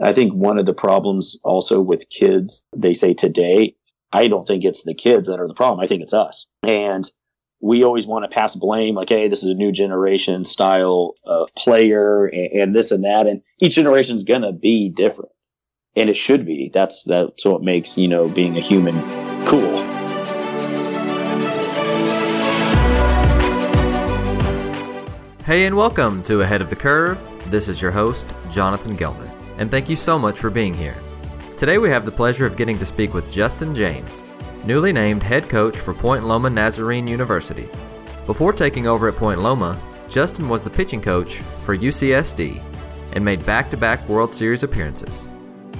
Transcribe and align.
I 0.00 0.12
think 0.12 0.32
one 0.32 0.58
of 0.58 0.66
the 0.66 0.74
problems 0.74 1.36
also 1.42 1.80
with 1.80 2.08
kids, 2.08 2.64
they 2.76 2.92
say 2.92 3.12
today, 3.12 3.74
I 4.12 4.28
don't 4.28 4.44
think 4.44 4.62
it's 4.62 4.84
the 4.84 4.94
kids 4.94 5.26
that 5.26 5.40
are 5.40 5.48
the 5.48 5.54
problem. 5.54 5.80
I 5.80 5.86
think 5.86 6.02
it's 6.02 6.14
us. 6.14 6.46
And 6.62 7.10
we 7.60 7.82
always 7.82 8.06
want 8.06 8.22
to 8.22 8.32
pass 8.32 8.54
blame, 8.54 8.94
like, 8.94 9.08
hey, 9.08 9.26
this 9.26 9.42
is 9.42 9.50
a 9.50 9.54
new 9.54 9.72
generation 9.72 10.44
style 10.44 11.14
of 11.24 11.52
player 11.56 12.26
and, 12.26 12.60
and 12.60 12.74
this 12.76 12.92
and 12.92 13.02
that. 13.02 13.26
And 13.26 13.42
each 13.60 13.74
generation 13.74 14.16
is 14.16 14.22
going 14.22 14.42
to 14.42 14.52
be 14.52 14.88
different. 14.88 15.32
And 15.96 16.08
it 16.08 16.14
should 16.14 16.46
be. 16.46 16.70
That's, 16.72 17.02
that's 17.02 17.44
what 17.44 17.62
makes, 17.62 17.98
you 17.98 18.06
know, 18.06 18.28
being 18.28 18.56
a 18.56 18.60
human 18.60 18.94
cool. 19.46 19.78
Hey, 25.42 25.66
and 25.66 25.76
welcome 25.76 26.22
to 26.22 26.42
Ahead 26.42 26.62
of 26.62 26.70
the 26.70 26.76
Curve. 26.76 27.18
This 27.46 27.66
is 27.66 27.82
your 27.82 27.90
host, 27.90 28.32
Jonathan 28.50 28.96
Gelner, 28.96 29.27
and 29.58 29.70
thank 29.70 29.88
you 29.88 29.96
so 29.96 30.18
much 30.18 30.38
for 30.38 30.50
being 30.50 30.72
here. 30.72 30.96
Today 31.56 31.78
we 31.78 31.90
have 31.90 32.04
the 32.04 32.12
pleasure 32.12 32.46
of 32.46 32.56
getting 32.56 32.78
to 32.78 32.86
speak 32.86 33.12
with 33.12 33.32
Justin 33.32 33.74
James, 33.74 34.26
newly 34.64 34.92
named 34.92 35.22
head 35.22 35.48
coach 35.48 35.76
for 35.76 35.92
Point 35.92 36.24
Loma 36.24 36.48
Nazarene 36.48 37.06
University. 37.06 37.68
Before 38.26 38.52
taking 38.52 38.86
over 38.86 39.08
at 39.08 39.16
Point 39.16 39.40
Loma, 39.40 39.78
Justin 40.08 40.48
was 40.48 40.62
the 40.62 40.70
pitching 40.70 41.02
coach 41.02 41.38
for 41.64 41.76
UCSD 41.76 42.60
and 43.12 43.24
made 43.24 43.44
back 43.44 43.70
to 43.70 43.76
back 43.76 44.06
World 44.08 44.34
Series 44.34 44.62
appearances. 44.62 45.28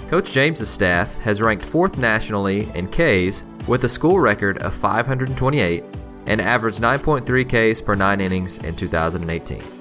Coach 0.09 0.33
James's 0.33 0.71
staff 0.71 1.15
has 1.17 1.43
ranked 1.43 1.65
fourth 1.65 1.99
nationally 1.99 2.71
in 2.75 2.89
Ks 2.89 3.45
with 3.67 3.85
a 3.85 3.89
school 3.89 4.19
record 4.19 4.59
of 4.59 4.75
528 4.75 5.85
and 6.27 6.41
averaged 6.41 6.81
9.3 6.81 7.73
Ks 7.73 7.81
per 7.81 7.95
9 7.95 8.21
innings 8.21 8.59
in 8.65 8.75
2018. 8.75 9.78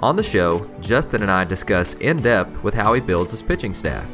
On 0.00 0.14
the 0.14 0.22
show, 0.22 0.68
Justin 0.80 1.22
and 1.22 1.30
I 1.30 1.44
discuss 1.44 1.94
in 1.94 2.20
depth 2.20 2.62
with 2.62 2.74
how 2.74 2.92
he 2.92 3.00
builds 3.00 3.30
his 3.30 3.42
pitching 3.42 3.72
staff, 3.72 4.10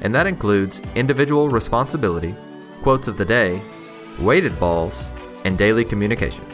and 0.00 0.14
that 0.14 0.26
includes 0.26 0.80
individual 0.94 1.50
responsibility, 1.50 2.34
quotes 2.80 3.08
of 3.08 3.18
the 3.18 3.26
day, 3.26 3.60
weighted 4.20 4.58
balls, 4.58 5.06
and 5.44 5.58
daily 5.58 5.84
communication. 5.84 6.44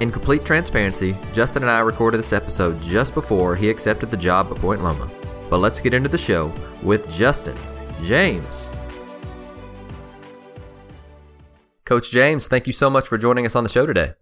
In 0.00 0.10
complete 0.10 0.44
transparency, 0.44 1.16
Justin 1.32 1.62
and 1.62 1.70
I 1.70 1.78
recorded 1.78 2.18
this 2.18 2.32
episode 2.32 2.82
just 2.82 3.14
before 3.14 3.54
he 3.54 3.70
accepted 3.70 4.10
the 4.10 4.16
job 4.16 4.50
at 4.50 4.58
Point 4.58 4.82
Loma. 4.82 5.08
But 5.48 5.58
let's 5.58 5.80
get 5.80 5.94
into 5.94 6.08
the 6.08 6.18
show 6.18 6.52
with 6.82 7.08
Justin 7.08 7.56
James. 8.02 8.70
Coach 11.84 12.10
James, 12.10 12.48
thank 12.48 12.66
you 12.66 12.72
so 12.72 12.90
much 12.90 13.06
for 13.06 13.16
joining 13.16 13.46
us 13.46 13.54
on 13.54 13.62
the 13.62 13.70
show 13.70 13.86
today. 13.86 14.14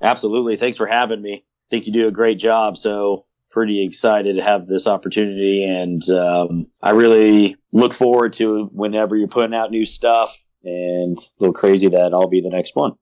Absolutely. 0.00 0.56
Thanks 0.56 0.76
for 0.76 0.86
having 0.86 1.22
me. 1.22 1.44
Think 1.72 1.86
you 1.86 1.92
do 1.94 2.06
a 2.06 2.12
great 2.12 2.38
job. 2.38 2.76
So, 2.76 3.24
pretty 3.50 3.82
excited 3.82 4.36
to 4.36 4.42
have 4.42 4.66
this 4.66 4.86
opportunity. 4.86 5.64
And 5.64 6.02
um, 6.10 6.66
I 6.82 6.90
really 6.90 7.56
look 7.72 7.94
forward 7.94 8.34
to 8.34 8.68
whenever 8.72 9.16
you're 9.16 9.26
putting 9.26 9.54
out 9.54 9.70
new 9.70 9.86
stuff 9.86 10.38
and 10.62 11.18
a 11.18 11.22
little 11.38 11.54
crazy 11.54 11.88
that 11.88 12.12
I'll 12.12 12.28
be 12.28 12.42
the 12.42 12.50
next 12.50 12.76
one. 12.76 12.92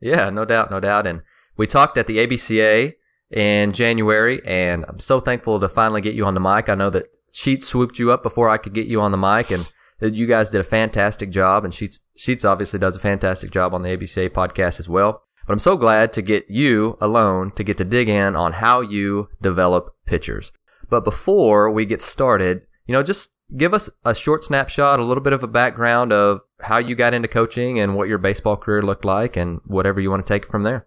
Yeah, 0.00 0.30
no 0.30 0.46
doubt, 0.46 0.70
no 0.70 0.80
doubt. 0.80 1.06
And 1.06 1.20
we 1.58 1.66
talked 1.66 1.98
at 1.98 2.06
the 2.06 2.16
ABCA 2.16 2.94
in 3.30 3.72
January, 3.72 4.40
and 4.46 4.86
I'm 4.88 4.98
so 4.98 5.20
thankful 5.20 5.60
to 5.60 5.68
finally 5.68 6.00
get 6.00 6.14
you 6.14 6.24
on 6.24 6.32
the 6.32 6.40
mic. 6.40 6.70
I 6.70 6.74
know 6.74 6.88
that 6.88 7.08
Sheets 7.34 7.68
swooped 7.68 7.98
you 7.98 8.12
up 8.12 8.22
before 8.22 8.48
I 8.48 8.56
could 8.56 8.72
get 8.72 8.86
you 8.86 9.02
on 9.02 9.12
the 9.12 9.18
mic, 9.18 9.50
and 9.50 9.70
you 10.00 10.26
guys 10.26 10.48
did 10.48 10.62
a 10.62 10.64
fantastic 10.64 11.28
job. 11.28 11.64
And 11.66 11.74
Sheets 11.74 12.00
Sheets 12.16 12.46
obviously 12.46 12.78
does 12.78 12.96
a 12.96 13.00
fantastic 13.00 13.50
job 13.50 13.74
on 13.74 13.82
the 13.82 13.90
ABCA 13.90 14.30
podcast 14.30 14.80
as 14.80 14.88
well. 14.88 15.25
But 15.46 15.52
I'm 15.52 15.58
so 15.58 15.76
glad 15.76 16.12
to 16.14 16.22
get 16.22 16.50
you 16.50 16.98
alone 17.00 17.52
to 17.52 17.62
get 17.62 17.78
to 17.78 17.84
dig 17.84 18.08
in 18.08 18.34
on 18.34 18.54
how 18.54 18.80
you 18.80 19.28
develop 19.40 19.94
pitchers. 20.04 20.50
But 20.90 21.04
before 21.04 21.70
we 21.70 21.86
get 21.86 22.02
started, 22.02 22.62
you 22.86 22.92
know, 22.92 23.02
just 23.02 23.30
give 23.56 23.72
us 23.72 23.88
a 24.04 24.14
short 24.14 24.42
snapshot, 24.42 24.98
a 24.98 25.04
little 25.04 25.22
bit 25.22 25.32
of 25.32 25.42
a 25.42 25.48
background 25.48 26.12
of 26.12 26.40
how 26.60 26.78
you 26.78 26.94
got 26.94 27.14
into 27.14 27.28
coaching 27.28 27.78
and 27.78 27.94
what 27.94 28.08
your 28.08 28.18
baseball 28.18 28.56
career 28.56 28.82
looked 28.82 29.04
like 29.04 29.36
and 29.36 29.60
whatever 29.64 30.00
you 30.00 30.10
want 30.10 30.26
to 30.26 30.32
take 30.32 30.46
from 30.46 30.64
there. 30.64 30.86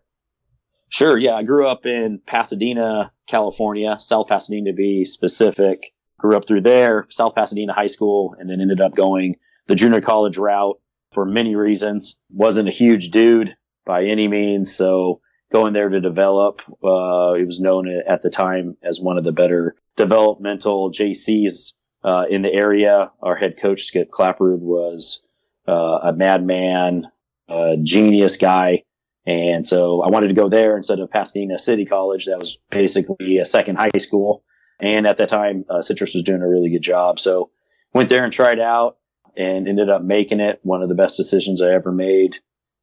Sure. 0.89 1.17
Yeah. 1.17 1.35
I 1.35 1.43
grew 1.43 1.67
up 1.67 1.85
in 1.85 2.19
Pasadena, 2.25 3.11
California, 3.27 3.97
South 3.99 4.27
Pasadena 4.27 4.71
to 4.71 4.75
be 4.75 5.05
specific. 5.05 5.93
Grew 6.17 6.35
up 6.35 6.45
through 6.45 6.61
there, 6.61 7.05
South 7.09 7.35
Pasadena 7.35 7.71
High 7.71 7.87
School, 7.87 8.35
and 8.39 8.49
then 8.49 8.59
ended 8.59 8.81
up 8.81 8.93
going 8.93 9.37
the 9.67 9.75
junior 9.75 10.01
college 10.01 10.37
route 10.37 10.79
for 11.11 11.25
many 11.25 11.55
reasons. 11.55 12.17
Wasn't 12.29 12.67
a 12.67 12.71
huge 12.71 13.11
dude 13.11 13.55
by 13.89 14.05
any 14.05 14.27
means. 14.27 14.75
So 14.75 15.19
going 15.51 15.73
there 15.73 15.89
to 15.89 15.99
develop, 15.99 16.61
uh, 16.83 17.33
it 17.33 17.45
was 17.47 17.59
known 17.59 17.89
at 18.07 18.21
the 18.21 18.29
time 18.29 18.77
as 18.83 19.01
one 19.01 19.17
of 19.17 19.23
the 19.23 19.31
better 19.31 19.75
developmental 19.97 20.91
JCs 20.91 21.73
uh, 22.03 22.25
in 22.29 22.43
the 22.43 22.53
area. 22.53 23.11
Our 23.23 23.35
head 23.35 23.55
coach, 23.59 23.81
Skip 23.85 24.11
Clapperud, 24.11 24.59
was 24.59 25.23
uh, 25.67 26.01
a 26.03 26.13
madman, 26.13 27.07
a 27.47 27.77
genius 27.81 28.37
guy. 28.37 28.83
And 29.25 29.65
so 29.65 30.03
I 30.03 30.09
wanted 30.09 30.27
to 30.27 30.35
go 30.35 30.49
there 30.49 30.77
instead 30.77 30.99
of 30.99 31.09
Pasadena 31.09 31.57
City 31.57 31.83
College. 31.83 32.27
That 32.27 32.37
was 32.37 32.59
basically 32.69 33.39
a 33.39 33.45
second 33.45 33.77
high 33.77 33.97
school. 33.97 34.43
And 34.79 35.07
at 35.07 35.17
that 35.17 35.29
time, 35.29 35.65
uh, 35.67 35.81
Citrus 35.81 36.13
was 36.13 36.21
doing 36.21 36.43
a 36.43 36.47
really 36.47 36.69
good 36.69 36.83
job. 36.83 37.19
So 37.19 37.49
went 37.95 38.09
there 38.09 38.23
and 38.23 38.31
tried 38.31 38.59
out 38.59 38.97
and 39.35 39.67
ended 39.67 39.89
up 39.89 40.03
making 40.03 40.41
it 40.41 40.59
one 40.61 40.83
of 40.83 40.89
the 40.89 40.95
best 40.95 41.17
decisions 41.17 41.59
I 41.59 41.73
ever 41.73 41.91
made. 41.91 42.37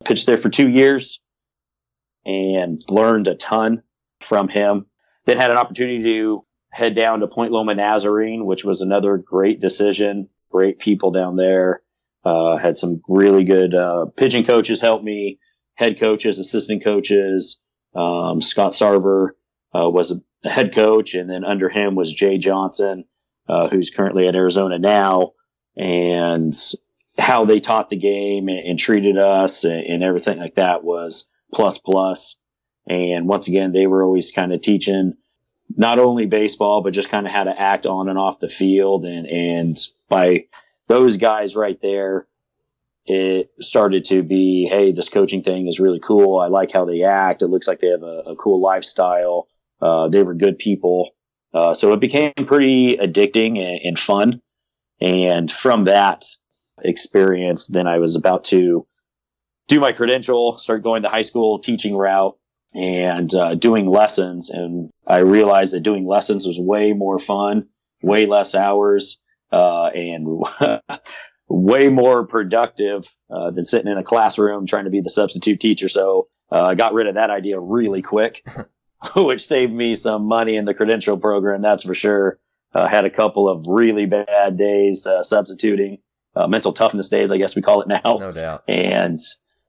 Pitched 0.04 0.26
there 0.26 0.38
for 0.38 0.50
two 0.50 0.68
years 0.68 1.20
and 2.24 2.82
learned 2.88 3.28
a 3.28 3.34
ton 3.34 3.82
from 4.20 4.48
him. 4.48 4.86
Then 5.24 5.38
had 5.38 5.50
an 5.50 5.56
opportunity 5.56 6.02
to 6.02 6.44
head 6.70 6.94
down 6.94 7.20
to 7.20 7.26
Point 7.26 7.52
Loma 7.52 7.74
Nazarene, 7.74 8.44
which 8.44 8.64
was 8.64 8.80
another 8.80 9.16
great 9.16 9.60
decision. 9.60 10.28
Great 10.50 10.78
people 10.78 11.10
down 11.10 11.36
there. 11.36 11.82
Uh, 12.24 12.56
had 12.56 12.76
some 12.76 13.00
really 13.08 13.44
good 13.44 13.74
uh, 13.74 14.06
pitching 14.16 14.44
coaches 14.44 14.80
help 14.80 15.02
me, 15.02 15.38
head 15.74 15.98
coaches, 15.98 16.38
assistant 16.38 16.82
coaches. 16.82 17.60
Um, 17.94 18.42
Scott 18.42 18.72
Sarver 18.72 19.28
uh, 19.74 19.88
was 19.88 20.10
a 20.44 20.48
head 20.48 20.74
coach, 20.74 21.14
and 21.14 21.30
then 21.30 21.44
under 21.44 21.68
him 21.68 21.94
was 21.94 22.12
Jay 22.12 22.36
Johnson, 22.36 23.04
uh, 23.48 23.68
who's 23.68 23.90
currently 23.90 24.26
at 24.26 24.34
Arizona 24.34 24.78
now. 24.78 25.32
And 25.76 26.54
how 27.18 27.44
they 27.44 27.60
taught 27.60 27.88
the 27.88 27.96
game 27.96 28.48
and, 28.48 28.58
and 28.58 28.78
treated 28.78 29.18
us 29.18 29.64
and, 29.64 29.84
and, 29.84 30.02
everything 30.02 30.38
like 30.38 30.54
that 30.56 30.84
was 30.84 31.28
plus 31.52 31.78
plus. 31.78 32.36
And 32.86 33.26
once 33.26 33.48
again, 33.48 33.72
they 33.72 33.86
were 33.86 34.02
always 34.02 34.30
kind 34.30 34.52
of 34.52 34.60
teaching 34.60 35.14
not 35.76 35.98
only 35.98 36.26
baseball, 36.26 36.82
but 36.82 36.92
just 36.92 37.08
kind 37.08 37.26
of 37.26 37.32
how 37.32 37.44
to 37.44 37.58
act 37.58 37.86
on 37.86 38.08
and 38.08 38.18
off 38.18 38.40
the 38.40 38.48
field. 38.48 39.04
And, 39.04 39.26
and 39.26 39.78
by 40.08 40.44
those 40.88 41.16
guys 41.16 41.56
right 41.56 41.80
there, 41.80 42.26
it 43.06 43.50
started 43.60 44.04
to 44.06 44.22
be, 44.22 44.68
Hey, 44.70 44.92
this 44.92 45.08
coaching 45.08 45.42
thing 45.42 45.68
is 45.68 45.80
really 45.80 46.00
cool. 46.00 46.38
I 46.38 46.48
like 46.48 46.70
how 46.70 46.84
they 46.84 47.02
act. 47.02 47.42
It 47.42 47.48
looks 47.48 47.66
like 47.66 47.80
they 47.80 47.88
have 47.88 48.02
a, 48.02 48.22
a 48.26 48.36
cool 48.36 48.60
lifestyle. 48.60 49.48
Uh, 49.80 50.08
they 50.08 50.22
were 50.22 50.34
good 50.34 50.58
people. 50.58 51.10
Uh, 51.54 51.72
so 51.72 51.92
it 51.92 52.00
became 52.00 52.32
pretty 52.46 52.98
addicting 53.00 53.58
and, 53.58 53.80
and 53.82 53.98
fun. 53.98 54.42
And 55.00 55.50
from 55.50 55.84
that, 55.84 56.24
experience. 56.82 57.66
Then 57.66 57.86
I 57.86 57.98
was 57.98 58.16
about 58.16 58.44
to 58.44 58.86
do 59.68 59.80
my 59.80 59.92
credential, 59.92 60.58
start 60.58 60.82
going 60.82 61.02
the 61.02 61.08
high 61.08 61.22
school 61.22 61.58
teaching 61.58 61.96
route 61.96 62.36
and 62.74 63.34
uh, 63.34 63.54
doing 63.54 63.86
lessons. 63.86 64.50
And 64.50 64.90
I 65.06 65.18
realized 65.18 65.72
that 65.72 65.80
doing 65.80 66.06
lessons 66.06 66.46
was 66.46 66.58
way 66.58 66.92
more 66.92 67.18
fun, 67.18 67.66
way 68.02 68.26
less 68.26 68.54
hours, 68.54 69.18
uh, 69.52 69.86
and 69.86 70.44
way 71.48 71.88
more 71.88 72.26
productive 72.26 73.12
uh, 73.30 73.50
than 73.50 73.64
sitting 73.64 73.90
in 73.90 73.98
a 73.98 74.04
classroom 74.04 74.66
trying 74.66 74.84
to 74.84 74.90
be 74.90 75.00
the 75.00 75.10
substitute 75.10 75.60
teacher. 75.60 75.88
So 75.88 76.28
uh, 76.52 76.62
I 76.62 76.74
got 76.74 76.92
rid 76.92 77.06
of 77.06 77.14
that 77.14 77.30
idea 77.30 77.58
really 77.58 78.02
quick, 78.02 78.46
which 79.16 79.46
saved 79.46 79.72
me 79.72 79.94
some 79.94 80.26
money 80.26 80.56
in 80.56 80.64
the 80.64 80.74
credential 80.74 81.16
program. 81.18 81.62
That's 81.62 81.82
for 81.82 81.94
sure. 81.94 82.38
Uh, 82.74 82.88
had 82.88 83.04
a 83.04 83.10
couple 83.10 83.48
of 83.48 83.66
really 83.68 84.06
bad 84.06 84.58
days 84.58 85.06
uh, 85.06 85.22
substituting 85.22 85.98
uh, 86.36 86.46
mental 86.46 86.72
toughness 86.72 87.08
days, 87.08 87.30
I 87.30 87.38
guess 87.38 87.56
we 87.56 87.62
call 87.62 87.80
it 87.80 87.88
now. 87.88 88.18
No 88.18 88.30
doubt. 88.30 88.62
And 88.68 89.18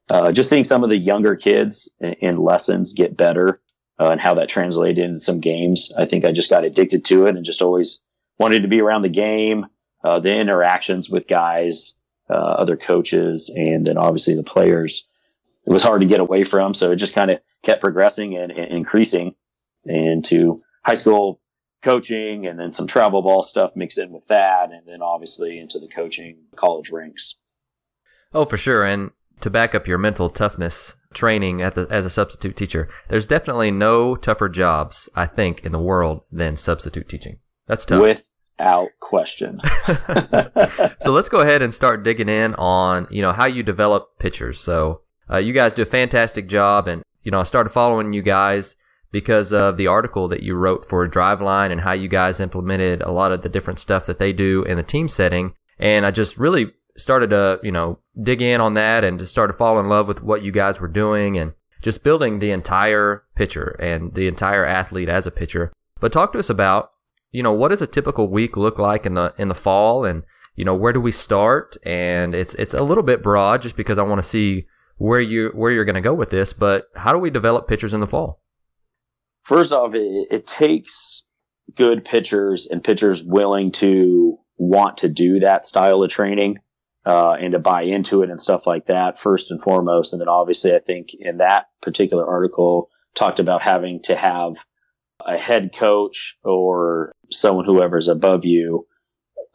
uh, 0.10 0.32
just 0.32 0.50
seeing 0.50 0.64
some 0.64 0.84
of 0.84 0.90
the 0.90 0.98
younger 0.98 1.36
kids 1.36 1.90
in, 2.00 2.14
in 2.14 2.38
lessons 2.38 2.94
get 2.94 3.18
better 3.18 3.62
uh, 4.00 4.10
and 4.10 4.22
how 4.22 4.34
that 4.36 4.50
translated 4.50 5.04
into 5.04 5.20
some 5.20 5.40
games. 5.40 5.92
I 5.98 6.06
think 6.06 6.26
I 6.26 6.32
just 6.32 6.50
got 6.50 6.64
addicted 6.64 7.06
to 7.06 7.26
it 7.26 7.36
and 7.36 7.46
just 7.46 7.62
always 7.62 8.02
wanted 8.38 8.62
to 8.62 8.68
be 8.68 8.82
around 8.82 9.02
the 9.02 9.10
game, 9.10 9.66
uh, 10.04 10.20
the 10.20 10.34
interactions 10.34 11.10
with 11.10 11.28
guys, 11.28 11.94
uh, 12.30 12.34
other 12.34 12.78
coaches, 12.78 13.52
and 13.56 13.86
then 13.86 13.98
obviously 13.98 14.36
the 14.36 14.44
players. 14.44 15.08
It 15.66 15.72
was 15.72 15.84
hard 15.84 16.02
to 16.02 16.08
get 16.08 16.20
away 16.20 16.44
from, 16.44 16.74
so 16.74 16.92
it 16.92 16.98
just 16.98 17.14
kind 17.14 17.32
of 17.32 17.40
kept 17.64 17.82
progressing 17.82 18.38
and, 18.38 18.52
and 18.52 18.72
increasing 18.72 19.36
into 19.84 20.54
high 20.84 20.96
school 20.96 21.42
coaching 21.82 22.46
and 22.48 22.60
then 22.60 22.74
some 22.74 22.88
travel 22.88 23.22
ball 23.22 23.42
stuff 23.42 23.76
mixed 23.76 23.98
in 23.98 24.12
with 24.12 24.28
that. 24.28 24.72
And 24.72 24.88
then 24.88 25.02
obviously 25.02 25.60
into 25.60 25.80
the 25.80 25.88
coaching 25.88 26.38
college 26.56 26.92
ranks. 26.92 27.36
Oh, 28.34 28.46
for 28.46 28.58
sure. 28.58 28.84
And 28.84 29.12
to 29.42 29.50
back 29.50 29.76
up 29.76 29.88
your 29.88 29.98
mental 29.98 30.30
toughness 30.30 30.96
training 31.14 31.58
the, 31.58 31.88
as 31.90 32.06
a 32.06 32.10
substitute 32.10 32.56
teacher, 32.56 32.90
there's 33.08 33.28
definitely 33.28 33.72
no 33.72 34.16
tougher 34.16 34.50
jobs, 34.50 35.10
I 35.16 35.26
think, 35.26 35.64
in 35.64 35.72
the 35.72 35.82
world 35.82 36.22
than 36.32 36.56
substitute 36.56 37.08
teaching. 37.08 37.40
That's 37.68 37.86
tough. 37.86 38.02
With, 38.02 38.26
out 38.60 38.90
question. 39.00 39.60
so 41.00 41.12
let's 41.12 41.30
go 41.30 41.42
ahead 41.42 41.62
and 41.62 41.74
start 41.74 42.04
digging 42.04 42.30
in 42.30 42.56
on 42.56 43.08
you 43.10 43.22
know 43.22 43.32
how 43.32 43.46
you 43.46 43.64
develop 43.64 44.20
pitchers. 44.20 44.60
So 44.60 45.02
uh, 45.30 45.38
you 45.38 45.54
guys 45.54 45.74
do 45.74 45.84
a 45.84 45.86
fantastic 45.86 46.48
job, 46.48 46.88
and 46.88 47.04
you 47.24 47.32
know 47.32 47.40
I 47.40 47.44
started 47.44 47.70
following 47.70 48.14
you 48.14 48.22
guys 48.22 48.76
because 49.12 49.54
of 49.54 49.78
the 49.78 49.88
article 49.88 50.28
that 50.28 50.44
you 50.44 50.56
wrote 50.56 50.86
for 50.86 51.08
Driveline 51.08 51.72
and 51.72 51.82
how 51.82 51.94
you 51.94 52.08
guys 52.08 52.40
implemented 52.40 53.02
a 53.02 53.12
lot 53.12 53.32
of 53.32 53.42
the 53.42 53.50
different 53.50 53.80
stuff 53.80 54.06
that 54.06 54.20
they 54.20 54.34
do 54.34 54.64
in 54.64 54.78
the 54.78 54.84
team 54.84 55.08
setting. 55.08 55.54
And 55.80 56.06
I 56.06 56.12
just 56.12 56.38
really 56.38 56.72
started 56.98 57.30
to 57.30 57.60
you 57.62 57.72
know 57.72 58.00
dig 58.22 58.42
in 58.42 58.60
on 58.60 58.74
that 58.74 59.04
and 59.04 59.20
just 59.20 59.32
started 59.32 59.54
fall 59.54 59.80
in 59.80 59.88
love 59.88 60.08
with 60.08 60.24
what 60.24 60.44
you 60.44 60.52
guys 60.52 60.80
were 60.80 60.88
doing 60.88 61.38
and 61.38 61.54
just 61.82 62.04
building 62.04 62.40
the 62.40 62.52
entire 62.52 63.24
pitcher 63.36 63.76
and 63.80 64.16
the 64.16 64.28
entire 64.28 64.66
athlete 64.66 65.10
as 65.10 65.28
a 65.28 65.32
pitcher. 65.32 65.72
But 66.00 66.12
talk 66.12 66.34
to 66.34 66.40
us 66.40 66.50
about 66.50 66.92
you 67.32 67.44
know, 67.44 67.52
what 67.52 67.70
does 67.70 67.82
a 67.82 67.88
typical 67.88 68.28
week 68.30 68.58
look 68.58 68.80
like 68.80 69.06
in 69.06 69.14
the 69.14 69.34
in 69.38 69.48
the 69.48 69.56
fall, 69.56 70.06
and 70.06 70.24
you 70.56 70.66
know, 70.66 70.76
where 70.76 70.94
do 70.94 71.02
we 71.02 71.12
start? 71.12 71.78
And 71.84 72.34
it's 72.34 72.54
it's 72.56 72.74
a 72.74 72.82
little 72.84 73.04
bit 73.04 73.22
broad, 73.22 73.62
just 73.62 73.76
because 73.76 73.98
I 73.98 74.04
want 74.04 74.22
to 74.22 74.28
see 74.28 74.66
where 74.98 75.20
you 75.20 75.52
where 75.54 75.72
you're 75.72 75.86
going 75.86 75.96
to 75.96 76.02
go 76.02 76.14
with 76.14 76.30
this. 76.30 76.54
But 76.54 76.86
how 76.96 77.12
do 77.12 77.20
we 77.20 77.30
develop 77.30 77.68
pitchers 77.68 77.94
in 77.94 78.00
the 78.00 78.08
fall? 78.08 78.42
First 79.48 79.72
off, 79.72 79.96
it, 79.96 80.28
it 80.30 80.46
takes 80.46 81.24
good 81.74 82.04
pitchers 82.04 82.68
and 82.70 82.84
pitchers 82.84 83.24
willing 83.24 83.72
to 83.72 84.38
want 84.58 84.98
to 84.98 85.08
do 85.08 85.40
that 85.40 85.66
style 85.66 86.04
of 86.04 86.10
training 86.10 86.58
uh, 87.06 87.32
and 87.40 87.54
to 87.54 87.60
buy 87.60 87.84
into 87.84 88.24
it 88.24 88.30
and 88.30 88.42
stuff 88.42 88.68
like 88.68 88.88
that 88.88 89.18
first 89.18 89.50
and 89.50 89.62
foremost. 89.62 90.12
And 90.12 90.20
then 90.20 90.28
obviously, 90.28 90.76
I 90.76 90.80
think 90.80 91.12
in 91.18 91.38
that 91.38 91.68
particular 91.82 92.28
article 92.28 92.90
talked 93.16 93.40
about 93.40 93.62
having 93.62 94.02
to 94.04 94.18
have 94.18 94.66
a 95.26 95.38
head 95.38 95.74
coach 95.74 96.36
or 96.44 97.14
someone 97.32 97.64
whoever's 97.64 98.10
above 98.10 98.44
you 98.44 98.86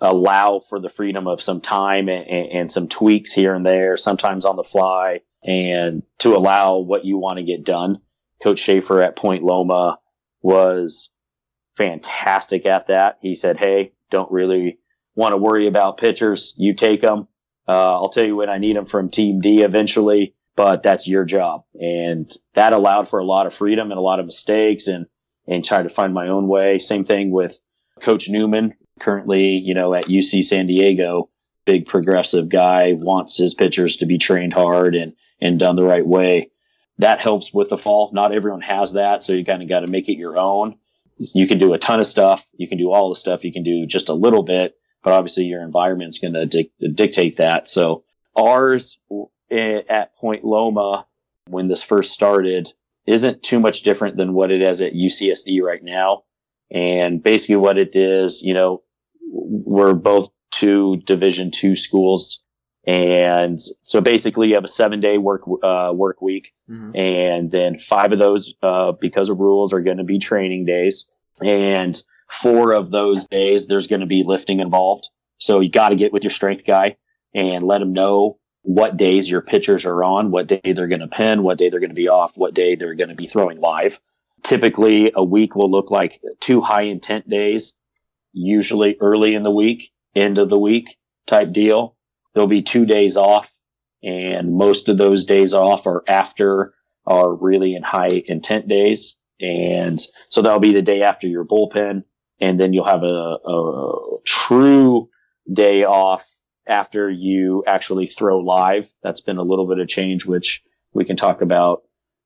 allow 0.01 0.61
for 0.71 0.81
the 0.81 0.89
freedom 0.89 1.27
of 1.27 1.43
some 1.43 1.61
time 1.61 2.09
and, 2.09 2.27
and, 2.27 2.71
some 2.71 2.89
tweaks 2.89 3.31
here 3.31 3.55
and 3.55 3.67
there, 3.67 3.99
sometimes 3.99 4.47
on 4.47 4.57
the 4.57 4.65
fly, 4.65 5.21
and 5.45 6.03
to 6.19 6.35
allow 6.35 6.79
what 6.79 7.05
you 7.05 7.19
want 7.19 7.37
to 7.37 7.45
get 7.45 7.63
done. 7.63 7.99
Coach 8.43 8.59
Schaefer 8.59 9.03
at 9.03 9.17
Point 9.17 9.43
Loma 9.43 9.99
was 10.43 11.11
fantastic 11.77 12.67
at 12.67 12.87
that. 12.87 13.19
He 13.21 13.35
said, 13.35 13.57
Hey, 13.57 13.93
don't 14.11 14.31
really 14.31 14.79
want 15.15 15.33
to 15.33 15.37
worry 15.37 15.69
about 15.69 15.99
pitchers. 15.99 16.55
You 16.57 16.75
take 16.75 17.01
them. 17.01 17.29
Uh, 17.69 17.95
I'll 17.95 18.09
tell 18.09 18.27
you 18.27 18.37
when 18.37 18.51
I 18.51 18.59
need 18.59 18.77
them 18.77 18.87
from 18.87 19.09
team 19.09 19.41
D 19.41 19.63
eventually, 19.63 20.35
but 20.57 20.83
that's 20.83 21.07
your 21.07 21.25
job. 21.25 21.65
And 21.75 22.31
that 22.55 22.73
allowed 22.73 23.09
for 23.09 23.21
a 23.21 23.25
lot 23.25 23.47
of 23.47 23.55
freedom 23.55 23.91
and 23.91 23.99
a 23.99 24.03
lot 24.03 24.21
of 24.21 24.27
mistakes 24.27 24.87
and 24.89 25.07
and 25.47 25.65
try 25.65 25.83
to 25.83 25.89
find 25.89 26.15
my 26.15 26.29
own 26.29 26.47
way. 26.47 26.79
Same 26.79 27.05
thing 27.05 27.31
with 27.33 27.59
Coach 28.01 28.29
Newman, 28.29 28.75
currently, 29.01 29.61
you 29.65 29.75
know, 29.75 29.93
at 29.93 30.05
UC 30.07 30.45
San 30.45 30.67
Diego, 30.69 31.31
big 31.65 31.87
progressive 31.87 32.49
guy, 32.49 32.93
wants 32.93 33.37
his 33.37 33.55
pitchers 33.55 33.97
to 33.97 34.07
be 34.07 34.19
trained 34.19 34.53
hard 34.53 34.95
and, 34.95 35.15
and 35.41 35.59
done 35.59 35.75
the 35.75 35.83
right 35.83 36.07
way. 36.07 36.52
That 36.99 37.21
helps 37.21 37.53
with 37.53 37.71
the 37.71 37.79
fall. 37.79 38.11
Not 38.13 38.33
everyone 38.33 38.61
has 38.61 38.93
that, 38.93 39.23
so 39.23 39.33
you 39.33 39.45
kind 39.45 39.63
of 39.63 39.69
got 39.69 39.81
to 39.81 39.87
make 39.87 40.09
it 40.09 40.19
your 40.19 40.39
own. 40.39 40.77
You 41.19 41.47
can 41.47 41.59
do 41.59 41.73
a 41.73 41.79
ton 41.79 42.01
of 42.01 42.07
stuff. 42.07 42.47
You 42.57 42.69
can 42.69 42.79
do 42.79 42.91
all 42.93 43.09
the 43.09 43.17
stuff. 43.17 43.45
You 43.45 43.53
can 43.53 43.63
do 43.63 43.87
just 43.87 44.09
a 44.09 44.15
little 44.15 44.43
bit, 44.43 44.77
but 45.03 45.13
obviously 45.13 45.45
your 45.45 45.63
environment's 45.63 46.19
going 46.19 46.35
to 46.35 46.47
dic- 46.47 46.73
dictate 46.95 47.37
that. 47.37 47.69
So 47.69 48.05
ours 48.37 48.99
eh, 49.51 49.81
at 49.89 50.17
Point 50.17 50.45
Loma, 50.45 51.07
when 51.49 51.69
this 51.69 51.83
first 51.83 52.13
started, 52.13 52.73
isn't 53.07 53.43
too 53.43 53.61
much 53.61 53.83
different 53.83 54.17
than 54.17 54.33
what 54.33 54.51
it 54.51 54.63
is 54.63 54.81
at 54.81 54.95
UCSD 54.95 55.61
right 55.63 55.83
now. 55.83 56.25
And 56.71 57.23
basically 57.23 57.57
what 57.57 57.79
it 57.79 57.95
is, 57.95 58.43
you 58.43 58.55
know, 58.55 58.83
we're 59.31 59.95
both 59.95 60.31
two 60.51 60.99
division 61.05 61.51
two 61.51 61.77
schools. 61.77 62.43
And 62.87 63.61
so 63.83 64.01
basically 64.01 64.49
you 64.49 64.55
have 64.55 64.65
a 64.65 64.69
seven 64.69 65.01
day 65.01 65.19
work, 65.19 65.43
uh, 65.63 65.93
work 65.95 66.21
week. 66.21 66.53
Mm-hmm. 66.69 66.97
And 66.97 67.51
then 67.51 67.79
five 67.79 68.13
of 68.13 68.19
those, 68.19 68.55
uh, 68.63 68.93
because 68.93 69.29
of 69.29 69.39
rules 69.39 69.73
are 69.73 69.81
going 69.81 69.99
to 69.99 70.05
be 70.05 70.19
training 70.19 70.65
days. 70.65 71.07
And 71.41 72.01
four 72.29 72.73
of 72.73 72.91
those 72.91 73.27
days, 73.27 73.67
there's 73.67 73.87
going 73.87 74.01
to 74.01 74.07
be 74.07 74.25
lifting 74.25 74.61
involved. 74.61 75.09
So 75.39 75.61
you 75.61 75.71
got 75.71 75.91
to 75.91 75.97
get 75.97 76.13
with 76.13 76.25
your 76.25 76.31
strength 76.31 76.65
guy 76.65 76.97
and 77.35 77.65
let 77.65 77.83
him 77.83 77.93
know 77.93 78.39
what 78.63 78.97
days 78.97 79.29
your 79.29 79.43
pitchers 79.43 79.85
are 79.85 80.05
on, 80.05 80.31
what 80.31 80.47
day 80.47 80.73
they're 80.73 80.89
going 80.89 81.01
to 81.01 81.09
pin, 81.09 81.43
what 81.43 81.59
day 81.59 81.69
they're 81.69 81.81
going 81.81 81.91
to 81.91 81.95
be 81.95 82.09
off, 82.09 82.37
what 82.37 82.55
day 82.55 82.77
they're 82.77 82.95
going 82.95 83.11
to 83.11 83.15
be 83.15 83.27
throwing 83.27 83.59
live. 83.59 84.01
Typically, 84.43 85.13
a 85.15 85.23
week 85.23 85.55
will 85.55 85.71
look 85.71 85.91
like 85.91 86.21
two 86.41 86.61
high 86.61 86.83
intent 86.83 87.29
days, 87.29 87.75
usually 88.33 88.97
early 89.01 89.35
in 89.35 89.43
the 89.43 89.51
week, 89.51 89.91
end 90.15 90.39
of 90.39 90.49
the 90.49 90.59
week 90.59 90.97
type 91.27 91.53
deal. 91.53 91.97
There'll 92.35 92.49
be 92.49 92.63
two 92.63 92.87
days 92.87 93.17
off, 93.17 93.53
and 94.03 94.57
most 94.57 94.89
of 94.89 94.99
those 94.99 95.25
days 95.25 95.55
off 95.55 95.87
are 95.87 96.03
after 96.09 96.75
are 97.07 97.35
really 97.35 97.75
in 97.75 97.83
high 97.83 98.23
intent 98.27 98.69
days. 98.69 99.17
And 99.41 100.01
so 100.29 100.41
that'll 100.41 100.61
be 100.61 100.73
the 100.73 100.83
day 100.83 101.03
after 101.03 101.27
your 101.27 101.45
bullpen, 101.45 102.05
and 102.41 102.61
then 102.61 102.73
you'll 102.73 102.85
have 102.85 103.03
a, 103.03 103.39
a 103.45 104.19
true 104.25 105.09
day 105.53 105.85
off 105.85 106.25
after 106.67 107.11
you 107.11 107.65
actually 107.67 108.07
throw 108.07 108.39
live. 108.39 108.91
That's 109.03 109.21
been 109.21 109.39
a 109.39 109.43
little 109.43 109.67
bit 109.67 109.81
of 109.81 109.89
change, 109.89 110.25
which 110.25 110.63
we 110.93 111.05
can 111.05 111.17
talk 111.17 111.41
about 111.41 111.83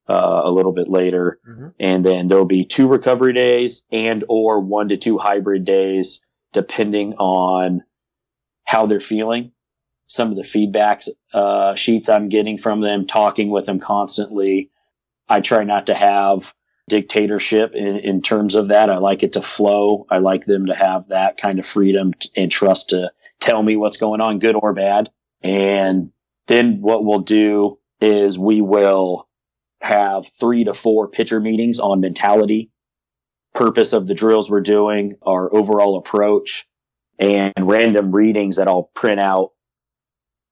uh, 0.09 0.43
a 0.45 0.51
little 0.51 0.73
bit 0.73 0.89
later. 0.89 1.41
Mm-hmm. 1.49 1.69
And 1.81 2.05
then 2.05 2.27
there'll 2.27 2.45
be 2.45 2.65
two 2.65 2.87
recovery 2.87 3.33
days 3.33 3.83
and 3.91 4.25
or 4.29 4.61
one 4.61 4.89
to 4.89 4.97
two 4.97 5.19
hybrid 5.19 5.65
days, 5.65 6.21
depending 6.53 7.15
on 7.15 7.83
how 8.65 8.87
they're 8.87 9.01
feeling. 9.01 9.53
Some 10.07 10.31
of 10.31 10.37
the 10.37 10.43
feedbacks 10.43 11.09
uh, 11.33 11.75
sheets 11.75 12.09
I'm 12.09 12.29
getting 12.29 12.59
from 12.59 12.81
them, 12.81 13.07
talking 13.07 13.51
with 13.51 13.67
them 13.67 13.81
constantly. 13.81 14.71
I 15.29 15.41
try 15.41 15.65
not 15.65 15.87
to 15.87 15.95
have 15.95 16.55
dictatorship 16.89 17.73
in, 17.75 17.97
in 17.99 18.23
terms 18.23 18.55
of 18.55 18.69
that. 18.69 18.91
I 18.91 18.99
like 18.99 19.23
it 19.23 19.33
to 19.33 19.43
flow. 19.43 20.07
I 20.11 20.19
like 20.19 20.45
them 20.47 20.67
to 20.67 20.75
have 20.75 21.09
that 21.09 21.37
kind 21.37 21.59
of 21.59 21.67
freedom 21.67 22.15
and 22.37 22.51
trust 22.51 22.91
to 22.91 23.13
tell 23.41 23.63
me 23.63 23.77
what's 23.77 23.97
going 23.97 24.21
on, 24.21 24.39
good 24.39 24.55
or 24.55 24.73
bad. 24.73 25.11
And 25.43 26.11
then 26.47 26.81
what 26.81 27.05
we'll 27.05 27.21
do 27.21 27.79
is 28.01 28.39
we 28.39 28.61
will 28.61 29.29
have 29.81 30.29
three 30.39 30.65
to 30.65 30.75
four 30.75 31.09
pitcher 31.09 31.41
meetings 31.41 31.79
on 31.79 32.01
mentality, 32.01 32.71
purpose 33.55 33.93
of 33.93 34.07
the 34.07 34.15
drills 34.15 34.51
we're 34.51 34.61
doing, 34.61 35.15
our 35.23 35.55
overall 35.55 35.99
approach, 35.99 36.67
and 37.19 37.53
random 37.61 38.13
readings 38.13 38.57
that 38.57 38.69
I'll 38.69 38.91
print 38.95 39.21
out 39.21 39.53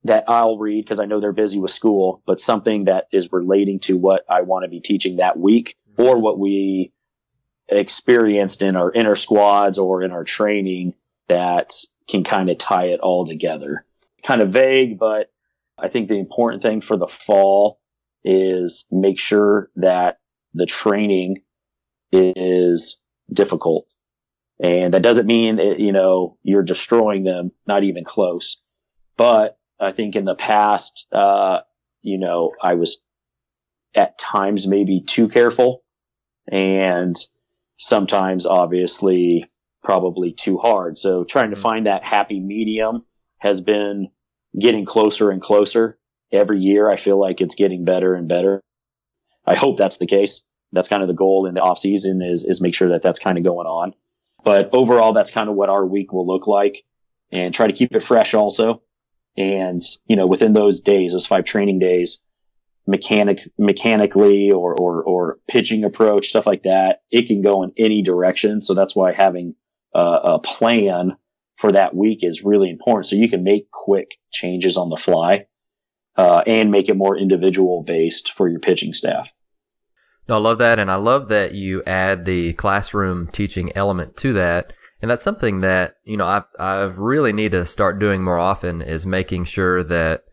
that 0.04 0.24
I'll 0.28 0.58
read 0.58 0.84
because 0.84 1.00
I 1.00 1.06
know 1.06 1.18
they're 1.18 1.32
busy 1.32 1.58
with 1.58 1.70
school, 1.70 2.22
but 2.26 2.38
something 2.38 2.84
that 2.84 3.06
is 3.12 3.32
relating 3.32 3.80
to 3.80 3.96
what 3.96 4.24
I 4.28 4.42
want 4.42 4.64
to 4.64 4.68
be 4.68 4.80
teaching 4.80 5.16
that 5.16 5.38
week 5.38 5.76
or 5.96 6.14
mm-hmm. 6.14 6.22
what 6.22 6.38
we 6.38 6.92
experienced 7.68 8.60
in 8.62 8.76
our 8.76 8.92
inner 8.92 9.14
squads 9.14 9.78
or 9.78 10.02
in 10.02 10.12
our 10.12 10.24
training 10.24 10.94
that 11.28 11.74
can 12.08 12.22
kind 12.22 12.50
of 12.50 12.58
tie 12.58 12.86
it 12.86 13.00
all 13.00 13.26
together. 13.26 13.84
Kind 14.22 14.42
of 14.42 14.50
vague, 14.50 14.98
but 14.98 15.32
I 15.78 15.88
think 15.88 16.08
the 16.08 16.18
important 16.18 16.62
thing 16.62 16.80
for 16.80 16.96
the 16.96 17.08
fall 17.08 17.80
is 18.24 18.84
make 18.90 19.18
sure 19.18 19.70
that 19.76 20.18
the 20.52 20.66
training 20.66 21.38
is 22.12 23.00
difficult. 23.32 23.86
And 24.60 24.94
that 24.94 25.02
doesn't 25.02 25.26
mean, 25.26 25.58
it, 25.58 25.80
you 25.80 25.92
know, 25.92 26.36
you're 26.42 26.62
destroying 26.62 27.24
them, 27.24 27.50
not 27.66 27.82
even 27.82 28.04
close. 28.04 28.58
But 29.16 29.58
I 29.80 29.92
think 29.92 30.16
in 30.16 30.24
the 30.24 30.34
past, 30.34 31.06
uh, 31.12 31.60
you 32.02 32.18
know, 32.18 32.52
I 32.62 32.74
was 32.74 33.00
at 33.94 34.18
times 34.18 34.66
maybe 34.66 35.00
too 35.00 35.28
careful 35.28 35.82
and 36.50 37.16
sometimes 37.76 38.46
obviously 38.46 39.50
probably 39.82 40.32
too 40.32 40.58
hard. 40.58 40.98
So 40.98 41.24
trying 41.24 41.50
to 41.50 41.56
mm-hmm. 41.56 41.62
find 41.62 41.86
that 41.86 42.02
happy 42.02 42.40
medium 42.40 43.04
has 43.38 43.60
been 43.60 44.08
getting 44.58 44.84
closer 44.84 45.30
and 45.30 45.40
closer 45.40 45.98
every 46.32 46.60
year. 46.60 46.90
I 46.90 46.96
feel 46.96 47.20
like 47.20 47.40
it's 47.40 47.54
getting 47.54 47.84
better 47.84 48.14
and 48.14 48.28
better. 48.28 48.60
I 49.46 49.54
hope 49.54 49.76
that's 49.76 49.98
the 49.98 50.06
case. 50.06 50.42
That's 50.72 50.88
kind 50.88 51.02
of 51.02 51.08
the 51.08 51.14
goal 51.14 51.46
in 51.46 51.54
the 51.54 51.60
off 51.60 51.78
season 51.78 52.22
is, 52.22 52.44
is 52.44 52.60
make 52.60 52.74
sure 52.74 52.88
that 52.88 53.02
that's 53.02 53.18
kind 53.18 53.38
of 53.38 53.44
going 53.44 53.66
on. 53.66 53.94
But 54.42 54.70
overall, 54.72 55.12
that's 55.12 55.30
kind 55.30 55.48
of 55.48 55.54
what 55.54 55.68
our 55.68 55.86
week 55.86 56.12
will 56.12 56.26
look 56.26 56.46
like 56.46 56.84
and 57.30 57.54
try 57.54 57.66
to 57.66 57.72
keep 57.72 57.94
it 57.94 58.02
fresh 58.02 58.34
also. 58.34 58.82
And, 59.36 59.80
you 60.06 60.16
know, 60.16 60.26
within 60.26 60.52
those 60.52 60.80
days, 60.80 61.12
those 61.12 61.26
five 61.26 61.44
training 61.44 61.78
days, 61.78 62.20
mechanic 62.86 63.40
mechanically 63.58 64.50
or, 64.50 64.74
or, 64.78 65.02
or 65.02 65.38
pitching 65.48 65.84
approach, 65.84 66.28
stuff 66.28 66.46
like 66.46 66.64
that, 66.64 67.02
it 67.10 67.26
can 67.26 67.42
go 67.42 67.62
in 67.62 67.72
any 67.78 68.02
direction. 68.02 68.62
So 68.62 68.74
that's 68.74 68.94
why 68.94 69.12
having 69.12 69.54
a 69.94 70.38
plan 70.38 71.16
for 71.56 71.72
that 71.72 71.94
week 71.94 72.24
is 72.24 72.44
really 72.44 72.68
important. 72.68 73.06
So 73.06 73.16
you 73.16 73.28
can 73.28 73.44
make 73.44 73.70
quick 73.70 74.16
changes 74.32 74.76
on 74.76 74.90
the 74.90 74.96
fly 74.96 75.46
uh, 76.16 76.42
and 76.46 76.70
make 76.70 76.88
it 76.88 76.96
more 76.96 77.16
individual 77.16 77.82
based 77.82 78.32
for 78.32 78.48
your 78.48 78.60
pitching 78.60 78.92
staff. 78.92 79.32
No, 80.28 80.36
I 80.36 80.38
love 80.38 80.58
that, 80.58 80.78
and 80.78 80.90
I 80.90 80.94
love 80.94 81.28
that 81.28 81.54
you 81.54 81.82
add 81.86 82.24
the 82.24 82.54
classroom 82.54 83.28
teaching 83.28 83.70
element 83.76 84.16
to 84.18 84.32
that. 84.32 84.72
And 85.04 85.10
that's 85.10 85.22
something 85.22 85.60
that, 85.60 85.96
you 86.04 86.16
know, 86.16 86.24
I've, 86.24 86.46
I've 86.58 86.98
really 86.98 87.34
need 87.34 87.52
to 87.52 87.66
start 87.66 87.98
doing 87.98 88.24
more 88.24 88.38
often 88.38 88.80
is 88.80 89.04
making 89.04 89.44
sure 89.44 89.84
that 89.84 90.24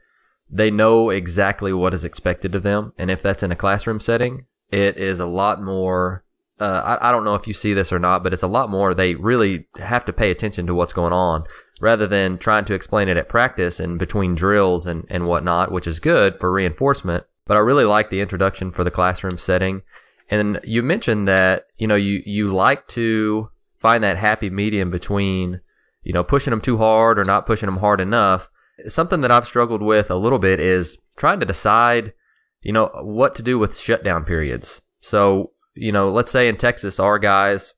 they 0.50 0.72
know 0.72 1.10
exactly 1.10 1.74
what 1.74 1.94
is 1.94 2.06
expected 2.06 2.56
of 2.56 2.64
them. 2.64 2.94
And 2.98 3.12
if 3.12 3.22
that's 3.22 3.44
in 3.44 3.52
a 3.52 3.56
classroom 3.58 4.00
setting, 4.00 4.46
it 4.70 4.96
is 4.96 5.20
a 5.20 5.26
lot 5.26 5.62
more. 5.62 6.24
Uh, 6.58 6.98
I, 7.02 7.10
I 7.10 7.12
don't 7.12 7.26
know 7.26 7.36
if 7.36 7.48
you 7.48 7.54
see 7.54 7.74
this 7.74 7.92
or 7.92 8.00
not, 8.00 8.24
but 8.24 8.32
it's 8.32 8.44
a 8.44 8.48
lot 8.48 8.70
more. 8.70 8.94
They 8.94 9.16
really 9.16 9.68
have 9.76 10.06
to 10.06 10.14
pay 10.14 10.32
attention 10.32 10.66
to 10.68 10.74
what's 10.74 10.94
going 10.94 11.12
on 11.12 11.44
rather 11.82 12.08
than 12.08 12.38
trying 12.38 12.64
to 12.64 12.74
explain 12.74 13.10
it 13.10 13.18
at 13.18 13.28
practice 13.28 13.78
and 13.78 14.00
between 14.00 14.36
drills 14.36 14.88
and, 14.88 15.06
and 15.10 15.28
whatnot, 15.28 15.74
which 15.74 15.86
is 15.86 16.00
good 16.00 16.40
for 16.40 16.50
reinforcement. 16.50 17.26
But 17.46 17.58
I 17.58 17.60
really 17.60 17.84
like 17.84 18.10
the 18.10 18.22
introduction 18.22 18.72
for 18.72 18.86
the 18.86 18.90
classroom 18.90 19.38
setting. 19.38 19.82
And 20.30 20.62
you 20.64 20.82
mentioned 20.82 21.28
that, 21.28 21.66
you 21.78 21.88
know, 21.88 21.96
you, 21.96 22.24
you 22.26 22.48
like 22.48 22.88
to 22.88 23.50
find 23.82 24.04
that 24.04 24.18
happy 24.18 24.50
medium 24.50 24.90
between, 24.90 25.60
you 26.04 26.14
know, 26.14 26.24
pushing 26.24 26.52
them 26.52 26.62
too 26.62 26.78
hard 26.78 27.20
or 27.20 27.26
not 27.26 27.46
pushing 27.46 27.68
them 27.68 27.80
hard 27.80 28.00
enough 28.00 28.50
something 28.88 29.22
that 29.22 29.32
I've 29.32 29.48
struggled 29.48 29.82
with 29.82 30.10
a 30.10 30.16
little 30.16 30.40
bit 30.40 30.60
is 30.60 30.98
trying 31.18 31.40
to 31.40 31.46
decide, 31.46 32.14
you 32.62 32.72
know, 32.72 32.90
what 33.02 33.36
to 33.36 33.44
do 33.44 33.60
with 33.60 33.78
shutdown 33.78 34.26
periods. 34.26 34.82
So, 35.02 35.52
you 35.76 35.92
know, 35.92 36.10
let's 36.10 36.32
say 36.32 36.48
in 36.48 36.58
Texas, 36.58 37.00
our 37.00 37.20
guys, 37.20 37.74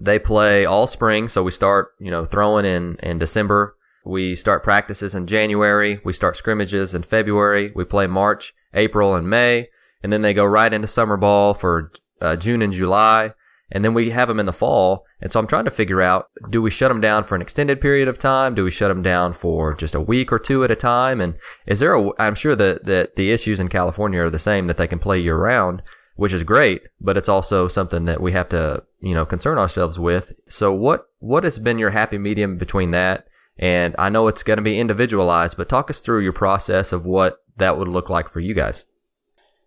they 0.00 0.18
play 0.18 0.64
all 0.64 0.86
spring. 0.86 1.28
So 1.28 1.42
we 1.42 1.50
start, 1.50 1.88
you 2.00 2.10
know, 2.10 2.24
throwing 2.24 2.64
in, 2.64 2.96
in 3.02 3.18
December. 3.18 3.76
We 4.04 4.34
start 4.34 4.62
practices 4.62 5.14
in 5.14 5.26
January. 5.26 6.00
We 6.04 6.12
start 6.12 6.36
scrimmages 6.36 6.94
in 6.94 7.02
February. 7.02 7.72
We 7.74 7.84
play 7.84 8.06
March, 8.06 8.54
April, 8.74 9.14
and 9.14 9.28
May. 9.28 9.68
And 10.02 10.12
then 10.12 10.22
they 10.22 10.34
go 10.34 10.44
right 10.44 10.72
into 10.72 10.86
summer 10.86 11.16
ball 11.16 11.54
for 11.54 11.92
uh, 12.20 12.36
June 12.36 12.60
and 12.60 12.72
July 12.72 13.32
and 13.70 13.84
then 13.84 13.94
we 13.94 14.10
have 14.10 14.28
them 14.28 14.40
in 14.40 14.46
the 14.46 14.52
fall. 14.52 15.04
And 15.20 15.32
so 15.32 15.40
I'm 15.40 15.46
trying 15.46 15.64
to 15.64 15.70
figure 15.70 16.02
out, 16.02 16.28
do 16.50 16.60
we 16.60 16.70
shut 16.70 16.90
them 16.90 17.00
down 17.00 17.24
for 17.24 17.34
an 17.34 17.42
extended 17.42 17.80
period 17.80 18.08
of 18.08 18.18
time? 18.18 18.54
Do 18.54 18.64
we 18.64 18.70
shut 18.70 18.88
them 18.88 19.02
down 19.02 19.32
for 19.32 19.74
just 19.74 19.94
a 19.94 20.00
week 20.00 20.32
or 20.32 20.38
two 20.38 20.64
at 20.64 20.70
a 20.70 20.76
time? 20.76 21.20
And 21.20 21.34
is 21.66 21.80
there 21.80 21.94
a, 21.94 22.10
I'm 22.18 22.34
sure 22.34 22.54
that, 22.56 22.84
that 22.84 23.16
the 23.16 23.30
issues 23.30 23.60
in 23.60 23.68
California 23.68 24.20
are 24.20 24.30
the 24.30 24.38
same, 24.38 24.66
that 24.66 24.76
they 24.76 24.86
can 24.86 24.98
play 24.98 25.18
year 25.18 25.36
round, 25.36 25.82
which 26.16 26.32
is 26.32 26.42
great, 26.42 26.82
but 27.00 27.16
it's 27.16 27.28
also 27.28 27.66
something 27.66 28.04
that 28.04 28.20
we 28.20 28.32
have 28.32 28.48
to, 28.50 28.84
you 29.00 29.14
know, 29.14 29.24
concern 29.24 29.58
ourselves 29.58 29.98
with. 29.98 30.32
So 30.46 30.72
what, 30.72 31.08
what 31.18 31.44
has 31.44 31.58
been 31.58 31.78
your 31.78 31.90
happy 31.90 32.18
medium 32.18 32.58
between 32.58 32.90
that? 32.92 33.26
And 33.58 33.94
I 33.98 34.08
know 34.08 34.28
it's 34.28 34.42
going 34.42 34.58
to 34.58 34.62
be 34.62 34.78
individualized, 34.78 35.56
but 35.56 35.68
talk 35.68 35.88
us 35.88 36.00
through 36.00 36.20
your 36.20 36.32
process 36.32 36.92
of 36.92 37.06
what 37.06 37.38
that 37.56 37.78
would 37.78 37.88
look 37.88 38.10
like 38.10 38.28
for 38.28 38.40
you 38.40 38.52
guys. 38.52 38.84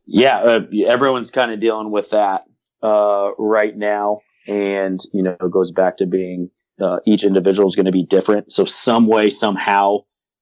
Yeah, 0.05 0.37
uh, 0.37 0.59
everyone's 0.87 1.31
kind 1.31 1.51
of 1.51 1.59
dealing 1.59 1.91
with 1.91 2.11
that 2.11 2.45
uh, 2.81 3.31
right 3.37 3.75
now, 3.75 4.15
and 4.47 4.99
you 5.13 5.23
know, 5.23 5.35
it 5.39 5.51
goes 5.51 5.71
back 5.71 5.97
to 5.97 6.05
being 6.05 6.49
uh, 6.81 6.97
each 7.05 7.23
individual 7.23 7.67
is 7.67 7.75
going 7.75 7.85
to 7.85 7.91
be 7.91 8.05
different. 8.05 8.51
So 8.51 8.65
some 8.65 9.07
way, 9.07 9.29
somehow, 9.29 9.99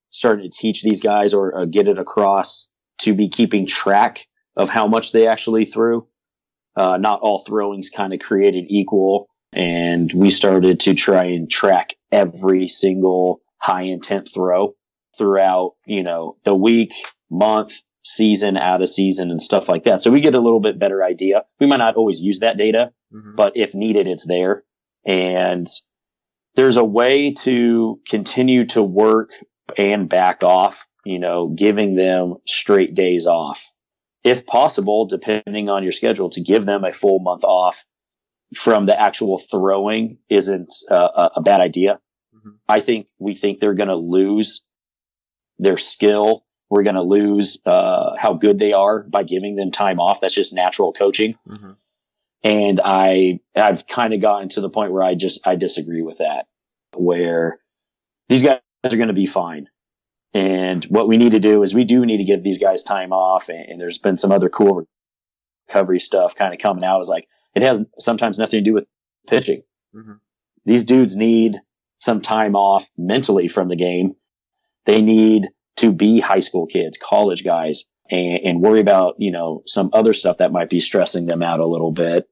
starting 0.10 0.50
to 0.50 0.58
teach 0.58 0.84
these 0.84 1.02
guys 1.02 1.34
or 1.34 1.58
uh, 1.58 1.66
get 1.66 1.88
it 1.88 1.98
across 1.98 2.70
to 3.00 3.14
be 3.14 3.30
keeping 3.30 3.68
track 3.68 4.26
of 4.56 4.70
how 4.70 4.88
much 4.88 5.12
they 5.12 5.28
actually 5.28 5.66
threw. 5.66 6.08
Uh, 6.76 6.98
not 6.98 7.22
all 7.22 7.40
throwings 7.40 7.90
kind 7.90 8.14
of 8.14 8.20
created 8.20 8.66
equal, 8.70 9.28
and 9.54 10.12
we 10.14 10.30
started 10.30 10.80
to 10.82 10.94
try 10.94 11.24
and 11.24 11.50
track 11.50 11.94
every 12.12 12.68
single 12.68 13.42
high 13.58 13.84
intent 13.84 14.30
throw 14.34 14.76
throughout, 15.18 15.76
you 15.86 16.04
know, 16.04 16.36
the 16.44 16.54
week, 16.54 16.94
month, 17.30 17.82
season 18.08 18.56
out 18.56 18.84
of 18.84 18.90
season 18.90 19.32
and 19.32 19.42
stuff 19.42 19.68
like 19.68 19.84
that. 19.84 20.00
So 20.00 20.12
we 20.12 20.22
get 20.22 20.36
a 20.36 20.40
little 20.40 20.60
bit 20.60 20.78
better 20.78 21.04
idea. 21.04 21.44
We 21.60 21.66
might 21.66 21.78
not 21.78 21.96
always 21.96 22.22
use 22.22 22.40
that 22.40 22.56
data, 22.56 22.92
mm-hmm. 23.12 23.34
but 23.36 23.54
if 23.56 23.74
needed, 23.74 24.06
it's 24.06 24.28
there. 24.28 24.64
And 25.08 25.66
there's 26.56 26.78
a 26.78 26.84
way 26.84 27.34
to 27.40 28.00
continue 28.08 28.66
to 28.68 28.84
work 28.84 29.32
and 29.76 30.08
back 30.08 30.44
off, 30.44 30.86
you 31.04 31.18
know, 31.18 31.48
giving 31.48 31.96
them 31.96 32.36
straight 32.46 32.94
days 32.94 33.26
off. 33.26 33.72
If 34.24 34.46
possible, 34.46 35.08
depending 35.08 35.70
on 35.70 35.82
your 35.82 35.92
schedule, 35.92 36.30
to 36.30 36.42
give 36.42 36.66
them 36.66 36.84
a 36.84 36.94
full 36.94 37.20
month 37.20 37.44
off 37.44 37.86
from 38.56 38.86
the 38.86 39.00
actual 39.00 39.40
throwing 39.40 40.20
isn't 40.30 40.72
uh, 40.92 41.30
a 41.36 41.42
bad 41.42 41.60
idea. 41.60 42.00
Mm-hmm. 42.36 42.52
I 42.70 42.82
think 42.82 43.08
we 43.18 43.34
think 43.34 43.60
they're 43.60 43.74
going 43.74 43.90
to 43.90 43.96
lose 43.96 44.62
their 45.58 45.78
skill 45.78 46.45
we're 46.70 46.84
going 46.84 46.96
to 46.96 47.02
lose 47.02 47.60
uh, 47.66 48.16
how 48.18 48.34
good 48.34 48.60
they 48.60 48.74
are 48.74 49.04
by 49.04 49.24
giving 49.24 49.56
them 49.56 49.72
time 49.72 50.00
off. 50.00 50.22
That's 50.22 50.34
just 50.34 50.54
natural 50.54 50.94
coaching. 50.94 51.38
Mm-hmm. 51.48 51.72
And 52.44 52.82
I, 52.84 53.40
I've 53.56 53.88
kind 53.88 54.14
of 54.14 54.22
gotten 54.22 54.50
to 54.50 54.62
the 54.62 54.70
point 54.70 54.92
where 54.92 55.04
I 55.04 55.16
just, 55.16 55.46
I 55.48 55.56
disagree 55.56 56.02
with 56.02 56.20
that, 56.20 56.48
where 56.96 57.60
these 58.30 58.44
guys 58.44 58.60
are 58.84 58.98
going 58.98 59.08
to 59.08 59.14
be 59.14 59.26
fine. 59.26 59.68
And 60.34 60.84
what 60.86 61.08
we 61.08 61.18
need 61.18 61.32
to 61.32 61.40
do 61.40 61.64
is 61.64 61.74
we 61.74 61.86
do 61.86 62.06
need 62.06 62.18
to 62.18 62.24
give 62.24 62.44
these 62.44 62.60
guys 62.60 62.84
time 62.84 63.14
off. 63.14 63.50
And, 63.50 63.70
and 63.70 63.80
there's 63.80 63.98
been 63.98 64.18
some 64.18 64.32
other 64.32 64.50
cool 64.50 64.86
recovery 65.68 66.00
stuff 66.00 66.36
kind 66.36 66.54
of 66.54 66.60
coming 66.60 66.84
out. 66.84 67.00
Is 67.00 67.10
like, 67.10 67.28
it 67.56 67.64
has 67.64 67.86
sometimes 68.00 68.38
nothing 68.38 68.60
to 68.60 68.70
do 68.70 68.74
with 68.74 68.86
pitching. 69.28 69.64
Mm-hmm. 69.96 70.14
These 70.66 70.84
dudes 70.84 71.16
need 71.16 71.62
some 72.00 72.22
time 72.22 72.56
off 72.56 72.90
mentally 72.98 73.48
from 73.48 73.70
the 73.70 73.76
game. 73.76 74.16
They 74.86 75.02
need 75.02 75.48
to 75.78 75.92
be 75.92 76.20
high 76.20 76.40
school 76.40 76.66
kids, 76.66 76.98
college 77.02 77.44
guys, 77.44 77.84
and, 78.10 78.40
and 78.44 78.62
worry 78.62 78.80
about, 78.80 79.16
you 79.18 79.32
know, 79.32 79.64
some 79.66 79.90
other 79.94 80.14
stuff 80.14 80.38
that 80.38 80.52
might 80.52 80.70
be 80.70 80.80
stressing 80.80 81.26
them 81.26 81.42
out 81.42 81.60
a 81.60 81.68
little 81.68 81.92
bit. 81.92 82.28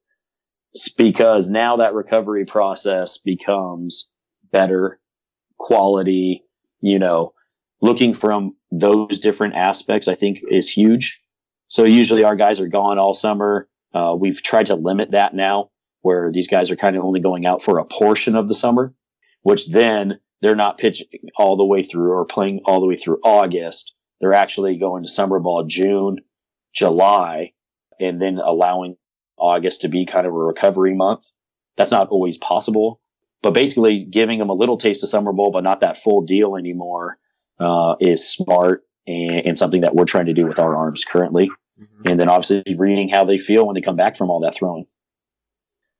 Because 0.97 1.49
now 1.49 1.77
that 1.77 1.93
recovery 1.93 2.45
process 2.45 3.17
becomes 3.17 4.09
better 4.51 4.99
quality, 5.59 6.43
you 6.81 6.97
know, 6.97 7.33
looking 7.81 8.13
from 8.13 8.55
those 8.71 9.19
different 9.19 9.55
aspects, 9.55 10.07
I 10.07 10.15
think 10.15 10.39
is 10.49 10.69
huge. 10.69 11.21
So 11.67 11.83
usually 11.83 12.23
our 12.23 12.35
guys 12.35 12.59
are 12.59 12.67
gone 12.67 12.97
all 12.97 13.13
summer. 13.13 13.67
Uh, 13.93 14.15
we've 14.17 14.41
tried 14.41 14.67
to 14.67 14.75
limit 14.75 15.11
that 15.11 15.35
now 15.35 15.69
where 16.01 16.31
these 16.31 16.47
guys 16.47 16.71
are 16.71 16.75
kind 16.75 16.95
of 16.95 17.03
only 17.03 17.19
going 17.19 17.45
out 17.45 17.61
for 17.61 17.79
a 17.79 17.85
portion 17.85 18.35
of 18.35 18.47
the 18.47 18.55
summer, 18.55 18.93
which 19.41 19.69
then 19.69 20.19
they're 20.43 20.55
not 20.55 20.77
pitching 20.77 21.07
all 21.37 21.55
the 21.55 21.63
way 21.63 21.83
through 21.83 22.11
or 22.11 22.25
playing 22.25 22.59
all 22.65 22.81
the 22.81 22.85
way 22.85 22.97
through 22.97 23.19
August. 23.23 23.95
They're 24.19 24.33
actually 24.33 24.77
going 24.77 25.03
to 25.03 25.09
summer 25.09 25.39
ball 25.39 25.63
June, 25.63 26.17
July, 26.75 27.53
and 27.97 28.21
then 28.21 28.39
allowing 28.39 28.97
August 29.37 29.81
to 29.81 29.87
be 29.87 30.05
kind 30.05 30.27
of 30.27 30.33
a 30.33 30.37
recovery 30.37 30.93
month. 30.93 31.23
That's 31.77 31.91
not 31.91 32.09
always 32.09 32.37
possible, 32.37 32.99
but 33.41 33.53
basically 33.53 34.03
giving 34.03 34.37
them 34.37 34.49
a 34.49 34.53
little 34.53 34.77
taste 34.77 35.01
of 35.01 35.09
summer 35.09 35.31
ball, 35.31 35.51
but 35.51 35.63
not 35.63 35.79
that 35.79 35.95
full 35.95 36.21
deal 36.21 36.57
anymore, 36.57 37.17
uh, 37.59 37.95
is 38.01 38.29
smart 38.29 38.83
and, 39.07 39.45
and, 39.45 39.57
something 39.57 39.81
that 39.81 39.95
we're 39.95 40.05
trying 40.05 40.25
to 40.25 40.33
do 40.33 40.45
with 40.45 40.59
our 40.59 40.75
arms 40.75 41.05
currently. 41.05 41.49
Mm-hmm. 41.79 42.09
And 42.09 42.19
then 42.19 42.27
obviously 42.27 42.75
reading 42.77 43.07
how 43.07 43.23
they 43.23 43.37
feel 43.37 43.65
when 43.65 43.75
they 43.75 43.81
come 43.81 43.95
back 43.95 44.17
from 44.17 44.29
all 44.29 44.41
that 44.41 44.55
throwing. 44.55 44.87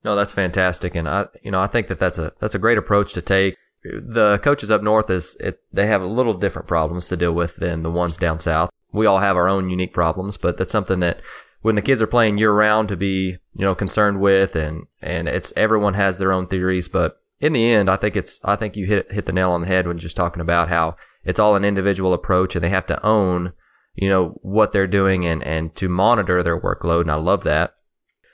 No, 0.03 0.17
that's 0.17 0.33
fantastic, 0.33 0.95
and 0.95 1.07
I, 1.07 1.27
you 1.43 1.51
know, 1.51 1.62
I 1.62 1.67
think 1.67 1.88
that 1.88 1.97
that's 1.97 2.17
a 2.17 2.33
that's 2.39 2.55
a 2.55 2.59
great 2.59 2.77
approach 2.77 3.13
to 3.13 3.21
take 3.21 3.55
the 3.84 4.40
coaches 4.44 4.72
up 4.72 4.82
north 4.82 5.10
is 5.10 5.36
it, 5.40 5.62
they 5.72 5.88
have 5.88 6.02
a 6.02 6.08
little 6.08 6.34
different 6.34 6.68
problems 6.68 7.08
to 7.08 7.18
deal 7.18 7.34
with 7.34 7.58
than 7.58 7.84
the 7.84 7.92
ones 7.92 8.18
down 8.18 8.40
south. 8.40 8.70
We 8.92 9.06
all 9.06 9.20
have 9.20 9.36
our 9.36 9.48
own 9.48 9.70
unique 9.70 9.94
problems, 9.94 10.38
but 10.38 10.58
that's 10.58 10.72
something 10.72 11.00
that 11.02 11.22
when 11.62 11.75
the 11.75 11.82
kids 11.82 12.02
are 12.02 12.08
playing 12.08 12.38
year 12.38 12.52
round 12.52 12.90
to 12.90 12.98
be, 12.98 13.38
you 13.54 13.62
know, 13.62 13.75
concerned 13.75 14.20
with 14.20 14.56
and, 14.56 14.88
and 15.02 15.28
it's 15.28 15.54
everyone 15.56 15.96
has 15.96 16.18
their 16.18 16.32
own 16.32 16.48
theories, 16.48 16.88
but 16.88 17.22
in 17.40 17.54
the 17.54 17.66
end, 17.66 17.90
I 17.90 17.98
think 17.98 18.16
it's, 18.16 18.40
I 18.44 18.56
think 18.56 18.78
you 18.78 18.86
hit, 18.86 19.12
hit 19.12 19.25
the 19.25 19.34
nail 19.34 19.52
on 19.52 19.62
the 19.62 19.68
head 19.68 19.88
when 19.88 19.98
just 19.98 20.16
talking 20.16 20.42
about 20.42 20.70
how 20.70 20.96
it's 21.25 21.40
all 21.40 21.56
an 21.56 21.66
individual 21.66 22.13
approach 22.13 22.56
and 22.56 22.63
they 22.63 22.70
have 22.70 22.86
to 22.88 23.06
own, 23.06 23.54
you 23.96 24.10
know, 24.10 24.40
what 24.42 24.72
they're 24.72 24.88
doing 24.88 25.25
and, 25.25 25.44
and 25.44 25.75
to 25.75 25.90
monitor 25.90 26.42
their 26.42 26.60
workload. 26.60 27.02
And 27.02 27.12
I 27.12 27.16
love 27.16 27.44
that. 27.44 27.75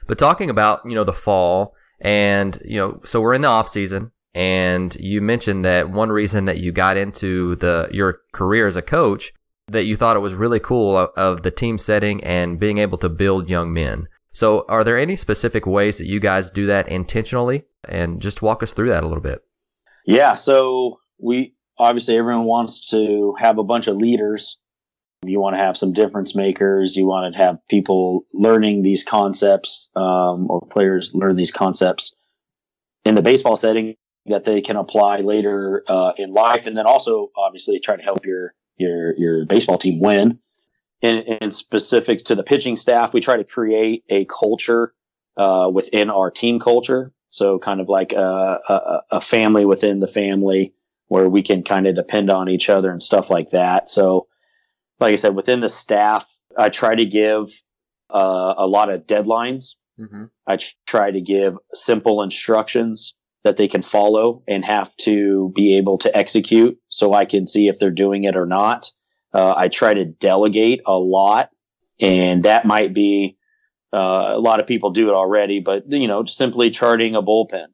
But 0.05 0.19
talking 0.19 0.49
about, 0.49 0.81
you 0.85 0.93
know, 0.93 1.03
the 1.03 1.13
fall 1.13 1.75
and, 1.99 2.61
you 2.65 2.77
know, 2.77 2.99
so 3.03 3.21
we're 3.21 3.33
in 3.33 3.41
the 3.41 3.47
off 3.47 3.67
season 3.67 4.11
and 4.33 4.95
you 4.99 5.21
mentioned 5.21 5.65
that 5.65 5.89
one 5.89 6.09
reason 6.09 6.45
that 6.45 6.59
you 6.59 6.71
got 6.71 6.97
into 6.97 7.55
the 7.55 7.89
your 7.91 8.21
career 8.31 8.67
as 8.67 8.75
a 8.75 8.81
coach 8.81 9.33
that 9.71 9.85
you 9.85 9.95
thought 9.95 10.15
it 10.15 10.19
was 10.19 10.33
really 10.33 10.59
cool 10.59 10.97
of, 11.15 11.43
the 11.43 11.51
team 11.51 11.77
setting 11.77 12.23
and 12.23 12.59
being 12.59 12.77
able 12.77 12.97
to 12.97 13.09
build 13.09 13.49
young 13.49 13.71
men. 13.71 14.07
So, 14.31 14.65
are 14.67 14.83
there 14.83 14.97
any 14.97 15.15
specific 15.15 15.65
ways 15.65 15.97
that 15.97 16.07
you 16.07 16.19
guys 16.19 16.51
do 16.51 16.65
that 16.67 16.87
intentionally? 16.87 17.63
And 17.87 18.21
just 18.21 18.41
walk 18.41 18.61
us 18.61 18.73
through 18.73 18.89
that 18.89 19.03
a 19.03 19.07
little 19.07 19.23
bit. 19.23 19.41
Yeah. 20.05 20.35
So, 20.35 20.99
we 21.17 21.55
obviously 21.77 22.17
everyone 22.17 22.45
wants 22.45 22.89
to 22.91 23.35
have 23.39 23.57
a 23.57 23.63
bunch 23.63 23.87
of 23.87 23.95
leaders. 23.95 24.57
You 25.25 25.39
want 25.39 25.55
to 25.55 25.61
have 25.61 25.77
some 25.77 25.93
difference 25.93 26.35
makers. 26.35 26.95
You 26.95 27.05
want 27.05 27.33
to 27.33 27.41
have 27.41 27.57
people 27.69 28.25
learning 28.33 28.83
these 28.83 29.03
concepts, 29.03 29.89
um, 29.95 30.49
or 30.49 30.61
players 30.71 31.11
learn 31.13 31.35
these 31.35 31.51
concepts. 31.51 32.15
In 33.05 33.15
the 33.15 33.21
baseball 33.21 33.55
setting, 33.55 33.95
that 34.29 34.43
they 34.43 34.61
can 34.61 34.75
apply 34.75 35.19
later 35.21 35.83
uh, 35.87 36.13
in 36.17 36.33
life, 36.33 36.67
and 36.67 36.77
then 36.77 36.85
also 36.85 37.31
obviously 37.35 37.79
try 37.79 37.95
to 37.95 38.03
help 38.03 38.25
your 38.25 38.53
your 38.77 39.17
your 39.17 39.45
baseball 39.45 39.77
team 39.77 39.99
win. 39.99 40.39
In, 41.01 41.19
in 41.41 41.51
specifics 41.51 42.23
to 42.23 42.35
the 42.35 42.43
pitching 42.43 42.75
staff, 42.75 43.13
we 43.13 43.21
try 43.21 43.37
to 43.37 43.45
create 43.45 44.03
a 44.09 44.25
culture 44.25 44.93
uh, 45.37 45.69
within 45.73 46.09
our 46.09 46.29
team 46.29 46.59
culture 46.59 47.13
So 47.29 47.59
kind 47.59 47.79
of 47.79 47.87
like 47.87 48.11
a, 48.11 48.59
a, 48.67 49.01
a 49.11 49.21
family 49.21 49.65
within 49.65 49.99
the 49.99 50.07
family 50.07 50.73
where 51.07 51.29
we 51.29 51.41
can 51.43 51.63
kind 51.63 51.87
of 51.87 51.95
depend 51.95 52.29
on 52.29 52.49
each 52.49 52.69
other 52.69 52.91
and 52.91 53.01
stuff 53.01 53.29
like 53.29 53.49
that. 53.49 53.89
So, 53.89 54.27
like 54.99 55.13
I 55.13 55.15
said, 55.15 55.35
within 55.35 55.59
the 55.59 55.69
staff, 55.69 56.27
I 56.57 56.69
try 56.69 56.95
to 56.95 57.05
give 57.05 57.49
uh, 58.13 58.55
a 58.57 58.67
lot 58.67 58.91
of 58.91 59.07
deadlines. 59.07 59.75
Mm-hmm. 59.99 60.25
I 60.47 60.57
try 60.85 61.11
to 61.11 61.21
give 61.21 61.55
simple 61.73 62.21
instructions 62.21 63.15
that 63.43 63.57
they 63.57 63.67
can 63.67 63.81
follow 63.81 64.43
and 64.47 64.65
have 64.65 64.95
to 64.97 65.51
be 65.55 65.77
able 65.77 65.97
to 65.99 66.15
execute 66.15 66.77
so 66.89 67.13
I 67.13 67.25
can 67.25 67.47
see 67.47 67.67
if 67.67 67.79
they're 67.79 67.91
doing 67.91 68.25
it 68.25 68.35
or 68.35 68.45
not. 68.45 68.89
Uh, 69.33 69.53
I 69.55 69.67
try 69.67 69.93
to 69.93 70.05
delegate 70.05 70.81
a 70.85 70.97
lot 70.97 71.49
and 71.99 72.43
that 72.43 72.65
might 72.65 72.93
be, 72.93 73.37
uh, 73.93 74.33
a 74.35 74.39
lot 74.39 74.59
of 74.59 74.67
people 74.67 74.91
do 74.91 75.09
it 75.09 75.13
already, 75.13 75.59
but 75.59 75.83
you 75.87 76.07
know, 76.07 76.25
simply 76.25 76.69
charting 76.69 77.15
a 77.15 77.21
bullpen 77.21 77.67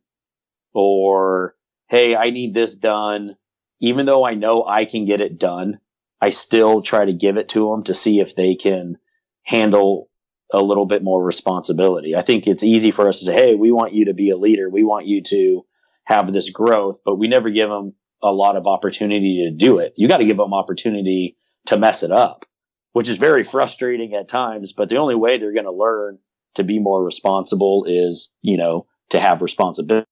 or, 0.74 1.56
Hey, 1.88 2.16
I 2.16 2.32
need 2.32 2.54
this 2.54 2.76
done. 2.76 3.36
Even 3.80 4.06
though 4.06 4.26
I 4.26 4.34
know 4.34 4.66
I 4.66 4.86
can 4.86 5.06
get 5.06 5.22
it 5.22 5.38
done, 5.38 5.80
I 6.22 6.30
still 6.30 6.82
try 6.82 7.06
to 7.06 7.14
give 7.14 7.38
it 7.38 7.50
to 7.50 7.70
them 7.70 7.84
to 7.84 7.94
see 7.94 8.20
if 8.20 8.36
they 8.36 8.56
can 8.56 8.98
handle 9.44 10.10
a 10.56 10.64
little 10.64 10.86
bit 10.86 11.04
more 11.04 11.24
responsibility. 11.24 12.16
I 12.16 12.22
think 12.22 12.48
it's 12.48 12.64
easy 12.64 12.92
for 12.92 13.08
us 13.10 13.20
to 13.20 13.26
say, 13.26 13.34
Hey, 13.34 13.56
we 13.56 13.72
want 13.72 13.94
you 13.94 14.06
to 14.06 14.14
be 14.14 14.30
a 14.30 14.38
leader. 14.38 14.70
We 14.70 14.84
want 14.84 15.06
you 15.06 15.22
to 15.24 15.66
have 16.06 16.32
this 16.32 16.50
growth, 16.50 17.00
but 17.04 17.18
we 17.18 17.28
never 17.28 17.50
give 17.50 17.70
them 17.70 17.94
a 18.24 18.32
lot 18.32 18.56
of 18.56 18.66
opportunity 18.66 19.46
to 19.46 19.56
do 19.56 19.80
it. 19.80 19.94
You 19.98 20.08
got 20.08 20.18
to 20.18 20.26
give 20.26 20.38
them 20.38 20.54
opportunity 20.54 21.38
to 21.66 21.78
mess 21.78 22.04
it 22.04 22.12
up, 22.12 22.46
which 22.94 23.10
is 23.10 23.18
very 23.18 23.44
frustrating 23.44 24.14
at 24.14 24.30
times. 24.30 24.72
But 24.72 24.88
the 24.88 24.98
only 24.98 25.16
way 25.16 25.38
they're 25.38 25.54
going 25.54 25.66
to 25.66 25.72
learn 25.72 26.20
to 26.56 26.64
be 26.64 26.80
more 26.80 27.04
responsible 27.04 27.86
is, 27.88 28.32
you 28.42 28.58
know, 28.58 28.88
to 29.10 29.20
have 29.20 29.42
responsibility. 29.42 30.06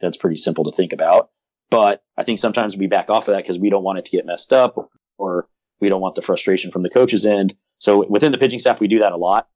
That's 0.00 0.16
pretty 0.16 0.36
simple 0.36 0.64
to 0.64 0.76
think 0.76 0.92
about. 0.92 1.30
But 1.68 2.02
I 2.16 2.22
think 2.22 2.38
sometimes 2.38 2.76
we 2.76 2.86
back 2.86 3.10
off 3.10 3.28
of 3.28 3.34
that 3.34 3.42
because 3.42 3.58
we 3.58 3.70
don't 3.70 3.84
want 3.84 3.98
it 3.98 4.04
to 4.04 4.10
get 4.16 4.26
messed 4.26 4.52
up 4.52 4.76
or 5.18 5.48
we 5.80 5.88
don't 5.88 6.00
want 6.00 6.14
the 6.14 6.22
frustration 6.22 6.70
from 6.70 6.82
the 6.82 6.90
coach's 6.90 7.26
end. 7.26 7.54
So 7.80 8.06
within 8.08 8.30
the 8.30 8.38
pitching 8.38 8.58
staff, 8.58 8.78
we 8.78 8.88
do 8.88 9.00
that 9.00 9.12
a 9.12 9.16
lot 9.16 9.48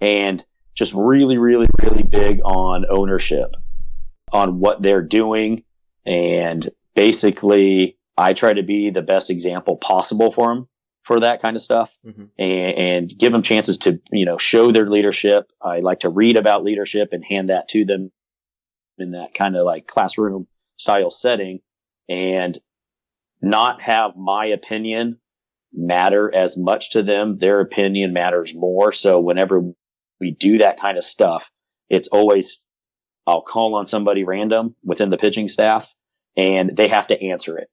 and 0.00 0.42
just 0.74 0.94
really, 0.94 1.36
really, 1.36 1.66
really 1.82 2.02
big 2.02 2.40
on 2.44 2.86
ownership 2.88 3.54
on 4.32 4.60
what 4.60 4.80
they're 4.80 5.02
doing. 5.02 5.64
And 6.06 6.70
basically, 6.94 7.98
I 8.16 8.32
try 8.32 8.52
to 8.52 8.62
be 8.62 8.90
the 8.90 9.02
best 9.02 9.30
example 9.30 9.76
possible 9.76 10.30
for 10.30 10.54
them 10.54 10.68
for 11.02 11.20
that 11.20 11.42
kind 11.42 11.56
of 11.56 11.62
stuff 11.62 11.98
mm-hmm. 12.06 12.24
and, 12.38 12.78
and, 12.78 13.18
give 13.18 13.32
them 13.32 13.42
chances 13.42 13.78
to, 13.78 14.00
you 14.12 14.26
know, 14.26 14.36
show 14.36 14.70
their 14.70 14.88
leadership. 14.88 15.50
I 15.60 15.80
like 15.80 16.00
to 16.00 16.10
read 16.10 16.36
about 16.36 16.62
leadership 16.62 17.08
and 17.12 17.24
hand 17.24 17.48
that 17.48 17.68
to 17.70 17.84
them 17.84 18.12
in 18.98 19.12
that 19.12 19.34
kind 19.34 19.56
of 19.56 19.64
like 19.64 19.86
classroom 19.86 20.46
style 20.76 21.10
setting 21.10 21.60
and 22.08 22.58
not 23.40 23.80
have 23.80 24.14
my 24.16 24.46
opinion 24.46 25.18
matter 25.72 26.34
as 26.34 26.56
much 26.56 26.90
to 26.90 27.02
them. 27.02 27.38
Their 27.38 27.60
opinion 27.60 28.12
matters 28.12 28.54
more. 28.54 28.92
So 28.92 29.20
whenever 29.20 29.62
we 30.20 30.32
do 30.32 30.58
that 30.58 30.80
kind 30.80 30.98
of 30.98 31.04
stuff, 31.04 31.50
it's 31.88 32.08
always, 32.08 32.58
I'll 33.26 33.42
call 33.42 33.74
on 33.74 33.86
somebody 33.86 34.24
random 34.24 34.74
within 34.84 35.10
the 35.10 35.16
pitching 35.16 35.48
staff 35.48 35.92
and 36.36 36.76
they 36.76 36.88
have 36.88 37.06
to 37.08 37.22
answer 37.22 37.58
it. 37.58 37.68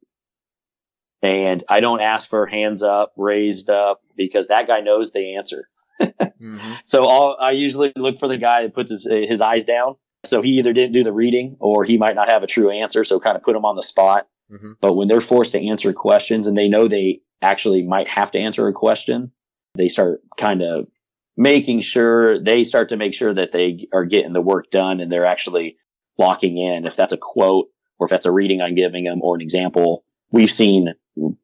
And 1.21 1.63
I 1.67 1.79
don't 1.79 2.01
ask 2.01 2.29
for 2.29 2.45
hands 2.45 2.83
up, 2.83 3.13
raised 3.17 3.69
up, 3.69 4.01
because 4.15 4.47
that 4.47 4.67
guy 4.67 4.81
knows 4.81 5.11
the 5.11 5.35
answer. 5.35 5.67
mm-hmm. 6.01 6.73
So 6.85 7.05
all, 7.05 7.37
I 7.39 7.51
usually 7.51 7.91
look 7.95 8.19
for 8.19 8.27
the 8.27 8.37
guy 8.37 8.63
that 8.63 8.75
puts 8.75 8.91
his, 8.91 9.07
his 9.09 9.41
eyes 9.41 9.65
down. 9.65 9.95
So 10.25 10.41
he 10.41 10.51
either 10.51 10.73
didn't 10.73 10.93
do 10.93 11.03
the 11.03 11.13
reading 11.13 11.57
or 11.59 11.83
he 11.83 11.97
might 11.97 12.15
not 12.15 12.31
have 12.31 12.43
a 12.43 12.47
true 12.47 12.69
answer. 12.69 13.03
So 13.03 13.19
kind 13.19 13.35
of 13.35 13.43
put 13.43 13.55
him 13.55 13.65
on 13.65 13.75
the 13.75 13.83
spot. 13.83 14.27
Mm-hmm. 14.51 14.73
But 14.79 14.93
when 14.93 15.07
they're 15.07 15.21
forced 15.21 15.53
to 15.53 15.67
answer 15.67 15.91
questions 15.93 16.47
and 16.47 16.57
they 16.57 16.67
know 16.67 16.87
they 16.87 17.21
actually 17.41 17.83
might 17.83 18.07
have 18.07 18.31
to 18.31 18.39
answer 18.39 18.67
a 18.67 18.73
question, 18.73 19.31
they 19.75 19.87
start 19.87 20.21
kind 20.37 20.61
of 20.61 20.87
making 21.35 21.81
sure 21.81 22.41
they 22.41 22.63
start 22.63 22.89
to 22.89 22.97
make 22.97 23.13
sure 23.13 23.33
that 23.33 23.51
they 23.51 23.87
are 23.93 24.05
getting 24.05 24.33
the 24.33 24.41
work 24.41 24.71
done 24.71 24.99
and 24.99 25.11
they're 25.11 25.25
actually 25.25 25.77
locking 26.17 26.57
in. 26.57 26.85
If 26.85 26.95
that's 26.95 27.13
a 27.13 27.17
quote 27.17 27.67
or 27.99 28.05
if 28.05 28.09
that's 28.09 28.25
a 28.25 28.31
reading 28.31 28.61
I'm 28.61 28.75
giving 28.75 29.03
them 29.03 29.21
or 29.21 29.35
an 29.35 29.41
example, 29.41 30.03
we've 30.31 30.51
seen 30.51 30.93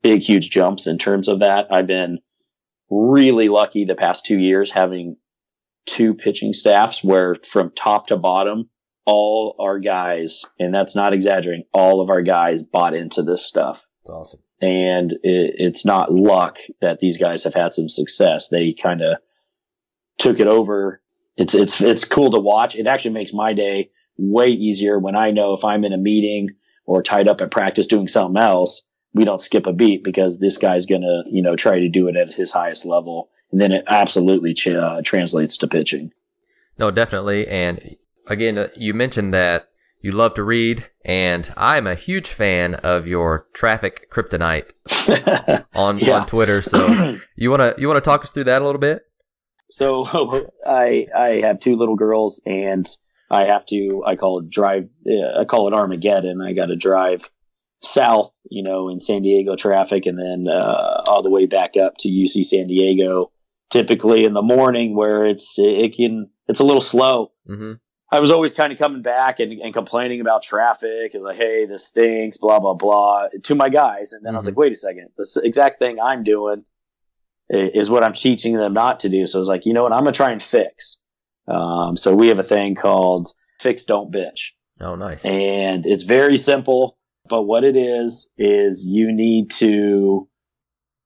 big, 0.01 0.21
huge 0.21 0.49
jumps 0.49 0.87
in 0.87 0.97
terms 0.97 1.27
of 1.27 1.39
that. 1.39 1.67
I've 1.71 1.87
been 1.87 2.19
really 2.89 3.49
lucky 3.49 3.85
the 3.85 3.95
past 3.95 4.25
two 4.25 4.39
years 4.39 4.71
having 4.71 5.15
two 5.85 6.13
pitching 6.13 6.53
staffs 6.53 7.03
where 7.03 7.35
from 7.43 7.71
top 7.75 8.07
to 8.07 8.17
bottom, 8.17 8.69
all 9.05 9.55
our 9.59 9.79
guys, 9.79 10.43
and 10.59 10.73
that's 10.73 10.95
not 10.95 11.13
exaggerating, 11.13 11.65
all 11.73 12.01
of 12.01 12.09
our 12.09 12.21
guys 12.21 12.63
bought 12.63 12.95
into 12.95 13.21
this 13.21 13.45
stuff. 13.45 13.85
It's 14.01 14.09
awesome 14.09 14.39
and 14.63 15.11
it, 15.23 15.55
it's 15.57 15.85
not 15.85 16.13
luck 16.13 16.57
that 16.79 16.99
these 16.99 17.17
guys 17.17 17.43
have 17.43 17.53
had 17.53 17.73
some 17.73 17.89
success. 17.89 18.47
They 18.47 18.71
kind 18.71 19.01
of 19.01 19.17
took 20.17 20.39
it 20.39 20.47
over. 20.47 21.01
It's 21.35 21.53
it's 21.53 21.81
it's 21.81 22.05
cool 22.05 22.31
to 22.31 22.39
watch. 22.39 22.75
It 22.75 22.87
actually 22.87 23.11
makes 23.11 23.33
my 23.33 23.51
day 23.51 23.89
way 24.17 24.47
easier 24.47 24.99
when 24.99 25.17
I 25.17 25.31
know 25.31 25.53
if 25.53 25.65
I'm 25.65 25.83
in 25.83 25.91
a 25.91 25.97
meeting 25.97 26.49
or 26.85 27.03
tied 27.03 27.27
up 27.27 27.41
at 27.41 27.51
practice 27.51 27.87
doing 27.87 28.07
something 28.07 28.41
else, 28.41 28.83
we 29.13 29.25
don't 29.25 29.41
skip 29.41 29.67
a 29.67 29.73
beat 29.73 30.01
because 30.01 30.39
this 30.39 30.57
guy's 30.57 30.85
gonna 30.85 31.23
you 31.29 31.41
know 31.41 31.57
try 31.57 31.79
to 31.79 31.89
do 31.89 32.07
it 32.07 32.15
at 32.15 32.33
his 32.33 32.53
highest 32.53 32.85
level, 32.85 33.29
and 33.51 33.59
then 33.59 33.73
it 33.73 33.83
absolutely 33.87 34.53
ch- 34.53 34.67
uh, 34.67 35.01
translates 35.03 35.57
to 35.57 35.67
pitching. 35.67 36.13
No, 36.77 36.89
definitely. 36.89 37.47
And 37.47 37.97
again, 38.27 38.57
uh, 38.57 38.69
you 38.77 38.93
mentioned 38.93 39.33
that 39.33 39.67
you 40.03 40.11
love 40.11 40.33
to 40.33 40.43
read, 40.43 40.89
and 41.05 41.49
I'm 41.55 41.87
a 41.87 41.95
huge 41.95 42.27
fan 42.27 42.75
of 42.75 43.07
your 43.07 43.47
traffic 43.53 44.11
kryptonite 44.11 44.73
on 45.73 45.97
yeah. 45.97 46.19
on 46.19 46.27
Twitter. 46.27 46.61
So 46.61 47.17
you 47.37 47.49
wanna 47.49 47.73
you 47.77 47.87
wanna 47.87 48.01
talk 48.01 48.21
us 48.23 48.31
through 48.31 48.43
that 48.43 48.61
a 48.61 48.65
little 48.65 48.81
bit? 48.81 49.03
So 49.69 50.03
I 50.67 51.07
I 51.17 51.27
have 51.45 51.61
two 51.61 51.77
little 51.77 51.95
girls, 51.95 52.41
and 52.45 52.85
I 53.31 53.45
have 53.45 53.65
to 53.67 54.03
I 54.05 54.17
call 54.17 54.41
it 54.41 54.49
drive 54.49 54.89
uh, 55.07 55.39
I 55.41 55.45
call 55.45 55.69
it 55.69 55.73
Armageddon. 55.73 56.41
I 56.41 56.51
got 56.51 56.65
to 56.65 56.75
drive 56.75 57.29
south, 57.81 58.33
you 58.51 58.61
know, 58.61 58.89
in 58.89 58.99
San 58.99 59.21
Diego 59.21 59.55
traffic, 59.55 60.05
and 60.05 60.19
then 60.19 60.53
uh, 60.53 61.03
all 61.07 61.23
the 61.23 61.29
way 61.29 61.45
back 61.45 61.77
up 61.77 61.93
to 61.99 62.09
UC 62.09 62.43
San 62.45 62.67
Diego. 62.67 63.31
Typically 63.69 64.25
in 64.25 64.33
the 64.33 64.41
morning, 64.41 64.95
where 64.95 65.25
it's 65.25 65.55
it 65.57 65.95
can 65.95 66.29
it's 66.47 66.59
a 66.59 66.65
little 66.65 66.81
slow. 66.81 67.31
Mm-hmm. 67.49 67.73
I 68.13 68.19
was 68.19 68.29
always 68.29 68.53
kind 68.53 68.71
of 68.71 68.77
coming 68.77 69.01
back 69.01 69.39
and, 69.39 69.51
and 69.53 69.73
complaining 69.73 70.21
about 70.21 70.43
traffic 70.43 71.15
as 71.15 71.23
like, 71.23 71.37
hey, 71.37 71.65
this 71.65 71.87
stinks, 71.87 72.37
blah, 72.37 72.59
blah, 72.59 72.75
blah, 72.75 73.29
to 73.41 73.55
my 73.55 73.69
guys. 73.69 74.13
And 74.13 74.23
then 74.23 74.29
mm-hmm. 74.29 74.35
I 74.35 74.37
was 74.37 74.45
like, 74.45 74.51
mm-hmm. 74.51 74.61
wait 74.61 74.71
a 74.71 74.75
second, 74.75 75.09
the 75.17 75.41
exact 75.43 75.77
thing 75.77 75.99
I'm 75.99 76.23
doing 76.23 76.63
is 77.49 77.89
what 77.89 78.03
I'm 78.03 78.13
teaching 78.13 78.55
them 78.55 78.73
not 78.73 78.99
to 78.99 79.09
do. 79.09 79.25
So 79.25 79.39
I 79.39 79.41
was 79.41 79.47
like, 79.47 79.65
you 79.65 79.73
know 79.73 79.81
what, 79.81 79.93
I'm 79.93 80.01
going 80.01 80.13
to 80.13 80.17
try 80.17 80.31
and 80.31 80.43
fix. 80.43 80.99
Um, 81.47 81.97
so 81.97 82.15
we 82.15 82.27
have 82.27 82.37
a 82.37 82.43
thing 82.43 82.75
called 82.75 83.33
fix, 83.59 83.83
don't 83.83 84.11
bitch. 84.11 84.51
Oh, 84.79 84.95
nice. 84.95 85.25
And 85.25 85.87
it's 85.87 86.03
very 86.03 86.37
simple, 86.37 86.97
but 87.27 87.43
what 87.43 87.63
it 87.63 87.75
is, 87.75 88.29
is 88.37 88.85
you 88.85 89.11
need 89.11 89.49
to 89.51 90.29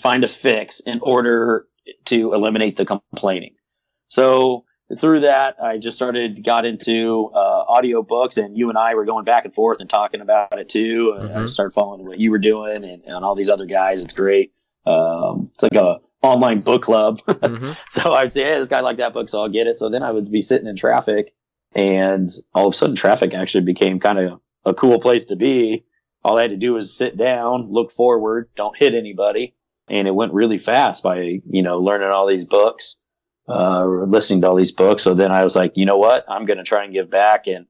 find 0.02 0.26
a 0.26 0.28
fix 0.28 0.82
in 0.82 1.00
order 1.02 1.68
to 2.06 2.34
eliminate 2.34 2.76
the 2.76 2.86
complaining. 2.86 3.56
So 4.10 4.66
through 4.96 5.22
that, 5.22 5.62
I 5.62 5.78
just 5.78 5.98
started, 5.98 6.44
got 6.46 6.66
into 6.66 7.30
uh, 7.34 7.66
audio 7.68 8.02
books, 8.02 8.38
and 8.38 8.58
you 8.58 8.70
and 8.70 8.78
I 8.78 8.96
were 8.96 9.06
going 9.06 9.26
back 9.26 9.44
and 9.44 9.54
forth 9.54 9.80
and 9.82 9.90
talking 9.90 10.22
about 10.22 10.58
it 10.58 10.70
too. 10.70 11.14
Mm-hmm. 11.18 11.38
I 11.38 11.46
started 11.48 11.72
following 11.72 12.06
what 12.06 12.20
you 12.20 12.32
were 12.32 12.40
doing 12.40 12.86
and, 12.86 13.04
and 13.04 13.26
all 13.26 13.36
these 13.36 13.50
other 13.50 13.66
guys. 13.66 14.02
It's 14.02 14.14
great. 14.14 14.54
Um, 14.86 15.52
it's 15.54 15.64
like 15.64 15.76
a 15.76 15.98
online 16.22 16.62
book 16.62 16.84
club. 16.84 17.20
mm-hmm. 17.28 17.74
So 17.90 18.14
I'd 18.14 18.32
say, 18.32 18.44
hey, 18.44 18.58
this 18.58 18.70
guy 18.70 18.80
liked 18.80 19.00
that 19.00 19.14
book, 19.14 19.28
so 19.28 19.42
I'll 19.42 19.50
get 19.50 19.68
it. 19.68 19.76
So 19.76 19.90
then 19.90 20.04
I 20.04 20.12
would 20.12 20.32
be 20.32 20.42
sitting 20.42 20.68
in 20.68 20.78
traffic, 20.78 21.32
and 21.76 22.30
all 22.54 22.68
of 22.68 22.74
a 22.74 22.78
sudden, 22.78 22.96
traffic 22.96 23.34
actually 23.34 23.66
became 23.66 24.00
kind 24.00 24.20
of 24.20 24.40
a 24.64 24.74
cool 24.74 25.02
place 25.02 25.26
to 25.26 25.36
be. 25.36 25.84
All 26.24 26.38
I 26.38 26.44
had 26.44 26.52
to 26.52 26.58
do 26.58 26.74
was 26.74 26.96
sit 26.96 27.18
down, 27.18 27.72
look 27.72 27.92
forward, 27.92 28.50
don't 28.56 28.76
hit 28.78 28.96
anybody, 28.96 29.54
and 29.90 30.08
it 30.08 30.16
went 30.16 30.34
really 30.34 30.58
fast 30.58 31.04
by 31.04 31.42
you 31.50 31.62
know 31.62 31.80
learning 31.80 32.10
all 32.10 32.28
these 32.28 32.46
books 32.46 32.98
uh, 33.48 33.86
listening 33.86 34.42
to 34.42 34.50
all 34.50 34.56
these 34.56 34.72
books. 34.72 35.04
So 35.04 35.14
then 35.14 35.32
I 35.32 35.44
was 35.44 35.56
like, 35.56 35.74
you 35.76 35.86
know 35.86 35.98
what? 35.98 36.26
I'm 36.30 36.46
going 36.46 36.58
to 36.58 36.64
try 36.64 36.84
and 36.84 36.94
give 36.94 37.10
back 37.10 37.48
and 37.48 37.66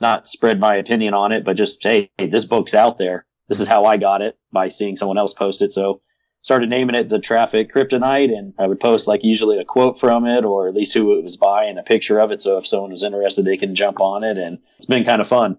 not 0.00 0.28
spread 0.28 0.58
my 0.58 0.76
opinion 0.76 1.14
on 1.14 1.32
it, 1.32 1.44
but 1.44 1.56
just 1.56 1.82
say, 1.82 2.10
hey, 2.18 2.28
this 2.28 2.44
book's 2.44 2.74
out 2.74 2.98
there. 2.98 3.26
This 3.48 3.60
is 3.60 3.68
how 3.68 3.84
I 3.84 3.96
got 3.96 4.22
it 4.22 4.38
by 4.52 4.68
seeing 4.68 4.96
someone 4.96 5.18
else 5.18 5.34
post 5.34 5.62
it. 5.62 5.70
So 5.70 6.00
started 6.42 6.70
naming 6.70 6.94
it 6.94 7.08
the 7.08 7.18
traffic 7.18 7.72
kryptonite 7.72 8.30
and 8.30 8.54
I 8.58 8.66
would 8.66 8.80
post 8.80 9.06
like 9.06 9.22
usually 9.22 9.58
a 9.58 9.64
quote 9.64 10.00
from 10.00 10.26
it 10.26 10.44
or 10.44 10.68
at 10.68 10.74
least 10.74 10.94
who 10.94 11.18
it 11.18 11.22
was 11.22 11.36
by 11.36 11.64
and 11.64 11.78
a 11.78 11.82
picture 11.82 12.18
of 12.18 12.32
it. 12.32 12.40
So 12.40 12.56
if 12.56 12.66
someone 12.66 12.92
was 12.92 13.02
interested, 13.02 13.44
they 13.44 13.58
can 13.58 13.74
jump 13.74 14.00
on 14.00 14.24
it 14.24 14.38
and 14.38 14.58
it's 14.78 14.86
been 14.86 15.04
kind 15.04 15.20
of 15.20 15.28
fun. 15.28 15.58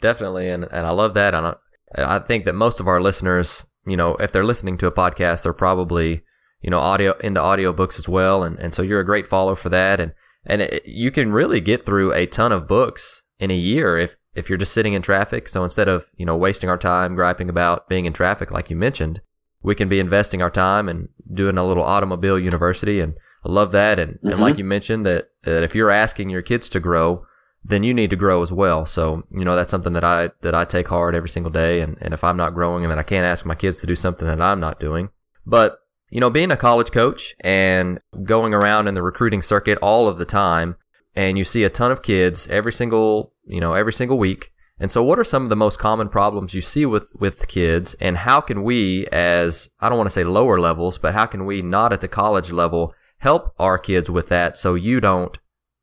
Definitely. 0.00 0.48
And, 0.48 0.64
and 0.64 0.86
I 0.86 0.90
love 0.90 1.14
that. 1.14 1.34
And 1.34 1.48
I, 1.48 1.54
I 1.96 2.18
think 2.20 2.46
that 2.46 2.54
most 2.54 2.80
of 2.80 2.88
our 2.88 3.00
listeners, 3.00 3.66
you 3.86 3.96
know, 3.96 4.14
if 4.16 4.32
they're 4.32 4.44
listening 4.44 4.78
to 4.78 4.86
a 4.86 4.92
podcast, 4.92 5.42
they're 5.42 5.52
probably 5.52 6.22
you 6.62 6.70
know, 6.70 6.78
audio 6.78 7.12
into 7.18 7.40
audiobooks 7.40 7.98
as 7.98 8.08
well. 8.08 8.42
And, 8.42 8.58
and 8.58 8.74
so 8.74 8.82
you're 8.82 9.00
a 9.00 9.04
great 9.04 9.26
follow 9.26 9.54
for 9.54 9.68
that. 9.68 10.00
And, 10.00 10.12
And 10.44 10.62
it, 10.62 10.86
you 10.86 11.10
can 11.10 11.32
really 11.32 11.60
get 11.60 11.84
through 11.84 12.12
a 12.12 12.26
ton 12.26 12.52
of 12.52 12.66
books 12.66 13.24
in 13.38 13.50
a 13.50 13.54
year 13.54 13.96
if, 13.96 14.16
if 14.34 14.48
you're 14.48 14.58
just 14.58 14.72
sitting 14.72 14.92
in 14.92 15.02
traffic. 15.02 15.48
So 15.48 15.62
instead 15.62 15.88
of, 15.88 16.06
you 16.16 16.26
know, 16.26 16.36
wasting 16.36 16.70
our 16.70 16.78
time 16.78 17.14
griping 17.14 17.48
about 17.48 17.88
being 17.88 18.06
in 18.06 18.12
traffic, 18.12 18.50
like 18.50 18.70
you 18.70 18.76
mentioned, 18.76 19.20
we 19.62 19.74
can 19.74 19.88
be 19.88 20.00
investing 20.00 20.42
our 20.42 20.50
time 20.50 20.88
and 20.88 21.08
doing 21.32 21.58
a 21.58 21.64
little 21.64 21.84
automobile 21.84 22.38
university. 22.38 22.98
And 22.98 23.14
I 23.44 23.50
love 23.50 23.70
that. 23.72 23.98
And, 23.98 24.14
mm-hmm. 24.14 24.28
and 24.28 24.40
like 24.40 24.58
you 24.58 24.64
mentioned 24.64 25.04
that, 25.06 25.30
that 25.44 25.62
if 25.62 25.74
you're 25.74 25.90
asking 25.90 26.30
your 26.30 26.42
kids 26.42 26.68
to 26.70 26.80
grow, 26.80 27.24
then 27.64 27.84
you 27.84 27.94
need 27.94 28.10
to 28.10 28.16
grow 28.16 28.42
as 28.42 28.52
well. 28.52 28.86
So, 28.86 29.22
you 29.30 29.44
know, 29.44 29.54
that's 29.54 29.70
something 29.70 29.92
that 29.92 30.02
I, 30.02 30.30
that 30.40 30.54
I 30.54 30.64
take 30.64 30.88
hard 30.88 31.14
every 31.14 31.28
single 31.28 31.52
day. 31.52 31.80
And, 31.80 31.96
and 32.00 32.12
if 32.12 32.24
I'm 32.24 32.36
not 32.36 32.54
growing 32.54 32.84
and 32.84 32.90
then 32.90 32.98
I 32.98 33.04
can't 33.04 33.26
ask 33.26 33.46
my 33.46 33.54
kids 33.54 33.78
to 33.80 33.86
do 33.86 33.94
something 33.94 34.26
that 34.26 34.40
I'm 34.40 34.58
not 34.58 34.80
doing, 34.80 35.10
but 35.46 35.78
you 36.12 36.20
know, 36.20 36.28
being 36.28 36.50
a 36.50 36.58
college 36.58 36.92
coach 36.92 37.34
and 37.40 37.98
going 38.22 38.52
around 38.52 38.86
in 38.86 38.92
the 38.92 39.02
recruiting 39.02 39.40
circuit 39.40 39.78
all 39.80 40.06
of 40.06 40.18
the 40.18 40.26
time, 40.26 40.76
and 41.14 41.38
you 41.38 41.44
see 41.44 41.64
a 41.64 41.70
ton 41.70 41.90
of 41.90 42.02
kids 42.02 42.46
every 42.48 42.70
single, 42.70 43.32
you 43.44 43.60
know, 43.60 43.72
every 43.72 43.94
single 43.94 44.18
week. 44.18 44.52
And 44.78 44.90
so 44.90 45.02
what 45.02 45.18
are 45.18 45.24
some 45.24 45.44
of 45.44 45.48
the 45.48 45.56
most 45.56 45.78
common 45.78 46.10
problems 46.10 46.52
you 46.52 46.60
see 46.60 46.84
with, 46.84 47.10
with 47.18 47.48
kids 47.48 47.94
and 47.94 48.18
how 48.18 48.42
can 48.42 48.62
we 48.62 49.06
as, 49.06 49.70
I 49.80 49.88
don't 49.88 49.96
want 49.96 50.08
to 50.08 50.12
say 50.12 50.22
lower 50.22 50.60
levels, 50.60 50.98
but 50.98 51.14
how 51.14 51.24
can 51.24 51.46
we 51.46 51.62
not 51.62 51.94
at 51.94 52.02
the 52.02 52.08
college 52.08 52.52
level 52.52 52.92
help 53.18 53.54
our 53.58 53.78
kids 53.78 54.10
with 54.10 54.28
that 54.28 54.54
so 54.58 54.74
you 54.74 55.00
don't, 55.00 55.38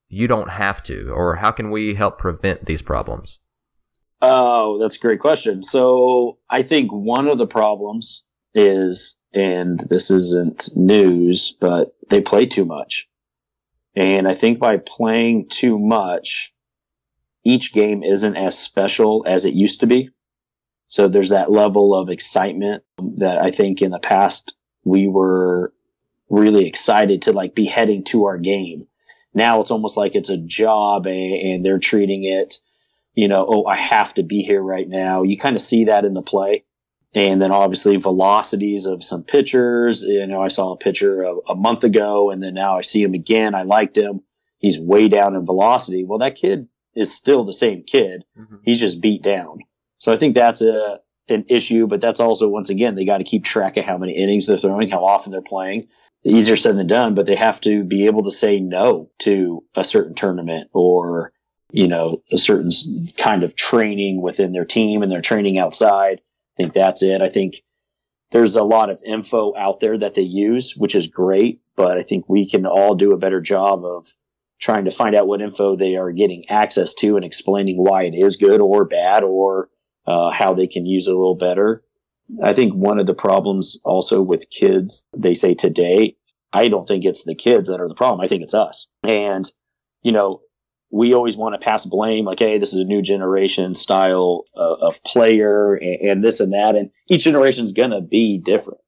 you 0.10 0.28
don't 0.28 0.52
have 0.52 0.84
to, 0.84 1.10
or 1.10 1.38
how 1.38 1.50
can 1.50 1.72
we 1.72 1.96
help 1.96 2.20
prevent 2.20 2.66
these 2.66 2.84
problems? 2.84 3.40
Oh, 4.22 4.78
that's 4.80 4.98
a 4.98 5.00
great 5.00 5.22
question. 5.22 5.64
So 5.64 6.38
I 6.52 6.62
think 6.62 6.92
one 6.92 7.28
of 7.28 7.40
the 7.40 7.48
problems 7.48 8.24
is 8.54 9.16
and 9.34 9.80
this 9.90 10.10
isn't 10.10 10.70
news, 10.76 11.56
but 11.60 11.96
they 12.10 12.22
play 12.22 12.46
too 12.46 12.66
much. 12.66 13.08
And 13.96 14.28
I 14.28 14.34
think 14.34 14.60
by 14.60 14.78
playing 14.78 15.50
too 15.50 15.78
much, 15.78 16.54
each 17.44 17.74
game 17.74 18.04
isn't 18.04 18.36
as 18.36 18.58
special 18.58 19.24
as 19.28 19.46
it 19.46 19.54
used 19.54 19.80
to 19.82 19.88
be. 19.88 20.10
So 20.88 21.08
there's 21.08 21.30
that 21.30 21.52
level 21.52 21.94
of 21.94 22.10
excitement 22.10 22.84
that 23.18 23.38
I 23.38 23.52
think 23.52 23.82
in 23.82 23.92
the 23.92 24.00
past 24.00 24.54
we 24.84 25.08
were 25.08 25.74
really 26.30 26.66
excited 26.66 27.24
to 27.24 27.32
like 27.32 27.56
be 27.56 27.66
heading 27.66 28.04
to 28.06 28.26
our 28.26 28.38
game. 28.38 28.88
Now 29.34 29.62
it's 29.62 29.72
almost 29.72 29.98
like 29.98 30.16
it's 30.16 30.30
a 30.30 30.38
job 30.38 31.06
and 31.06 31.64
they're 31.64 31.80
treating 31.80 32.24
it, 32.24 32.56
you 33.14 33.28
know, 33.28 33.46
oh, 33.48 33.66
I 33.66 33.76
have 33.76 34.14
to 34.16 34.24
be 34.24 34.42
here 34.42 34.62
right 34.62 34.88
now. 34.88 35.22
You 35.24 35.38
kind 35.38 35.56
of 35.56 35.62
see 35.62 35.86
that 35.86 36.06
in 36.06 36.14
the 36.14 36.22
play 36.24 36.64
and 37.14 37.42
then 37.42 37.52
obviously 37.52 37.98
velocities 37.98 38.86
of 38.86 39.04
some 39.04 39.24
pitchers. 39.24 40.04
You 40.04 40.28
know, 40.28 40.42
I 40.42 40.48
saw 40.48 40.72
a 40.72 40.78
pitcher 40.78 41.24
a, 41.24 41.36
a, 41.50 41.56
month 41.56 41.84
ago, 41.84 42.30
and 42.30 42.42
then 42.44 42.54
now 42.54 42.78
I 42.78 42.82
see 42.82 43.02
him 43.02 43.14
again. 43.14 43.56
I 43.56 43.64
liked 43.64 43.98
him. 43.98 44.22
He's 44.60 44.80
way 44.80 45.08
down 45.08 45.36
in 45.36 45.46
velocity. 45.46 46.04
Well, 46.04 46.20
that 46.20 46.36
kid 46.36 46.68
is 46.96 47.14
still 47.14 47.46
the 47.46 47.54
same 47.54 47.84
kid. 47.84 48.24
Mm-hmm. 48.38 48.58
He's 48.64 48.80
just 48.80 49.02
beat 49.02 49.24
down. 49.24 49.60
So 49.98 50.12
I 50.12 50.18
think 50.18 50.36
that's 50.36 50.62
a 50.62 51.00
an 51.30 51.46
issue, 51.48 51.86
but 51.86 52.02
that's 52.02 52.20
also 52.20 52.48
once 52.48 52.70
again 52.70 52.96
they 52.96 53.06
got 53.06 53.20
to 53.20 53.24
keep 53.24 53.44
track 53.44 53.78
of 53.78 53.86
how 53.86 53.98
many 53.98 54.14
innings 54.14 54.48
they're 54.48 54.58
throwing, 54.58 54.90
how 54.90 55.06
often 55.06 55.32
they're 55.32 55.42
playing. 55.42 55.88
Easier 56.24 56.58
said 56.58 56.76
than 56.76 56.88
done, 56.88 57.16
but 57.16 57.28
they 57.28 57.36
have 57.36 57.62
to 57.62 57.84
be 57.84 58.06
able 58.08 58.24
to 58.24 58.32
say 58.32 58.60
no 58.60 59.10
to 59.20 59.64
a 59.76 59.84
certain 59.84 60.16
tournament 60.16 60.70
or 60.74 61.32
you 61.72 61.88
know 61.88 62.22
a 62.32 62.38
certain 62.38 62.72
kind 63.18 63.44
of 63.44 63.56
training 63.56 64.22
within 64.22 64.52
their 64.52 64.66
team 64.66 65.04
and 65.04 65.12
their 65.12 65.22
training 65.22 65.58
outside 65.58 66.20
think 66.60 66.74
that's 66.74 67.02
it. 67.02 67.22
I 67.22 67.30
think 67.30 67.64
there's 68.32 68.56
a 68.56 68.64
lot 68.64 68.90
of 68.90 69.02
info 69.06 69.56
out 69.56 69.80
there 69.80 69.98
that 69.98 70.14
they 70.14 70.22
use, 70.22 70.76
which 70.76 70.94
is 70.94 71.08
great, 71.08 71.62
but 71.76 71.98
I 71.98 72.04
think 72.04 72.26
we 72.28 72.48
can 72.48 72.66
all 72.66 72.96
do 72.96 73.14
a 73.14 73.18
better 73.18 73.42
job 73.42 73.84
of 73.84 74.08
trying 74.60 74.86
to 74.86 74.92
find 74.92 75.16
out 75.16 75.28
what 75.28 75.42
info 75.42 75.76
they 75.76 75.96
are 75.96 76.12
getting 76.12 76.44
access 76.50 76.94
to 76.96 77.16
and 77.16 77.26
explaining 77.26 77.78
why 77.78 78.04
it 78.04 78.14
is 78.14 78.36
good 78.36 78.60
or 78.60 78.86
bad 78.86 79.24
or 79.24 79.70
uh, 80.06 80.30
how 80.32 80.54
they 80.54 80.68
can 80.68 80.86
use 80.86 81.08
it 81.08 81.14
a 81.14 81.18
little 81.18 81.36
better. 81.36 81.84
I 82.44 82.54
think 82.54 82.74
one 82.74 83.00
of 83.00 83.06
the 83.06 83.14
problems 83.14 83.80
also 83.84 84.22
with 84.22 84.50
kids, 84.50 85.08
they 85.16 85.34
say 85.34 85.54
today, 85.54 86.16
I 86.52 86.68
don't 86.68 86.86
think 86.86 87.06
it's 87.06 87.24
the 87.24 87.36
kids 87.36 87.70
that 87.70 87.80
are 87.80 87.88
the 87.88 87.96
problem. 87.96 88.22
I 88.22 88.28
think 88.28 88.44
it's 88.44 88.54
us. 88.54 88.88
And, 89.04 89.50
you 90.04 90.12
know, 90.12 90.42
we 90.92 91.14
always 91.14 91.38
want 91.38 91.54
to 91.54 91.64
pass 91.64 91.86
blame 91.86 92.26
like 92.26 92.40
hey 92.40 92.58
this 92.58 92.74
is 92.74 92.80
a 92.80 92.86
new 92.86 93.02
generation 93.02 93.76
style 93.76 94.46
uh, 94.58 94.88
of 94.88 95.04
player 95.04 95.76
and, 95.76 96.10
and, 96.10 96.24
this 96.24 96.40
and 96.40 96.54
that 96.54 96.76
and 96.76 96.90
each 97.10 97.24
generation 97.24 97.66
is 97.66 97.72
going 97.72 97.92
to 97.92 98.02
be 98.02 98.38
different. 98.38 98.80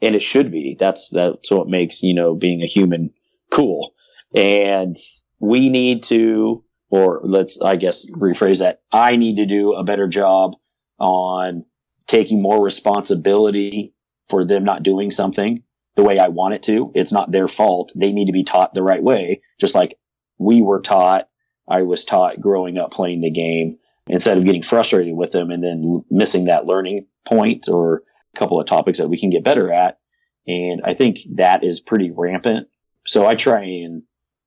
And 0.00 0.14
it 0.14 0.22
should 0.22 0.50
be. 0.50 0.76
That's 0.78 1.08
that's 1.10 1.50
what 1.50 1.68
makes 1.68 2.02
you 2.02 2.14
know 2.14 2.34
being 2.34 2.62
a 2.62 2.66
human 2.66 3.10
cool. 3.50 3.94
And 4.34 4.96
we 5.40 5.68
need 5.68 6.02
to 6.04 6.62
or 6.90 7.20
let's 7.24 7.58
i 7.60 7.76
guess 7.76 8.08
rephrase 8.12 8.60
that. 8.60 8.82
I 8.92 9.16
need 9.16 9.36
to 9.36 9.46
do 9.46 9.72
a 9.72 9.84
better 9.84 10.06
job 10.06 10.54
on 10.98 11.64
taking 12.06 12.40
more 12.40 12.62
responsibility 12.62 13.94
for 14.28 14.44
them 14.44 14.64
not 14.64 14.82
doing 14.82 15.10
something 15.10 15.62
the 15.94 16.02
way 16.02 16.18
i 16.18 16.28
want 16.28 16.54
it 16.54 16.62
to. 16.64 16.92
It's 16.94 17.12
not 17.12 17.32
their 17.32 17.48
fault. 17.48 17.92
They 17.96 18.12
need 18.12 18.26
to 18.26 18.32
be 18.32 18.44
taught 18.44 18.74
the 18.74 18.82
right 18.82 19.02
way 19.02 19.40
just 19.58 19.74
like 19.74 19.98
we 20.38 20.60
were 20.60 20.80
taught 20.80 21.28
I 21.68 21.82
was 21.82 22.04
taught 22.04 22.40
growing 22.40 22.78
up 22.78 22.92
playing 22.92 23.20
the 23.20 23.30
game 23.30 23.78
instead 24.08 24.38
of 24.38 24.44
getting 24.44 24.62
frustrated 24.62 25.16
with 25.16 25.32
them 25.32 25.50
and 25.50 25.62
then 25.62 26.04
missing 26.10 26.44
that 26.44 26.66
learning 26.66 27.06
point 27.24 27.68
or 27.68 28.02
a 28.34 28.38
couple 28.38 28.60
of 28.60 28.66
topics 28.66 28.98
that 28.98 29.08
we 29.08 29.18
can 29.18 29.30
get 29.30 29.44
better 29.44 29.72
at. 29.72 29.98
And 30.46 30.80
I 30.84 30.94
think 30.94 31.18
that 31.34 31.64
is 31.64 31.80
pretty 31.80 32.10
rampant. 32.10 32.68
So 33.06 33.26
I 33.26 33.34
try 33.34 33.62
and, 33.62 34.02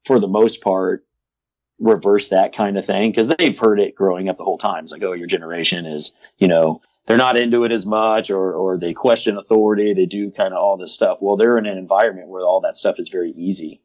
for 0.05 0.19
the 0.19 0.27
most 0.27 0.62
part, 0.62 1.05
reverse 1.79 2.29
that 2.29 2.53
kind 2.53 2.77
of 2.77 2.86
thing 2.86 3.12
because 3.12 3.29
they've 3.29 3.58
heard 3.58 3.79
it 3.79 3.95
growing 3.95 4.29
up 4.29 4.38
the 4.38 4.43
whole 4.43 4.58
time. 4.58 4.84
It's 4.84 4.91
like, 4.91 5.03
oh, 5.03 5.13
your 5.13 5.27
generation 5.27 5.86
is, 5.86 6.12
you 6.38 6.47
know, 6.47 6.82
they're 7.05 7.17
not 7.17 7.38
into 7.38 7.63
it 7.63 7.71
as 7.71 7.86
much 7.86 8.29
or, 8.29 8.53
or 8.53 8.77
they 8.77 8.93
question 8.93 9.38
authority. 9.38 9.93
They 9.93 10.05
do 10.05 10.32
kind 10.32 10.53
of 10.53 10.60
all 10.60 10.77
this 10.77 10.93
stuff. 10.93 11.17
Well, 11.21 11.38
they're 11.38 11.58
in 11.58 11.65
an 11.65 11.77
environment 11.77 12.27
where 12.27 12.43
all 12.43 12.62
that 12.62 12.77
stuff 12.77 12.99
is 12.99 13.10
very 13.10 13.32
easy. 13.32 13.82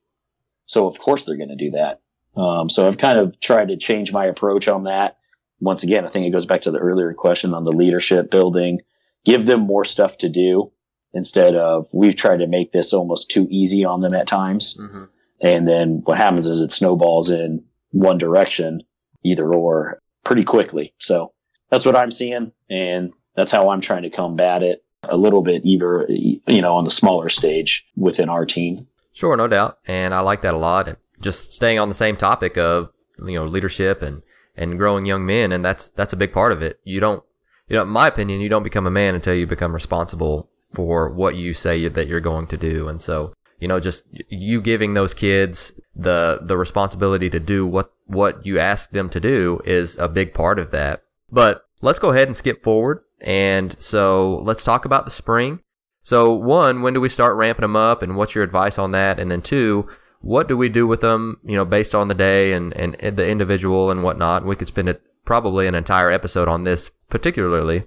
So 0.66 0.86
of 0.86 0.98
course 0.98 1.24
they're 1.24 1.36
going 1.36 1.48
to 1.48 1.56
do 1.56 1.70
that. 1.72 2.00
Um, 2.36 2.68
so 2.68 2.86
I've 2.86 2.98
kind 2.98 3.18
of 3.18 3.38
tried 3.40 3.68
to 3.68 3.76
change 3.76 4.12
my 4.12 4.26
approach 4.26 4.68
on 4.68 4.84
that. 4.84 5.18
Once 5.60 5.82
again, 5.82 6.04
I 6.04 6.08
think 6.08 6.26
it 6.26 6.30
goes 6.30 6.46
back 6.46 6.62
to 6.62 6.70
the 6.70 6.78
earlier 6.78 7.12
question 7.12 7.54
on 7.54 7.64
the 7.64 7.72
leadership 7.72 8.30
building. 8.30 8.80
Give 9.24 9.46
them 9.46 9.60
more 9.60 9.84
stuff 9.84 10.18
to 10.18 10.28
do 10.28 10.68
instead 11.14 11.54
of 11.54 11.86
we've 11.92 12.16
tried 12.16 12.38
to 12.38 12.46
make 12.46 12.72
this 12.72 12.92
almost 12.92 13.30
too 13.30 13.46
easy 13.50 13.84
on 13.84 14.00
them 14.00 14.14
at 14.14 14.26
times. 14.26 14.76
Mm-hmm. 14.78 15.04
And 15.40 15.68
then 15.68 16.02
what 16.04 16.18
happens 16.18 16.46
is 16.46 16.60
it 16.60 16.72
snowballs 16.72 17.30
in 17.30 17.64
one 17.90 18.18
direction, 18.18 18.82
either 19.22 19.52
or, 19.52 20.00
pretty 20.24 20.42
quickly. 20.42 20.92
So 20.98 21.32
that's 21.70 21.86
what 21.86 21.96
I'm 21.96 22.10
seeing, 22.10 22.50
and 22.68 23.12
that's 23.36 23.52
how 23.52 23.68
I'm 23.68 23.80
trying 23.80 24.02
to 24.02 24.10
combat 24.10 24.62
it 24.62 24.84
a 25.08 25.16
little 25.16 25.42
bit, 25.42 25.64
either 25.64 26.06
you 26.08 26.62
know, 26.62 26.74
on 26.74 26.84
the 26.84 26.90
smaller 26.90 27.28
stage 27.28 27.86
within 27.96 28.28
our 28.28 28.46
team. 28.46 28.86
Sure, 29.12 29.36
no 29.36 29.46
doubt, 29.46 29.78
and 29.86 30.14
I 30.14 30.20
like 30.20 30.42
that 30.42 30.54
a 30.54 30.58
lot. 30.58 30.88
And 30.88 30.96
just 31.24 31.52
staying 31.52 31.80
on 31.80 31.88
the 31.88 31.94
same 31.94 32.16
topic 32.16 32.56
of 32.56 32.90
you 33.18 33.34
know 33.34 33.46
leadership 33.46 34.02
and 34.02 34.22
and 34.56 34.78
growing 34.78 35.06
young 35.06 35.26
men, 35.26 35.50
and 35.50 35.64
that's 35.64 35.88
that's 35.90 36.12
a 36.12 36.16
big 36.16 36.32
part 36.32 36.52
of 36.52 36.62
it. 36.62 36.78
You 36.84 37.00
don't, 37.00 37.24
you 37.68 37.76
know, 37.76 37.82
in 37.82 37.88
my 37.88 38.06
opinion, 38.06 38.40
you 38.40 38.48
don't 38.48 38.62
become 38.62 38.86
a 38.86 38.90
man 38.90 39.16
until 39.16 39.34
you 39.34 39.46
become 39.46 39.72
responsible 39.72 40.50
for 40.72 41.08
what 41.08 41.34
you 41.34 41.54
say 41.54 41.88
that 41.88 42.06
you're 42.06 42.20
going 42.20 42.46
to 42.48 42.56
do, 42.56 42.88
and 42.88 43.02
so 43.02 43.32
you 43.58 43.68
know, 43.68 43.80
just 43.80 44.04
you 44.28 44.60
giving 44.60 44.94
those 44.94 45.14
kids 45.14 45.72
the 45.96 46.40
the 46.42 46.56
responsibility 46.56 47.30
to 47.30 47.40
do 47.40 47.66
what 47.66 47.92
what 48.06 48.44
you 48.44 48.58
ask 48.58 48.90
them 48.90 49.08
to 49.08 49.20
do 49.20 49.60
is 49.64 49.96
a 49.96 50.08
big 50.08 50.34
part 50.34 50.58
of 50.58 50.70
that. 50.70 51.02
But 51.30 51.64
let's 51.80 51.98
go 51.98 52.10
ahead 52.10 52.28
and 52.28 52.36
skip 52.36 52.62
forward, 52.62 53.00
and 53.22 53.74
so 53.80 54.36
let's 54.42 54.64
talk 54.64 54.84
about 54.84 55.04
the 55.04 55.10
spring. 55.10 55.60
So 56.02 56.32
one, 56.32 56.82
when 56.82 56.92
do 56.92 57.00
we 57.00 57.08
start 57.08 57.36
ramping 57.36 57.62
them 57.62 57.76
up, 57.76 58.02
and 58.02 58.16
what's 58.16 58.34
your 58.34 58.44
advice 58.44 58.78
on 58.78 58.90
that? 58.92 59.18
And 59.18 59.30
then 59.30 59.40
two, 59.40 59.88
what 60.24 60.48
do 60.48 60.56
we 60.56 60.70
do 60.70 60.86
with 60.86 61.02
them, 61.02 61.38
you 61.44 61.54
know, 61.54 61.66
based 61.66 61.94
on 61.94 62.08
the 62.08 62.14
day 62.14 62.54
and, 62.54 62.72
and, 62.74 62.96
and 62.98 63.18
the 63.18 63.28
individual 63.28 63.90
and 63.90 64.02
whatnot. 64.02 64.44
We 64.44 64.56
could 64.56 64.68
spend 64.68 64.88
it 64.88 65.02
probably 65.26 65.66
an 65.66 65.74
entire 65.74 66.10
episode 66.10 66.48
on 66.48 66.64
this 66.64 66.90
particularly, 67.10 67.84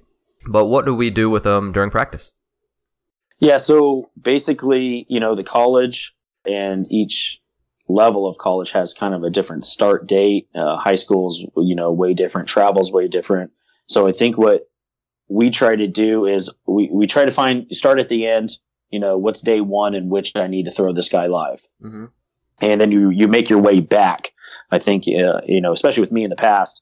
but 0.47 0.65
what 0.65 0.85
do 0.85 0.93
we 0.93 1.09
do 1.09 1.31
with 1.31 1.43
them 1.43 1.71
during 1.71 1.89
practice? 1.89 2.31
Yeah, 3.39 3.57
so 3.57 4.11
basically, 4.21 5.07
you 5.09 5.19
know, 5.19 5.33
the 5.33 5.43
college 5.43 6.15
and 6.45 6.85
each 6.91 7.41
level 7.89 8.27
of 8.27 8.37
college 8.37 8.69
has 8.71 8.93
kind 8.93 9.15
of 9.15 9.23
a 9.23 9.31
different 9.31 9.65
start 9.65 10.05
date. 10.05 10.47
Uh, 10.55 10.77
high 10.77 10.95
school's, 10.95 11.43
you 11.55 11.75
know, 11.75 11.91
way 11.91 12.13
different. 12.13 12.47
Travel's 12.47 12.91
way 12.91 13.07
different. 13.07 13.51
So 13.87 14.07
I 14.07 14.11
think 14.11 14.37
what 14.37 14.69
we 15.27 15.49
try 15.49 15.75
to 15.75 15.87
do 15.87 16.27
is 16.27 16.51
we, 16.67 16.87
we 16.91 17.07
try 17.07 17.25
to 17.25 17.31
find 17.31 17.65
start 17.75 17.99
at 17.99 18.09
the 18.09 18.27
end. 18.27 18.57
You 18.91 18.99
know, 18.99 19.17
what's 19.17 19.41
day 19.41 19.59
one 19.59 19.95
in 19.95 20.09
which 20.09 20.35
I 20.35 20.47
need 20.47 20.65
to 20.65 20.71
throw 20.71 20.93
this 20.93 21.09
guy 21.09 21.25
live. 21.25 21.65
Mm-hmm 21.83 22.05
and 22.61 22.79
then 22.79 22.91
you 22.91 23.09
you 23.09 23.27
make 23.27 23.49
your 23.49 23.59
way 23.59 23.79
back. 23.79 24.31
I 24.71 24.79
think 24.79 25.03
uh, 25.07 25.41
you 25.45 25.61
know, 25.61 25.71
especially 25.71 26.01
with 26.01 26.11
me 26.11 26.23
in 26.23 26.29
the 26.29 26.35
past, 26.35 26.81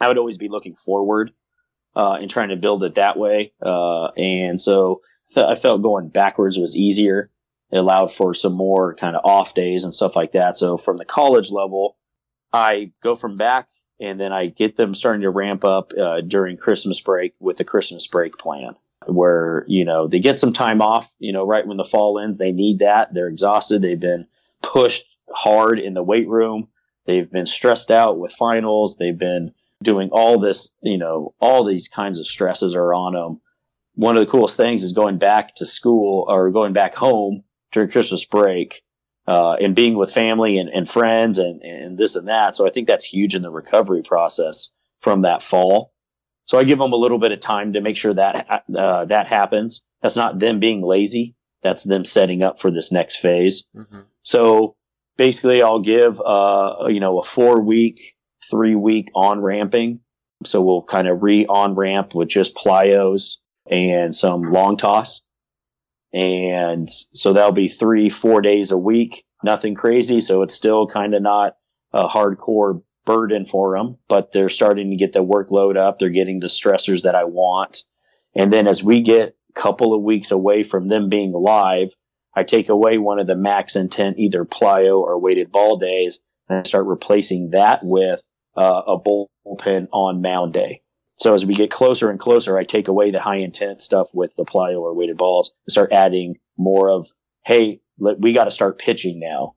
I 0.00 0.08
would 0.08 0.18
always 0.18 0.38
be 0.38 0.48
looking 0.48 0.74
forward 0.74 1.32
uh, 1.94 2.18
and 2.20 2.30
trying 2.30 2.50
to 2.50 2.56
build 2.56 2.84
it 2.84 2.94
that 2.94 3.18
way. 3.18 3.52
Uh, 3.64 4.06
and 4.16 4.60
so 4.60 5.00
I 5.36 5.54
felt 5.54 5.82
going 5.82 6.08
backwards 6.08 6.58
was 6.58 6.76
easier. 6.76 7.30
It 7.72 7.78
allowed 7.78 8.12
for 8.12 8.32
some 8.32 8.52
more 8.52 8.94
kind 8.94 9.16
of 9.16 9.24
off 9.24 9.54
days 9.54 9.82
and 9.82 9.92
stuff 9.92 10.14
like 10.14 10.32
that. 10.32 10.56
So 10.56 10.76
from 10.76 10.98
the 10.98 11.04
college 11.04 11.50
level, 11.50 11.96
I 12.52 12.92
go 13.02 13.16
from 13.16 13.36
back 13.36 13.68
and 13.98 14.20
then 14.20 14.32
I 14.32 14.46
get 14.46 14.76
them 14.76 14.94
starting 14.94 15.22
to 15.22 15.30
ramp 15.30 15.64
up 15.64 15.92
uh, 15.98 16.20
during 16.20 16.56
Christmas 16.56 17.00
break 17.00 17.34
with 17.40 17.56
the 17.56 17.64
Christmas 17.64 18.06
break 18.06 18.38
plan, 18.38 18.76
where 19.06 19.64
you 19.66 19.84
know 19.84 20.06
they 20.06 20.20
get 20.20 20.38
some 20.38 20.52
time 20.52 20.82
off. 20.82 21.10
You 21.18 21.32
know, 21.32 21.46
right 21.46 21.66
when 21.66 21.76
the 21.76 21.84
fall 21.84 22.18
ends, 22.20 22.38
they 22.38 22.52
need 22.52 22.80
that. 22.80 23.14
They're 23.14 23.28
exhausted. 23.28 23.82
They've 23.82 23.98
been 23.98 24.26
pushed 24.62 25.15
hard 25.32 25.78
in 25.78 25.94
the 25.94 26.02
weight 26.02 26.28
room. 26.28 26.68
They've 27.06 27.30
been 27.30 27.46
stressed 27.46 27.90
out 27.90 28.18
with 28.18 28.32
finals. 28.32 28.96
They've 28.96 29.16
been 29.16 29.52
doing 29.82 30.08
all 30.10 30.38
this. 30.38 30.70
You 30.82 30.98
know, 30.98 31.34
all 31.40 31.64
these 31.64 31.88
kinds 31.88 32.18
of 32.18 32.26
stresses 32.26 32.74
are 32.74 32.92
on 32.94 33.12
them. 33.14 33.40
One 33.94 34.16
of 34.16 34.20
the 34.20 34.30
coolest 34.30 34.56
things 34.56 34.82
is 34.82 34.92
going 34.92 35.18
back 35.18 35.54
to 35.56 35.66
school 35.66 36.26
or 36.28 36.50
going 36.50 36.72
back 36.72 36.94
home 36.94 37.42
during 37.72 37.90
Christmas 37.90 38.24
break 38.24 38.82
uh, 39.26 39.54
and 39.54 39.74
being 39.74 39.96
with 39.96 40.12
family 40.12 40.58
and, 40.58 40.68
and 40.68 40.88
friends 40.88 41.38
and, 41.38 41.62
and 41.62 41.96
this 41.98 42.14
and 42.14 42.28
that. 42.28 42.54
So 42.54 42.66
I 42.66 42.70
think 42.70 42.86
that's 42.86 43.04
huge 43.04 43.34
in 43.34 43.42
the 43.42 43.50
recovery 43.50 44.02
process 44.02 44.70
from 45.00 45.22
that 45.22 45.42
fall. 45.42 45.92
So 46.44 46.58
I 46.58 46.64
give 46.64 46.78
them 46.78 46.92
a 46.92 46.96
little 46.96 47.18
bit 47.18 47.32
of 47.32 47.40
time 47.40 47.72
to 47.72 47.80
make 47.80 47.96
sure 47.96 48.14
that 48.14 48.64
uh, 48.76 49.04
that 49.06 49.26
happens. 49.26 49.82
That's 50.02 50.16
not 50.16 50.38
them 50.38 50.60
being 50.60 50.82
lazy. 50.82 51.34
That's 51.62 51.82
them 51.82 52.04
setting 52.04 52.42
up 52.42 52.60
for 52.60 52.70
this 52.70 52.92
next 52.92 53.16
phase. 53.16 53.64
Mm-hmm. 53.74 54.00
So 54.22 54.75
basically, 55.16 55.62
I'll 55.62 55.80
give 55.80 56.20
uh, 56.20 56.86
you 56.88 57.00
know 57.00 57.18
a 57.18 57.24
four 57.24 57.60
week, 57.60 58.16
three 58.50 58.74
week 58.74 59.08
on 59.14 59.40
ramping. 59.40 60.00
So 60.44 60.60
we'll 60.60 60.82
kind 60.82 61.08
of 61.08 61.22
re 61.22 61.46
on 61.46 61.74
ramp 61.74 62.14
with 62.14 62.28
just 62.28 62.54
plyos 62.54 63.36
and 63.70 64.14
some 64.14 64.52
long 64.52 64.76
toss. 64.76 65.22
And 66.12 66.88
so 66.90 67.32
that'll 67.32 67.52
be 67.52 67.68
three, 67.68 68.08
four 68.08 68.40
days 68.40 68.70
a 68.70 68.78
week. 68.78 69.24
Nothing 69.42 69.74
crazy. 69.74 70.20
So 70.20 70.42
it's 70.42 70.54
still 70.54 70.86
kind 70.86 71.14
of 71.14 71.22
not 71.22 71.56
a 71.92 72.06
hardcore 72.06 72.82
burden 73.04 73.46
for 73.46 73.76
them, 73.76 73.96
but 74.08 74.32
they're 74.32 74.48
starting 74.48 74.90
to 74.90 74.96
get 74.96 75.12
the 75.12 75.24
workload 75.24 75.76
up. 75.76 75.98
They're 75.98 76.10
getting 76.10 76.40
the 76.40 76.48
stressors 76.48 77.02
that 77.02 77.14
I 77.14 77.24
want. 77.24 77.82
And 78.34 78.52
then 78.52 78.66
as 78.66 78.82
we 78.82 79.02
get 79.02 79.36
a 79.50 79.60
couple 79.60 79.94
of 79.94 80.02
weeks 80.02 80.30
away 80.30 80.62
from 80.62 80.88
them 80.88 81.08
being 81.08 81.32
live, 81.32 81.92
I 82.36 82.42
take 82.42 82.68
away 82.68 82.98
one 82.98 83.18
of 83.18 83.26
the 83.26 83.34
max 83.34 83.74
intent, 83.74 84.18
either 84.18 84.44
plyo 84.44 85.00
or 85.00 85.18
weighted 85.18 85.50
ball 85.50 85.78
days, 85.78 86.20
and 86.48 86.58
I 86.58 86.62
start 86.62 86.84
replacing 86.86 87.50
that 87.50 87.80
with 87.82 88.22
uh, 88.56 88.82
a 88.86 88.98
bullpen 89.00 89.88
on 89.90 90.20
mound 90.20 90.52
day. 90.52 90.82
So 91.18 91.34
as 91.34 91.46
we 91.46 91.54
get 91.54 91.70
closer 91.70 92.10
and 92.10 92.20
closer, 92.20 92.58
I 92.58 92.64
take 92.64 92.88
away 92.88 93.10
the 93.10 93.20
high 93.20 93.38
intent 93.38 93.80
stuff 93.80 94.10
with 94.12 94.36
the 94.36 94.44
plyo 94.44 94.80
or 94.80 94.94
weighted 94.94 95.16
balls 95.16 95.52
and 95.66 95.72
start 95.72 95.92
adding 95.92 96.36
more 96.58 96.90
of, 96.90 97.08
hey, 97.46 97.80
we 97.98 98.34
got 98.34 98.44
to 98.44 98.50
start 98.50 98.78
pitching 98.78 99.18
now. 99.18 99.54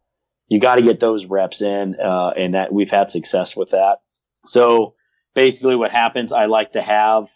You 0.48 0.62
got 0.62 0.76
to 0.76 0.82
get 0.82 1.02
those 1.02 1.26
reps 1.26 1.62
in, 1.62 1.96
uh, 2.00 2.30
and 2.30 2.54
that 2.56 2.72
we've 2.72 2.90
had 2.90 3.10
success 3.10 3.58
with 3.58 3.72
that. 3.72 3.98
So 4.46 4.96
basically, 5.36 5.76
what 5.76 5.92
happens, 5.92 6.32
I 6.32 6.46
like 6.46 6.72
to 6.72 6.82
have, 6.82 7.28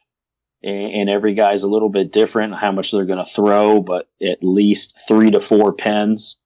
and, 0.64 1.10
every 1.10 1.34
guy's 1.34 1.64
a 1.64 1.68
little 1.68 1.90
bit 1.90 2.12
different 2.12 2.56
how 2.56 2.72
much 2.72 2.92
they're 2.92 3.06
going 3.06 3.24
to 3.24 3.32
throw, 3.32 3.82
but 3.82 4.08
at 4.22 4.38
least 4.42 5.00
three 5.08 5.32
to 5.32 5.40
four 5.40 5.74
pens 5.74 6.40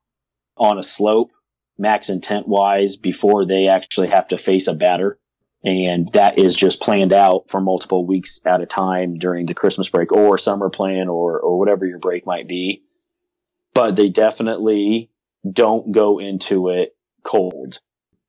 on 0.58 0.80
a 0.80 0.84
slope, 0.84 1.30
max 1.78 2.10
intent 2.10 2.48
wise, 2.48 2.96
before 2.96 3.46
they 3.46 3.68
actually 3.68 4.08
have 4.10 4.28
to 4.30 4.38
face 4.38 4.68
a 4.68 4.74
batter 4.74 5.20
and 5.64 6.10
that 6.14 6.38
is 6.38 6.56
just 6.56 6.82
planned 6.82 7.14
out 7.14 7.50
for 7.50 7.60
multiple 7.60 8.06
weeks 8.06 8.40
at 8.46 8.62
a 8.62 8.66
time 8.66 9.18
during 9.18 9.46
the 9.46 9.54
Christmas 9.54 9.90
break 9.90 10.12
or 10.12 10.38
summer 10.38 10.70
plan 10.70 11.08
or 11.08 11.40
or 11.40 11.58
whatever 11.58 11.86
your 11.86 12.00
break 12.00 12.26
might 12.26 12.48
be. 12.48 12.84
But 13.74 13.96
they 13.96 14.10
definitely 14.10 15.10
don't 15.52 15.92
go 15.92 16.20
into 16.20 16.70
it 16.70 16.96
cold. 17.24 17.80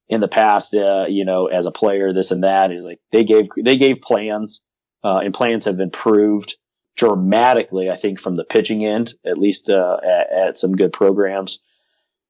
In 0.08 0.20
the 0.20 0.28
past, 0.28 0.74
uh, 0.74 1.04
you 1.06 1.26
know, 1.26 1.46
as 1.46 1.66
a 1.66 1.70
player, 1.70 2.14
this 2.14 2.30
and 2.30 2.42
that, 2.42 2.70
like 2.70 2.98
they 3.12 3.24
gave 3.24 3.46
they 3.62 3.76
gave 3.76 4.00
plans, 4.00 4.62
uh, 5.04 5.18
and 5.18 5.34
plans 5.34 5.64
have 5.64 5.80
improved 5.80 6.56
dramatically. 6.96 7.90
I 7.90 7.96
think 7.96 8.20
from 8.20 8.36
the 8.36 8.44
pitching 8.44 8.84
end, 8.84 9.14
at 9.24 9.38
least 9.38 9.70
uh, 9.70 9.98
at, 10.04 10.48
at 10.48 10.58
some 10.58 10.72
good 10.72 10.92
programs, 10.92 11.60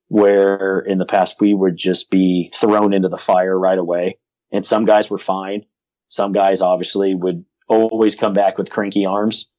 where 0.09 0.81
in 0.81 0.99
the 0.99 1.07
past 1.07 1.41
we 1.41 1.55
would 1.55 1.77
just 1.77 2.11
be 2.11 2.51
thrown 2.55 2.93
into 2.93 3.09
the 3.09 3.19
fire 3.19 3.59
right 3.59 3.79
away 3.79 4.19
and 4.53 4.65
some 4.65 4.85
guys 4.85 5.11
were 5.11 5.19
fine. 5.19 5.65
Some 6.09 6.33
guys 6.33 6.61
obviously 6.61 7.15
would 7.15 7.45
always 7.69 8.15
come 8.15 8.33
back 8.33 8.57
with 8.57 8.71
cranky 8.71 9.05
arms. 9.05 9.51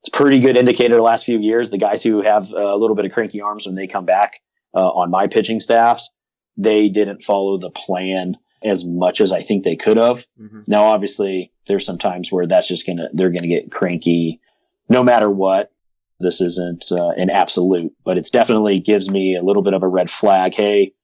It's 0.00 0.08
a 0.08 0.16
pretty 0.16 0.38
good 0.38 0.56
indicator 0.56 0.94
the 0.94 1.02
last 1.02 1.24
few 1.24 1.38
years. 1.40 1.70
The 1.70 1.78
guys 1.78 2.02
who 2.02 2.22
have 2.22 2.52
a 2.52 2.76
little 2.76 2.94
bit 2.94 3.04
of 3.04 3.12
cranky 3.12 3.40
arms 3.40 3.66
when 3.66 3.74
they 3.74 3.88
come 3.88 4.04
back 4.04 4.34
uh, 4.74 4.88
on 4.88 5.10
my 5.10 5.26
pitching 5.26 5.58
staffs, 5.58 6.08
they 6.56 6.88
didn't 6.88 7.24
follow 7.24 7.58
the 7.58 7.70
plan 7.70 8.36
as 8.66 8.84
much 8.84 9.20
as 9.20 9.32
I 9.32 9.42
think 9.42 9.64
they 9.64 9.76
could 9.76 9.96
have. 9.96 10.26
Mm-hmm. 10.40 10.62
Now, 10.68 10.84
obviously, 10.84 11.52
there's 11.66 11.86
some 11.86 11.98
times 11.98 12.30
where 12.32 12.46
that's 12.46 12.68
just 12.68 12.86
gonna 12.86 13.08
they're 13.12 13.30
gonna 13.30 13.48
get 13.48 13.70
cranky, 13.70 14.40
no 14.88 15.02
matter 15.02 15.30
what. 15.30 15.70
This 16.18 16.40
isn't 16.40 16.86
uh, 16.90 17.10
an 17.10 17.28
absolute, 17.28 17.92
but 18.04 18.16
it's 18.16 18.30
definitely 18.30 18.80
gives 18.80 19.10
me 19.10 19.36
a 19.36 19.44
little 19.44 19.62
bit 19.62 19.74
of 19.74 19.82
a 19.82 19.88
red 19.88 20.10
flag. 20.10 20.54
Hey, 20.54 20.94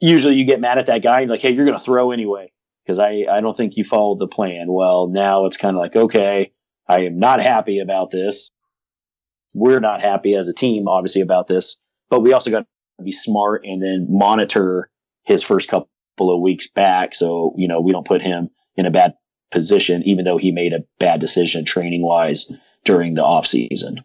usually 0.00 0.34
you 0.34 0.44
get 0.44 0.60
mad 0.60 0.78
at 0.78 0.86
that 0.86 1.02
guy 1.02 1.20
and 1.20 1.30
like, 1.30 1.40
hey, 1.40 1.52
you're 1.52 1.64
going 1.64 1.78
to 1.78 1.84
throw 1.84 2.10
anyway 2.10 2.50
because 2.84 2.98
I, 2.98 3.26
I 3.30 3.40
don't 3.40 3.56
think 3.56 3.76
you 3.76 3.84
followed 3.84 4.18
the 4.18 4.26
plan. 4.26 4.66
Well, 4.68 5.08
now 5.08 5.46
it's 5.46 5.56
kind 5.56 5.76
of 5.76 5.80
like, 5.80 5.94
okay, 5.94 6.52
I 6.88 7.00
am 7.02 7.18
not 7.18 7.40
happy 7.40 7.78
about 7.78 8.10
this. 8.10 8.50
We're 9.54 9.80
not 9.80 10.00
happy 10.00 10.34
as 10.34 10.48
a 10.48 10.54
team, 10.54 10.88
obviously, 10.88 11.22
about 11.22 11.46
this, 11.46 11.76
but 12.10 12.20
we 12.20 12.32
also 12.32 12.50
got 12.50 12.66
to 12.98 13.04
be 13.04 13.12
smart 13.12 13.64
and 13.64 13.82
then 13.82 14.06
monitor 14.08 14.90
his 15.24 15.42
first 15.42 15.68
couple 15.68 15.88
of 16.34 16.40
weeks 16.40 16.66
back. 16.66 17.14
So, 17.14 17.54
you 17.56 17.68
know, 17.68 17.80
we 17.80 17.92
don't 17.92 18.06
put 18.06 18.22
him 18.22 18.50
in 18.76 18.86
a 18.86 18.90
bad 18.90 19.14
position, 19.50 20.02
even 20.04 20.24
though 20.24 20.38
he 20.38 20.52
made 20.52 20.72
a 20.72 20.84
bad 20.98 21.20
decision 21.20 21.64
training 21.64 22.02
wise 22.02 22.50
during 22.84 23.14
the 23.14 23.24
off 23.24 23.46
season. 23.46 24.04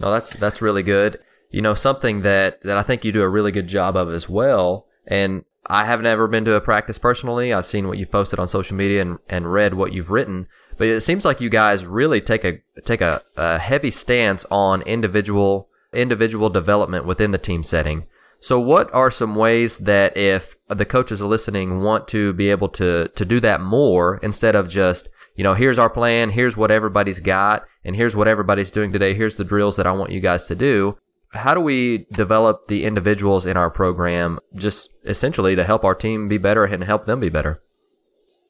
No, 0.00 0.10
that's, 0.10 0.32
that's 0.32 0.62
really 0.62 0.82
good 0.82 1.20
you 1.50 1.60
know, 1.60 1.74
something 1.74 2.22
that, 2.22 2.62
that 2.62 2.78
I 2.78 2.82
think 2.82 3.04
you 3.04 3.12
do 3.12 3.22
a 3.22 3.28
really 3.28 3.52
good 3.52 3.66
job 3.66 3.96
of 3.96 4.08
as 4.10 4.28
well. 4.28 4.86
And 5.06 5.44
I 5.66 5.84
have 5.84 6.00
never 6.00 6.28
been 6.28 6.44
to 6.44 6.54
a 6.54 6.60
practice 6.60 6.98
personally. 6.98 7.52
I've 7.52 7.66
seen 7.66 7.88
what 7.88 7.98
you've 7.98 8.10
posted 8.10 8.38
on 8.38 8.48
social 8.48 8.76
media 8.76 9.02
and, 9.02 9.18
and 9.28 9.52
read 9.52 9.74
what 9.74 9.92
you've 9.92 10.10
written, 10.10 10.46
but 10.78 10.86
it 10.86 11.00
seems 11.00 11.24
like 11.24 11.40
you 11.40 11.50
guys 11.50 11.84
really 11.84 12.20
take 12.20 12.44
a, 12.44 12.60
take 12.84 13.00
a, 13.00 13.22
a 13.36 13.58
heavy 13.58 13.90
stance 13.90 14.46
on 14.50 14.82
individual, 14.82 15.68
individual 15.92 16.48
development 16.50 17.04
within 17.04 17.32
the 17.32 17.38
team 17.38 17.62
setting. 17.62 18.06
So 18.40 18.58
what 18.58 18.92
are 18.94 19.10
some 19.10 19.34
ways 19.34 19.78
that 19.78 20.16
if 20.16 20.56
the 20.68 20.86
coaches 20.86 21.20
are 21.20 21.28
listening 21.28 21.82
want 21.82 22.08
to 22.08 22.32
be 22.32 22.50
able 22.50 22.68
to, 22.70 23.08
to 23.08 23.24
do 23.24 23.38
that 23.40 23.60
more 23.60 24.18
instead 24.22 24.56
of 24.56 24.68
just, 24.68 25.08
you 25.34 25.44
know, 25.44 25.54
here's 25.54 25.78
our 25.78 25.90
plan, 25.90 26.30
here's 26.30 26.56
what 26.56 26.70
everybody's 26.70 27.20
got, 27.20 27.64
and 27.84 27.96
here's 27.96 28.16
what 28.16 28.28
everybody's 28.28 28.70
doing 28.70 28.92
today, 28.92 29.14
here's 29.14 29.36
the 29.36 29.44
drills 29.44 29.76
that 29.76 29.86
I 29.86 29.92
want 29.92 30.12
you 30.12 30.20
guys 30.20 30.46
to 30.46 30.54
do 30.54 30.96
how 31.32 31.54
do 31.54 31.60
we 31.60 32.06
develop 32.12 32.66
the 32.66 32.84
individuals 32.84 33.46
in 33.46 33.56
our 33.56 33.70
program 33.70 34.40
just 34.54 34.90
essentially 35.04 35.54
to 35.54 35.64
help 35.64 35.84
our 35.84 35.94
team 35.94 36.28
be 36.28 36.38
better 36.38 36.64
and 36.64 36.82
help 36.82 37.04
them 37.04 37.20
be 37.20 37.28
better? 37.28 37.62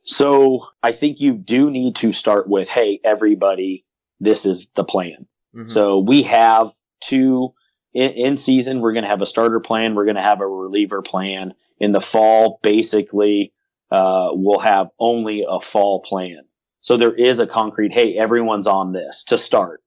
So 0.04 0.66
I 0.82 0.92
think 0.92 1.20
you 1.20 1.34
do 1.34 1.70
need 1.70 1.96
to 1.96 2.12
start 2.12 2.48
with, 2.48 2.68
hey, 2.68 3.00
everybody, 3.04 3.84
this 4.18 4.46
is 4.46 4.68
the 4.74 4.84
plan. 4.84 5.26
Mm-hmm. 5.54 5.68
So 5.68 5.98
we 5.98 6.22
have 6.22 6.68
two 7.00 7.52
in, 7.94 8.10
in 8.10 8.36
season. 8.36 8.80
We're 8.80 8.92
going 8.92 9.04
to 9.04 9.10
have 9.10 9.22
a 9.22 9.26
starter 9.26 9.60
plan. 9.60 9.94
We're 9.94 10.04
going 10.04 10.16
to 10.16 10.22
have 10.22 10.40
a 10.40 10.46
reliever 10.46 11.02
plan. 11.02 11.54
In 11.78 11.92
the 11.92 12.00
fall, 12.00 12.60
basically, 12.62 13.52
uh, 13.90 14.28
we'll 14.32 14.60
have 14.60 14.88
only 14.98 15.44
a 15.48 15.60
fall 15.60 16.02
plan. 16.02 16.42
So 16.80 16.96
there 16.96 17.14
is 17.14 17.40
a 17.40 17.46
concrete, 17.46 17.92
hey, 17.92 18.16
everyone's 18.18 18.66
on 18.66 18.92
this 18.92 19.24
to 19.24 19.38
start. 19.38 19.82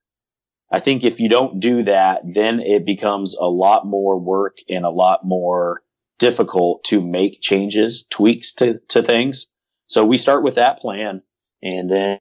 I 0.71 0.79
think 0.79 1.03
if 1.03 1.19
you 1.19 1.29
don't 1.29 1.59
do 1.59 1.83
that, 1.83 2.21
then 2.23 2.59
it 2.59 2.85
becomes 2.85 3.35
a 3.35 3.45
lot 3.45 3.85
more 3.85 4.19
work 4.19 4.57
and 4.69 4.85
a 4.85 4.89
lot 4.89 5.19
more 5.23 5.83
difficult 6.17 6.83
to 6.85 7.01
make 7.01 7.41
changes, 7.41 8.05
tweaks 8.09 8.53
to, 8.53 8.79
to 8.89 9.03
things. 9.03 9.47
So 9.87 10.05
we 10.05 10.17
start 10.17 10.43
with 10.43 10.55
that 10.55 10.79
plan 10.79 11.21
and 11.61 11.89
then 11.89 12.17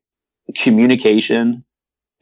communication. 0.57 1.65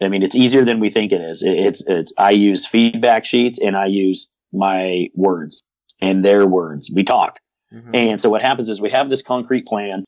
I 0.03 0.09
mean, 0.09 0.23
it's 0.23 0.37
easier 0.37 0.65
than 0.65 0.81
we 0.81 0.91
think 0.91 1.13
it 1.13 1.21
is. 1.21 1.43
It's, 1.45 1.85
it's, 1.87 2.13
I 2.17 2.31
use 2.31 2.67
feedback 2.67 3.25
sheets 3.25 3.59
and 3.59 3.77
I 3.77 3.87
use 3.87 4.29
my 4.53 5.09
words 5.15 5.61
and 6.01 6.25
their 6.25 6.47
words. 6.47 6.91
We 6.95 7.03
talk. 7.03 7.39
Mm-hmm. 7.73 7.91
And 7.95 8.21
so 8.21 8.31
what 8.31 8.43
happens 8.43 8.69
is 8.69 8.81
we 8.81 8.91
have 8.91 9.11
this 9.11 9.23
concrete 9.23 9.67
plan 9.67 10.05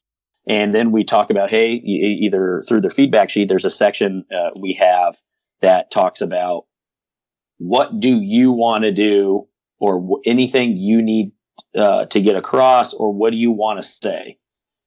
and 0.48 0.74
then 0.74 0.90
we 0.90 1.05
talk 1.05 1.31
about, 1.31 1.50
hey, 1.50 1.74
either 1.74 2.62
through 2.66 2.81
their 2.81 2.90
feedback 2.90 3.31
sheet, 3.31 3.48
there's 3.48 3.64
a 3.64 3.70
section 3.70 4.24
uh, 4.33 4.50
we 4.61 4.78
have 4.81 5.16
that 5.61 5.90
talks 5.90 6.20
about 6.20 6.64
what 7.59 8.00
do 8.00 8.18
you 8.20 8.50
want 8.50 8.83
to 8.83 8.92
do 8.92 9.46
or 9.78 10.00
w- 10.00 10.22
anything 10.26 10.76
you 10.76 11.00
need 11.00 11.31
uh, 11.76 12.07
to 12.07 12.20
get 12.20 12.35
across 12.35 12.92
or 12.92 13.12
what 13.12 13.31
do 13.31 13.37
you 13.37 13.52
want 13.52 13.81
to 13.81 13.87
say 13.87 14.38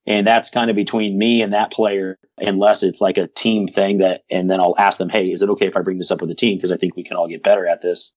and 0.08 0.28
that's 0.28 0.50
kind 0.50 0.70
of 0.70 0.76
between 0.76 1.18
me 1.18 1.42
and 1.42 1.54
that 1.54 1.72
player 1.72 2.18
unless 2.40 2.84
it's 2.84 3.02
like 3.02 3.18
a 3.18 3.28
team 3.28 3.68
thing 3.68 4.00
that 4.00 4.24
and 4.30 4.50
then 4.50 4.60
i'll 4.60 4.76
ask 4.78 5.00
them 5.00 5.10
hey 5.10 5.28
is 5.32 5.42
it 5.42 5.50
okay 5.50 5.68
if 5.68 5.78
i 5.78 5.82
bring 5.82 5.98
this 5.98 6.12
up 6.12 6.22
with 6.22 6.30
the 6.30 6.36
team 6.36 6.58
because 6.58 6.72
i 6.72 6.78
think 6.78 6.96
we 6.96 7.04
can 7.04 7.18
all 7.18 7.28
get 7.28 7.44
better 7.44 7.68
at 7.68 7.82
this 7.82 8.14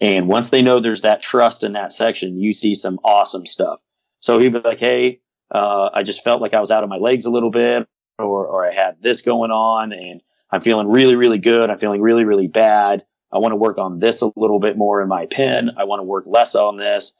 And 0.00 0.28
once 0.28 0.50
they 0.50 0.62
know 0.62 0.80
there's 0.80 1.02
that 1.02 1.22
trust 1.22 1.62
in 1.64 1.72
that 1.72 1.92
section, 1.92 2.36
you 2.38 2.52
see 2.52 2.74
some 2.74 2.98
awesome 3.04 3.46
stuff. 3.46 3.80
So 4.20 4.38
he'd 4.38 4.52
be 4.52 4.60
like, 4.60 4.80
Hey, 4.80 5.20
uh, 5.54 5.88
I 5.94 6.02
just 6.02 6.22
felt 6.22 6.42
like 6.42 6.54
I 6.54 6.60
was 6.60 6.70
out 6.70 6.84
of 6.84 6.90
my 6.90 6.98
legs 6.98 7.24
a 7.24 7.30
little 7.30 7.50
bit 7.50 7.86
or, 8.18 8.46
or 8.46 8.66
I 8.70 8.74
had 8.74 8.96
this 9.00 9.22
going 9.22 9.50
on 9.50 9.92
and 9.92 10.20
I'm 10.50 10.60
feeling 10.60 10.88
really, 10.88 11.16
really 11.16 11.38
good. 11.38 11.70
I'm 11.70 11.78
feeling 11.78 12.02
really, 12.02 12.24
really 12.24 12.46
bad. 12.48 13.04
I 13.32 13.38
want 13.38 13.52
to 13.52 13.56
work 13.56 13.78
on 13.78 13.98
this 14.00 14.22
a 14.22 14.30
little 14.36 14.60
bit 14.60 14.76
more 14.76 15.02
in 15.02 15.08
my 15.08 15.26
pen. 15.26 15.70
I 15.78 15.84
want 15.84 16.00
to 16.00 16.04
work 16.04 16.24
less 16.26 16.54
on 16.54 16.76
this. 16.76 17.12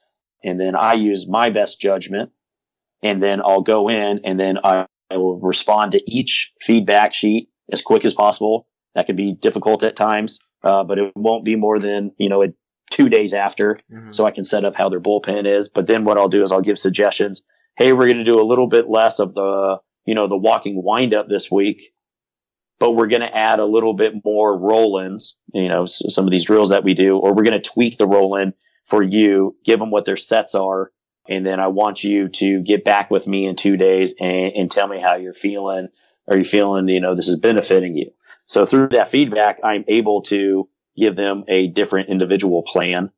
And 0.45 0.61
then 0.61 0.77
I 0.77 0.95
use 0.95 1.27
my 1.27 1.51
best 1.51 1.81
judgment 1.81 2.31
and 3.07 3.23
then 3.23 3.41
I'll 3.41 3.63
go 3.63 3.89
in 3.89 4.21
and 4.25 4.39
then 4.39 4.59
I, 4.65 4.87
I 5.11 5.17
will 5.17 5.39
respond 5.41 5.93
to 5.93 6.01
each 6.07 6.53
feedback 6.61 7.15
sheet 7.15 7.49
as 7.73 7.83
quick 7.83 8.05
as 8.05 8.15
possible. 8.15 8.67
That 8.95 9.07
can 9.07 9.17
be 9.17 9.35
difficult 9.41 9.83
at 9.83 9.95
times, 9.95 10.41
uh, 10.63 10.83
but 10.85 10.99
it 10.99 11.13
won't 11.15 11.45
be 11.45 11.57
more 11.57 11.79
than, 11.79 12.13
you 12.19 12.29
know, 12.29 12.45
two 12.91 13.09
days 13.09 13.35
after. 13.35 13.79
Mm-hmm. 13.93 14.13
So 14.13 14.27
I 14.27 14.31
can 14.31 14.45
set 14.45 14.65
up 14.65 14.75
how 14.75 14.89
their 14.89 15.01
bullpen 15.01 15.47
is. 15.47 15.69
But 15.69 15.87
then 15.87 16.05
what 16.05 16.19
I'll 16.19 16.29
do 16.29 16.43
is 16.43 16.51
I'll 16.51 16.61
give 16.61 16.79
suggestions. 16.79 17.45
Hey, 17.77 17.93
we're 17.93 18.07
going 18.07 18.25
to 18.25 18.33
do 18.33 18.41
a 18.41 18.51
little 18.51 18.69
bit 18.69 18.89
less 18.89 19.19
of 19.19 19.35
the, 19.35 19.77
you 20.07 20.15
know, 20.15 20.29
the 20.29 20.37
walking 20.37 20.83
windup 20.83 21.29
this 21.29 21.51
week, 21.51 21.93
but 22.79 22.93
we're 22.93 23.09
going 23.09 23.21
to 23.21 23.37
add 23.37 23.59
a 23.59 23.67
little 23.67 23.95
bit 23.95 24.13
more 24.25 24.59
roll-ins, 24.59 25.37
you 25.53 25.69
know, 25.69 25.85
some 25.87 26.25
of 26.25 26.31
these 26.31 26.47
drills 26.47 26.71
that 26.71 26.85
we 26.85 26.95
do, 26.95 27.19
or 27.19 27.35
we're 27.35 27.45
going 27.45 27.61
to 27.61 27.71
tweak 27.71 27.99
the 27.99 28.07
roll-in 28.07 28.53
for 28.87 29.03
you, 29.03 29.57
give 29.65 29.79
them 29.79 29.91
what 29.91 30.05
their 30.05 30.17
sets 30.17 30.55
are. 30.55 30.91
And 31.29 31.45
then 31.45 31.61
I 31.61 31.69
want 31.69 32.05
you 32.05 32.29
to 32.29 32.63
get 32.63 32.85
back 32.85 33.11
with 33.11 33.27
me 33.27 33.47
in 33.47 33.57
two 33.57 33.77
days 33.77 34.15
and, 34.19 34.53
and 34.55 34.71
tell 34.71 34.89
me 34.89 35.01
how 35.01 35.17
you're 35.17 35.35
feeling. 35.35 35.89
Are 36.29 36.39
you 36.39 36.45
feeling, 36.45 36.89
you 36.89 37.01
know, 37.01 37.15
this 37.15 37.29
is 37.29 37.39
benefiting 37.39 37.97
you? 37.97 38.11
So 38.47 38.67
through 38.67 38.89
that 38.89 39.09
feedback, 39.09 39.59
I'm 39.63 39.85
able 39.89 40.23
to 40.23 40.69
give 40.97 41.17
them 41.17 41.45
a 41.49 41.69
different 41.69 42.09
individual 42.09 42.63
plan 42.63 43.11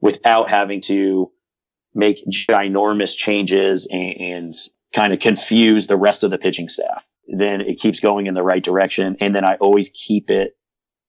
without 0.00 0.50
having 0.50 0.80
to 0.82 1.30
make 1.94 2.24
ginormous 2.26 3.16
changes 3.16 3.86
and, 3.90 4.20
and 4.20 4.54
kind 4.92 5.12
of 5.12 5.20
confuse 5.20 5.86
the 5.86 5.96
rest 5.96 6.22
of 6.22 6.30
the 6.30 6.38
pitching 6.38 6.68
staff. 6.68 7.06
Then 7.28 7.60
it 7.60 7.78
keeps 7.78 8.00
going 8.00 8.26
in 8.26 8.34
the 8.34 8.42
right 8.42 8.62
direction. 8.62 9.16
And 9.20 9.34
then 9.34 9.44
I 9.44 9.54
always 9.56 9.90
keep 9.90 10.30
it 10.30 10.56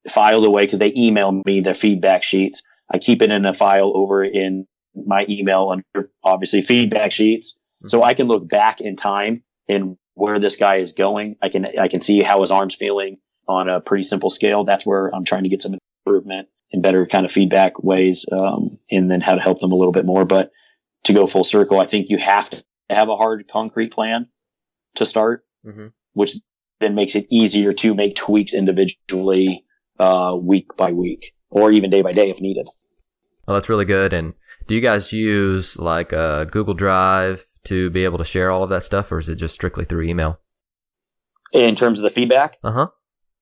filed 0.10 0.46
away 0.46 0.64
because 0.64 0.80
they 0.80 0.94
email 0.96 1.42
me 1.46 1.62
their 1.62 1.74
feedback 1.74 2.24
sheets. 2.24 2.64
I 2.92 3.00
keep 3.00 3.22
it 3.22 3.32
in 3.32 3.46
a 3.46 3.54
file 3.54 3.92
over 3.96 4.24
in 4.24 4.68
my 4.96 5.26
email 5.30 5.70
under 5.70 6.12
obviously 6.24 6.62
feedback 6.62 7.12
sheets. 7.12 7.54
Mm-hmm. 7.54 7.88
So 7.90 8.04
I 8.04 8.14
can 8.14 8.28
look 8.28 8.48
back 8.48 8.82
in 8.82 8.96
time 8.96 9.44
and 9.68 9.98
where 10.16 10.40
this 10.40 10.56
guy 10.56 10.78
is 10.78 10.92
going. 10.92 11.36
I 11.42 11.50
can, 11.50 11.66
I 11.80 11.88
can 11.88 12.02
see 12.02 12.22
how 12.22 12.42
his 12.42 12.52
arm's 12.52 12.76
feeling 12.76 13.18
on 13.48 13.70
a 13.70 13.82
pretty 13.82 14.04
simple 14.04 14.30
scale. 14.30 14.64
That's 14.64 14.86
where 14.86 15.14
I'm 15.14 15.26
trying 15.26 15.44
to 15.44 15.50
get 15.50 15.62
some 15.62 15.76
improvement 16.06 16.48
and 16.72 16.82
better 16.82 17.06
kind 17.06 17.26
of 17.26 17.32
feedback 17.32 17.84
ways. 17.84 18.26
Um, 18.32 18.78
and 18.92 19.10
then 19.10 19.22
how 19.22 19.34
to 19.34 19.42
help 19.42 19.60
them 19.60 19.72
a 19.72 19.76
little 19.76 19.92
bit 19.92 20.06
more. 20.06 20.26
But 20.26 20.52
to 21.04 21.14
go 21.14 21.28
full 21.28 21.44
circle, 21.44 21.82
I 21.82 21.88
think 21.88 22.08
you 22.10 22.18
have 22.18 22.50
to 22.52 22.64
have 22.90 23.10
a 23.10 23.18
hard 23.18 23.48
concrete 23.52 23.92
plan 23.92 24.28
to 24.96 25.06
start, 25.06 25.46
mm-hmm. 25.66 25.88
which 26.14 26.36
then 26.80 26.96
makes 26.96 27.16
it 27.16 27.28
easier 27.32 27.74
to 27.74 27.94
make 27.94 28.16
tweaks 28.16 28.54
individually, 28.54 29.66
uh, 30.00 30.36
week 30.40 30.76
by 30.78 30.92
week 30.92 31.34
or 31.50 31.72
even 31.72 31.90
day 31.90 32.02
by 32.02 32.12
day 32.12 32.30
if 32.30 32.42
needed. 32.42 32.68
Well, 33.48 33.56
that's 33.56 33.70
really 33.70 33.86
good. 33.86 34.14
And 34.14 34.34
do 34.68 34.76
you 34.76 34.82
guys 34.82 35.12
use 35.12 35.78
like 35.78 36.12
a 36.14 36.20
uh, 36.20 36.44
Google 36.46 36.74
Drive 36.74 37.46
to 37.66 37.90
be 37.90 38.04
able 38.04 38.18
to 38.18 38.26
share 38.26 38.52
all 38.52 38.64
of 38.64 38.70
that 38.70 38.84
stuff, 38.84 39.12
or 39.12 39.20
is 39.20 39.30
it 39.30 39.36
just 39.36 39.54
strictly 39.54 39.86
through 39.86 40.04
email? 40.04 40.40
In 41.54 41.76
terms 41.76 42.00
of 42.00 42.04
the 42.04 42.10
feedback? 42.10 42.58
Uh 42.64 42.72
huh. 42.72 42.88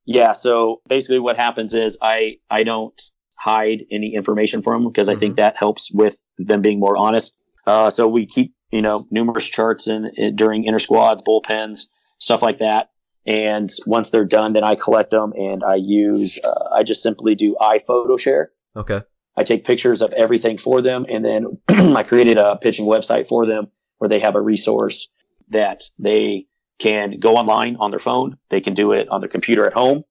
Yeah. 0.05 0.31
So 0.31 0.81
basically, 0.87 1.19
what 1.19 1.37
happens 1.37 1.73
is 1.73 1.97
I 2.01 2.37
I 2.49 2.63
don't 2.63 2.99
hide 3.37 3.83
any 3.91 4.13
information 4.13 4.61
from 4.61 4.83
them 4.83 4.91
because 4.91 5.09
I 5.09 5.13
mm-hmm. 5.13 5.19
think 5.19 5.35
that 5.37 5.57
helps 5.57 5.91
with 5.91 6.17
them 6.37 6.61
being 6.61 6.79
more 6.79 6.97
honest. 6.97 7.35
Uh, 7.65 7.89
so 7.89 8.07
we 8.07 8.25
keep 8.25 8.53
you 8.71 8.81
know 8.81 9.05
numerous 9.11 9.47
charts 9.47 9.87
in, 9.87 10.11
in 10.15 10.35
during 10.35 10.63
inter 10.63 10.79
squads, 10.79 11.23
bullpens, 11.23 11.85
stuff 12.19 12.41
like 12.41 12.57
that. 12.57 12.89
And 13.27 13.69
once 13.85 14.09
they're 14.09 14.25
done, 14.25 14.53
then 14.53 14.63
I 14.63 14.73
collect 14.73 15.11
them 15.11 15.31
and 15.33 15.63
I 15.63 15.75
use 15.75 16.39
uh, 16.43 16.69
I 16.75 16.81
just 16.81 17.03
simply 17.03 17.35
do 17.35 17.55
iPhoto 17.61 18.19
share. 18.19 18.51
Okay. 18.75 19.01
I 19.37 19.43
take 19.43 19.65
pictures 19.65 20.01
of 20.01 20.11
everything 20.13 20.57
for 20.57 20.81
them, 20.81 21.05
and 21.09 21.23
then 21.23 21.57
I 21.95 22.03
created 22.03 22.37
a 22.37 22.57
pitching 22.57 22.85
website 22.85 23.27
for 23.27 23.45
them 23.45 23.67
where 23.97 24.09
they 24.09 24.19
have 24.19 24.35
a 24.35 24.41
resource 24.41 25.09
that 25.49 25.83
they 25.99 26.47
can 26.79 27.19
go 27.19 27.37
online 27.37 27.77
on 27.79 27.91
their 27.91 27.99
phone. 27.99 28.37
They 28.49 28.61
can 28.61 28.73
do 28.73 28.91
it 28.91 29.07
on 29.09 29.19
their 29.19 29.29
computer 29.29 29.65
at 29.67 29.73
home. 29.73 30.03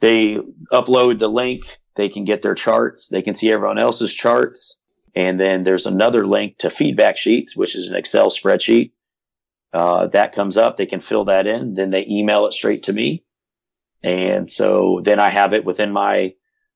They 0.00 0.38
upload 0.72 1.18
the 1.18 1.28
link. 1.28 1.78
They 1.94 2.08
can 2.08 2.24
get 2.24 2.42
their 2.42 2.54
charts. 2.54 3.08
They 3.08 3.22
can 3.22 3.34
see 3.34 3.52
everyone 3.52 3.78
else's 3.78 4.14
charts. 4.14 4.78
And 5.14 5.38
then 5.38 5.62
there's 5.62 5.86
another 5.86 6.26
link 6.26 6.58
to 6.58 6.70
feedback 6.70 7.16
sheets, 7.16 7.56
which 7.56 7.76
is 7.76 7.88
an 7.88 7.96
Excel 7.96 8.30
spreadsheet. 8.30 8.92
Uh, 9.72 10.06
that 10.08 10.32
comes 10.32 10.56
up. 10.56 10.76
They 10.76 10.86
can 10.86 11.00
fill 11.00 11.26
that 11.26 11.46
in. 11.46 11.74
Then 11.74 11.90
they 11.90 12.06
email 12.08 12.46
it 12.46 12.52
straight 12.52 12.82
to 12.84 12.92
me. 12.92 13.24
And 14.02 14.50
so 14.50 15.00
then 15.04 15.20
I 15.20 15.28
have 15.28 15.52
it 15.52 15.64
within 15.64 15.92
my 15.92 16.34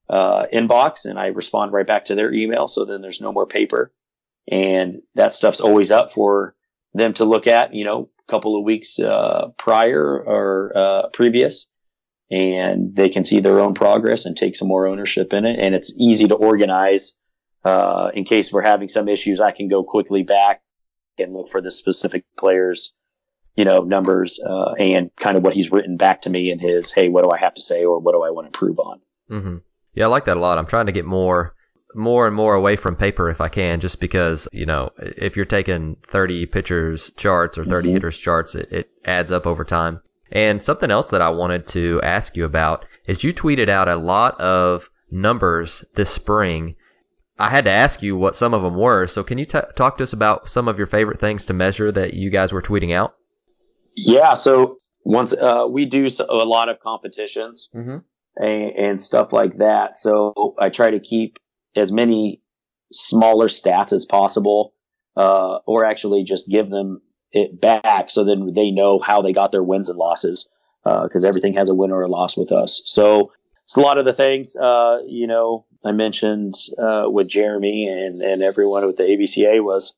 uh, 0.09 0.47
inbox 0.53 1.05
and 1.05 1.19
I 1.19 1.27
respond 1.27 1.73
right 1.73 1.87
back 1.87 2.05
to 2.07 2.14
their 2.14 2.33
email. 2.33 2.69
So 2.69 2.85
then 2.85 3.03
there's 3.03 3.21
no 3.21 3.33
more 3.33 3.47
paper 3.47 3.92
and 4.51 5.03
that 5.14 5.33
stuff's 5.33 5.61
always 5.61 5.90
up 5.90 6.12
for 6.12 6.55
them 6.95 7.12
to 7.14 7.25
look 7.25 7.47
at, 7.47 7.75
you 7.75 7.85
know, 7.85 8.09
a 8.27 8.31
couple 8.31 8.57
of 8.57 8.64
weeks, 8.64 8.99
uh, 8.99 9.49
prior 9.59 10.23
or, 10.25 10.73
uh, 10.77 11.09
previous 11.09 11.66
and 12.31 12.95
they 12.95 13.09
can 13.09 13.25
see 13.25 13.40
their 13.40 13.61
own 13.61 13.75
progress 13.75 14.25
and 14.25 14.37
take 14.37 14.57
some 14.57 14.69
more 14.69 14.87
ownership 14.87 15.33
in 15.33 15.45
it. 15.45 15.59
And 15.59 15.75
it's 15.75 15.95
easy 15.99 16.27
to 16.29 16.35
organize. 16.35 17.14
Uh, 17.64 18.11
in 18.14 18.25
case 18.25 18.53
we're 18.53 18.62
having 18.62 18.88
some 18.88 19.09
issues, 19.09 19.40
I 19.40 19.51
can 19.51 19.69
go 19.69 19.83
quickly 19.83 20.23
back 20.23 20.62
and 21.19 21.33
look 21.33 21.49
for 21.49 21.61
the 21.61 21.71
specific 21.71 22.25
players, 22.38 22.95
you 23.57 23.64
know, 23.64 23.81
numbers, 23.81 24.38
uh, 24.47 24.73
and 24.73 25.11
kind 25.16 25.37
of 25.37 25.42
what 25.42 25.55
he's 25.55 25.73
written 25.73 25.97
back 25.97 26.23
to 26.23 26.31
me 26.31 26.51
in 26.51 26.59
his, 26.59 26.92
Hey, 26.92 27.09
what 27.09 27.23
do 27.23 27.31
I 27.31 27.38
have 27.38 27.55
to 27.55 27.62
say 27.62 27.85
or 27.85 27.99
what 27.99 28.12
do 28.12 28.23
I 28.23 28.31
want 28.31 28.45
to 28.45 28.49
improve 28.49 28.79
on? 28.79 29.01
Mm-hmm. 29.31 29.57
Yeah, 29.97 30.05
I 30.05 30.09
like 30.09 30.27
that 30.27 30.37
a 30.37 30.41
lot. 30.41 30.59
I'm 30.59 30.67
trying 30.67 30.87
to 30.87 30.93
get 30.93 31.07
more 31.07 31.55
more 31.95 32.27
and 32.27 32.37
more 32.37 32.55
away 32.55 32.77
from 32.77 32.95
paper 32.95 33.31
if 33.31 33.41
I 33.41 33.49
can, 33.49 33.81
just 33.81 34.01
because, 34.01 34.47
you 34.53 34.67
know, 34.67 34.91
if 34.99 35.35
you're 35.35 35.47
taking 35.47 35.97
30 36.03 36.45
pitchers 36.47 37.11
charts 37.13 37.57
or 37.57 37.65
30 37.65 37.89
mm-hmm. 37.89 37.95
hitters 37.95 38.19
charts, 38.19 38.55
it, 38.55 38.71
it 38.71 38.91
adds 39.07 39.33
up 39.33 39.47
over 39.47 39.65
time. 39.65 40.03
And 40.31 40.61
something 40.61 40.91
else 40.91 41.09
that 41.09 41.23
I 41.23 41.31
wanted 41.31 41.67
to 41.69 42.01
ask 42.03 42.37
you 42.37 42.45
about 42.45 42.85
is 43.07 43.25
you 43.25 43.33
tweeted 43.33 43.71
out 43.71 43.89
a 43.89 43.97
lot 43.97 44.39
of 44.39 44.91
numbers 45.11 45.87
this 45.95 46.11
spring. 46.11 46.77
I 47.39 47.49
had 47.49 47.65
to 47.65 47.71
ask 47.71 48.03
you 48.03 48.15
what 48.17 48.37
some 48.37 48.53
of 48.53 48.61
them 48.61 48.77
were. 48.77 49.07
So 49.07 49.23
can 49.23 49.39
you 49.39 49.47
t- 49.47 49.61
talk 49.75 49.97
to 49.97 50.05
us 50.05 50.13
about 50.13 50.51
some 50.51 50.69
of 50.69 50.77
your 50.77 50.87
favorite 50.87 51.21
things 51.21 51.47
to 51.47 51.55
measure 51.55 51.91
that 51.93 52.13
you 52.13 52.29
guys 52.29 52.53
were 52.53 52.63
tweeting 52.63 52.93
out? 52.93 53.15
Yeah. 53.95 54.35
So 54.35 54.77
once 55.05 55.33
uh, 55.33 55.67
we 55.71 55.87
do 55.87 56.09
a 56.29 56.35
lot 56.35 56.69
of 56.69 56.81
competitions, 56.81 57.71
mm-hmm 57.75 57.99
and, 58.37 58.70
and 58.77 59.03
stuff 59.03 59.33
like 59.33 59.59
that. 59.59 59.96
So 59.96 60.55
I 60.59 60.68
try 60.68 60.90
to 60.90 61.01
keep 61.01 61.38
as 61.75 61.92
many 61.92 62.42
smaller 62.92 63.49
stats 63.49 63.92
as 63.92 64.05
possible, 64.05 64.75
uh, 65.16 65.59
or 65.66 65.85
actually 65.85 66.25
just 66.25 66.49
give 66.49 66.70
them 66.70 67.01
it 67.33 67.61
back 67.61 68.11
so 68.11 68.25
then 68.25 68.53
they 68.55 68.70
know 68.70 68.99
how 68.99 69.22
they 69.22 69.33
got 69.33 69.53
their 69.53 69.62
wins 69.62 69.88
and 69.88 69.99
losses. 69.99 70.49
Because 70.85 71.25
uh, 71.25 71.29
everything 71.29 71.55
has 71.55 71.68
a 71.68 71.75
win 71.75 71.90
or 71.90 72.03
a 72.03 72.09
loss 72.09 72.37
with 72.37 72.53
us. 72.53 72.81
So 72.85 73.33
it's 73.64 73.77
a 73.77 73.81
lot 73.81 73.99
of 73.99 74.05
the 74.05 74.12
things, 74.12 74.55
uh, 74.55 74.99
you 75.05 75.27
know, 75.27 75.66
I 75.85 75.90
mentioned 75.90 76.55
uh, 76.79 77.07
with 77.07 77.29
Jeremy 77.29 77.88
and, 77.88 78.22
and 78.22 78.40
everyone 78.40 78.87
with 78.87 78.96
the 78.96 79.03
ABCA 79.03 79.64
was 79.64 79.96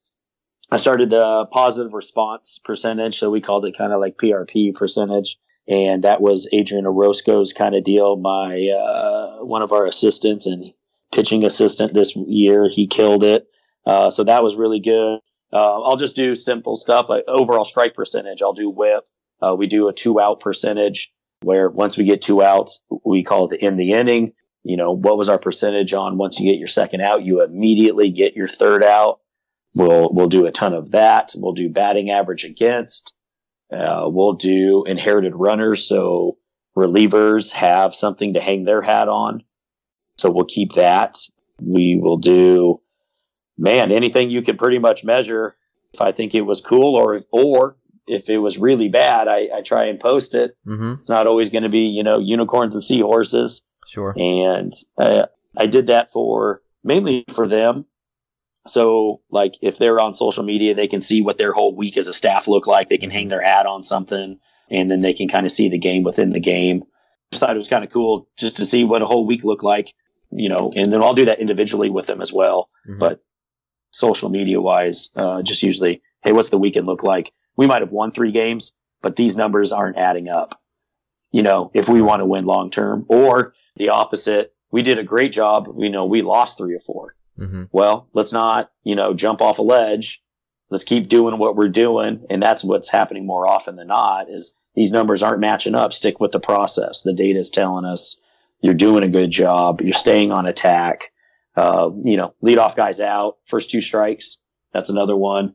I 0.70 0.79
started 0.79 1.11
the 1.11 1.46
positive 1.51 1.92
response 1.92 2.59
percentage. 2.64 3.18
So 3.18 3.31
we 3.31 3.42
called 3.42 3.66
it 3.66 3.77
kind 3.77 3.92
of 3.92 4.01
like 4.01 4.16
PRP 4.16 4.74
percentage 4.74 5.38
and 5.68 6.02
that 6.04 6.20
was 6.22 6.48
Adrian 6.52 6.87
Orozco's 6.87 7.52
kind 7.52 7.74
of 7.74 7.85
deal. 7.85 8.16
My 8.16 8.68
uh, 8.68 9.44
one 9.44 9.62
of 9.62 9.70
our 9.72 9.87
assistants 9.87 10.46
and 10.46 10.72
pitching 11.12 11.44
assistant 11.44 11.94
this 11.94 12.16
year, 12.16 12.68
he 12.70 12.87
killed 12.87 13.22
it. 13.22 13.46
Uh, 13.87 14.11
so 14.11 14.24
that 14.24 14.42
was 14.42 14.57
really 14.57 14.81
good. 14.81 15.20
Uh, 15.52 15.83
I'll 15.83 15.96
just 15.96 16.16
do 16.16 16.35
simple 16.35 16.77
stuff 16.77 17.08
like 17.08 17.25
overall 17.29 17.64
strike 17.64 17.94
percentage. 17.94 18.42
I'll 18.42 18.52
do 18.52 18.71
whip. 18.71 19.04
Uh, 19.40 19.54
we 19.54 19.66
do 19.66 19.88
a 19.88 19.92
two 19.92 20.21
out 20.21 20.40
percentage 20.40 21.12
where 21.42 21.71
once 21.71 21.96
we 21.96 22.04
get 22.04 22.21
two 22.21 22.42
outs, 22.42 22.83
we 23.04 23.23
call 23.23 23.46
it 23.46 23.50
the 23.50 23.64
end 23.64 23.79
the 23.79 23.92
inning. 23.92 24.33
You 24.64 24.77
know, 24.77 24.92
what 24.92 25.16
was 25.16 25.29
our 25.29 25.38
percentage 25.38 25.94
on 25.94 26.19
once 26.19 26.38
you 26.38 26.50
get 26.50 26.58
your 26.58 26.69
second 26.69 27.00
out? 27.00 27.23
You 27.23 27.42
immediately 27.42 28.10
get 28.10 28.35
your 28.35 28.48
third 28.48 28.85
out. 28.85 29.21
We'll, 29.75 30.12
we'll 30.12 30.29
do 30.29 30.46
a 30.46 30.50
ton 30.50 30.75
of 30.75 30.90
that. 30.90 31.33
We'll 31.37 31.52
do 31.52 31.69
batting 31.69 32.10
average 32.10 32.44
against. 32.44 33.14
Uh, 33.73 34.04
we'll 34.06 34.35
do 34.35 34.85
inherited 34.87 35.35
runners. 35.35 35.87
So 35.87 36.38
relievers 36.77 37.50
have 37.52 37.94
something 37.94 38.35
to 38.35 38.40
hang 38.40 38.64
their 38.64 38.83
hat 38.83 39.08
on. 39.08 39.42
So 40.16 40.31
we'll 40.31 40.46
keep 40.46 40.73
that. 40.73 41.19
We 41.60 41.98
will 42.00 42.16
do, 42.16 42.79
man, 43.56 43.92
anything 43.92 44.31
you 44.31 44.42
can 44.42 44.56
pretty 44.56 44.79
much 44.79 45.04
measure. 45.04 45.56
If 45.92 46.00
I 46.00 46.12
think 46.12 46.35
it 46.35 46.42
was 46.42 46.60
cool 46.60 46.96
or, 46.96 47.23
or 47.31 47.77
if 48.06 48.29
it 48.29 48.38
was 48.38 48.58
really 48.58 48.88
bad, 48.88 49.29
I, 49.29 49.48
I 49.54 49.62
try 49.62 49.87
and 49.87 50.00
post 50.00 50.35
it. 50.35 50.56
Mm-hmm. 50.66 50.94
It's 50.94 51.08
not 51.08 51.27
always 51.27 51.50
going 51.50 51.62
to 51.62 51.69
be, 51.69 51.81
you 51.81 52.02
know, 52.02 52.19
unicorns 52.19 52.75
and 52.75 52.83
seahorses. 52.83 53.62
Sure. 53.87 54.14
And 54.16 54.73
uh, 54.98 55.27
I 55.56 55.66
did 55.66 55.87
that 55.88 56.12
for 56.12 56.62
mainly 56.85 57.25
for 57.29 57.48
them. 57.48 57.87
So, 58.69 59.21
like, 59.31 59.54
if 59.62 59.79
they're 59.79 60.00
on 60.00 60.14
social 60.14 60.42
media, 60.42 60.75
they 60.75 60.87
can 60.87 61.00
see 61.00 61.23
what 61.23 61.38
their 61.38 61.52
whole 61.52 61.75
week 61.75 61.96
as 61.96 62.08
a 62.08 62.14
staff 62.14 62.48
look 62.48 62.66
like. 62.66 62.88
They 62.88 62.98
can 62.98 63.10
hang 63.10 63.29
their 63.29 63.42
hat 63.42 63.66
on 63.66 63.83
something, 63.83 64.38
and 64.71 64.90
then 64.90 65.00
they 65.00 65.12
can 65.12 65.29
kind 65.29 65.46
of 65.46 65.52
see 65.52 65.69
the 65.69 65.79
game 65.79 66.02
within 66.02 66.31
the 66.31 66.40
game. 66.40 66.85
Just 67.31 67.40
thought 67.40 67.54
it 67.54 67.58
was 67.58 67.69
kind 67.69 67.85
of 67.85 67.90
cool 67.90 68.29
just 68.37 68.56
to 68.56 68.66
see 68.66 68.85
what 68.85 69.02
a 69.02 69.06
whole 69.06 69.27
week 69.27 69.44
looked 69.44 69.64
like, 69.64 69.94
you 70.31 70.48
know. 70.48 70.71
And 70.77 70.92
then 70.92 71.02
I'll 71.02 71.14
do 71.14 71.27
that 71.27 71.40
individually 71.40 71.90
with 71.90 72.06
them 72.06 72.21
as 72.21 72.33
well. 72.33 72.71
Mhm. 72.88 72.98
But 72.98 73.21
social 73.90 74.29
media 74.29 74.60
wise, 74.60 75.10
uh, 75.16 75.42
just 75.42 75.62
usually, 75.62 76.00
hey, 76.23 76.33
what's 76.33 76.50
the 76.50 76.58
weekend 76.58 76.87
look 76.87 77.02
like? 77.02 77.33
We 77.56 77.66
might 77.66 77.83
have 77.83 77.92
won 77.92 78.10
three 78.10 78.33
games, 78.33 78.73
but 79.02 79.16
these 79.16 79.37
numbers 79.37 79.73
aren't 79.73 79.96
adding 79.98 80.29
up. 80.29 80.60
You 81.33 81.42
know, 81.42 81.71
if 81.75 81.88
we 81.88 82.00
want 82.00 82.21
to 82.21 82.27
win 82.27 82.46
long 82.46 82.71
term, 82.71 83.04
or 83.08 83.52
the 83.77 83.90
opposite, 83.90 84.54
we 84.71 84.83
did 84.83 84.98
a 84.98 85.04
great 85.04 85.33
job. 85.33 85.69
You 85.79 85.90
know, 85.90 86.06
we 86.06 86.23
lost 86.23 86.56
three 86.58 86.75
or 86.75 86.81
four. 86.81 87.14
Hmm 87.39 87.65
Well, 87.73 88.09
let's 88.13 88.33
not, 88.33 88.71
you 88.83 88.95
know, 88.95 89.15
jump 89.15 89.41
off 89.41 89.59
a 89.59 89.63
ledge. 89.63 90.23
Let's 90.71 90.85
keep 90.85 91.09
doing 91.09 91.39
what 91.39 91.57
we're 91.57 91.69
doing. 91.69 92.27
And 92.29 92.43
that's 92.43 92.63
what's 92.63 92.91
happening 92.91 93.27
more 93.27 93.47
often 93.47 93.77
than 93.77 93.89
not 93.89 94.29
is 94.29 94.55
these 94.75 94.93
numbers 94.93 95.23
aren't 95.23 95.41
matching 95.41 95.75
up. 95.75 95.93
Stick 95.93 96.21
with 96.21 96.33
the 96.33 96.41
process. 96.41 97.03
The 97.03 97.15
data 97.15 97.39
is 97.39 97.51
telling 97.51 97.85
us 97.85 98.21
you're 98.61 98.75
doing 98.75 99.05
a 99.05 99.09
good 99.09 99.31
job. 99.31 99.81
You're 99.81 99.93
staying 99.95 100.33
on 100.33 100.47
attack. 100.47 101.13
Uh, 101.57 101.91
you 102.05 102.17
know, 102.17 102.35
lead 102.41 102.59
off 102.59 102.77
guys 102.77 103.01
out, 103.01 103.39
first 103.47 103.71
two 103.71 103.81
strikes. 103.81 104.39
That's 104.73 104.91
another 104.91 105.17
one. 105.17 105.55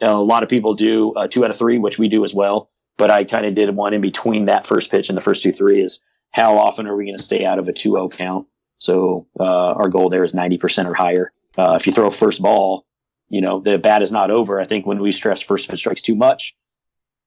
Now, 0.00 0.20
a 0.20 0.22
lot 0.22 0.42
of 0.42 0.48
people 0.48 0.74
do 0.74 1.12
uh, 1.14 1.28
two 1.28 1.44
out 1.44 1.50
of 1.50 1.56
three, 1.56 1.78
which 1.78 1.98
we 1.98 2.08
do 2.08 2.24
as 2.24 2.34
well. 2.34 2.70
But 2.96 3.10
I 3.10 3.24
kind 3.24 3.46
of 3.46 3.54
did 3.54 3.74
one 3.74 3.94
in 3.94 4.00
between 4.00 4.46
that 4.46 4.66
first 4.66 4.90
pitch 4.90 5.08
and 5.08 5.16
the 5.16 5.22
first 5.22 5.42
two 5.42 5.52
three 5.52 5.80
is 5.80 6.00
how 6.30 6.58
often 6.58 6.86
are 6.86 6.96
we 6.96 7.06
going 7.06 7.16
to 7.16 7.22
stay 7.22 7.44
out 7.44 7.58
of 7.58 7.68
a 7.68 7.72
2-0 7.72 8.12
count? 8.12 8.46
So 8.78 9.26
uh, 9.38 9.44
our 9.44 9.88
goal 9.88 10.08
there 10.10 10.24
is 10.24 10.34
90% 10.34 10.86
or 10.86 10.94
higher. 10.94 11.32
Uh, 11.56 11.74
if 11.74 11.86
you 11.86 11.92
throw 11.92 12.06
a 12.06 12.10
first 12.10 12.40
ball, 12.42 12.86
you 13.28 13.40
know, 13.40 13.60
the 13.60 13.78
bat 13.78 14.02
is 14.02 14.12
not 14.12 14.30
over. 14.30 14.60
I 14.60 14.64
think 14.64 14.86
when 14.86 15.00
we 15.00 15.12
stress 15.12 15.40
first 15.42 15.68
pitch 15.68 15.80
strikes 15.80 16.02
too 16.02 16.14
much, 16.14 16.56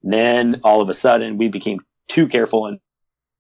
then 0.04 0.62
all 0.64 0.82
of 0.82 0.90
a 0.90 0.94
sudden 0.94 1.38
we 1.38 1.48
became 1.48 1.80
too 2.08 2.28
careful 2.28 2.66
and 2.68 2.80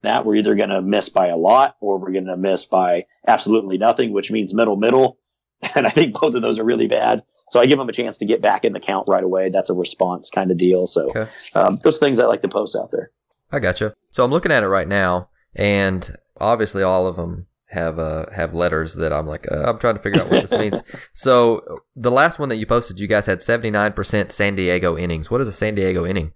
that 0.03 0.26
we're 0.26 0.36
either 0.36 0.55
going 0.55 0.70
to 0.70 0.82
miss 0.82 1.09
by 1.09 1.28
a 1.28 1.38
lot 1.38 1.76
or 1.80 1.97
we're 1.99 2.12
going 2.12 2.26
to 2.26 2.38
miss 2.38 2.66
by 2.66 3.05
absolutely 3.28 3.78
nothing, 3.78 4.12
which 4.14 4.32
means 4.32 4.53
middle, 4.53 4.76
middle. 4.76 5.18
And 5.76 5.86
I 5.86 5.91
think 5.91 6.16
both 6.20 6.34
of 6.34 6.41
those 6.41 6.57
are 6.57 6.64
really 6.64 6.88
bad. 6.88 7.22
So 7.51 7.59
I 7.59 7.68
give 7.68 7.78
them 7.78 7.88
a 7.88 7.93
chance 7.93 8.18
to 8.18 8.26
get 8.26 8.41
back 8.41 8.66
in 8.66 8.74
the 8.74 8.80
count 8.80 9.05
right 9.07 9.24
away. 9.24 9.49
That's 9.51 9.70
a 9.70 9.76
response 9.76 10.28
kind 10.32 10.49
of 10.49 10.57
deal. 10.57 10.88
So 10.88 11.12
Okay. 11.12 11.28
um, 11.53 11.80
those 11.84 11.99
things 11.99 12.18
I 12.18 12.26
like 12.26 12.41
to 12.41 12.47
post 12.47 12.76
out 12.76 12.89
there. 12.89 13.12
I 13.51 13.59
gotcha. 13.59 13.93
So 14.09 14.24
I'm 14.26 14.32
looking 14.32 14.51
at 14.51 14.64
it 14.64 14.70
right 14.70 14.88
now, 14.88 15.30
and 15.55 16.18
obviously 16.39 16.82
all 16.82 17.05
of 17.05 17.16
them 17.16 17.45
have 17.72 17.97
uh 17.99 18.26
have 18.36 18.53
letters 18.53 18.95
that 18.95 19.13
I'm 19.13 19.26
like 19.26 19.49
uh, 19.51 19.63
I'm 19.63 19.80
trying 19.80 19.95
to 19.95 20.01
figure 20.01 20.22
out 20.22 20.30
what 20.30 20.41
this 20.41 20.51
means. 20.51 20.82
So 21.13 21.80
the 21.95 22.11
last 22.11 22.38
one 22.39 22.49
that 22.49 22.57
you 22.57 22.65
posted, 22.65 22.99
you 22.99 23.07
guys 23.07 23.26
had 23.26 23.39
79% 23.39 24.32
San 24.32 24.55
Diego 24.55 24.97
innings. 24.97 25.32
What 25.32 25.41
is 25.41 25.47
a 25.47 25.51
San 25.53 25.76
Diego 25.76 26.05
inning? 26.05 26.34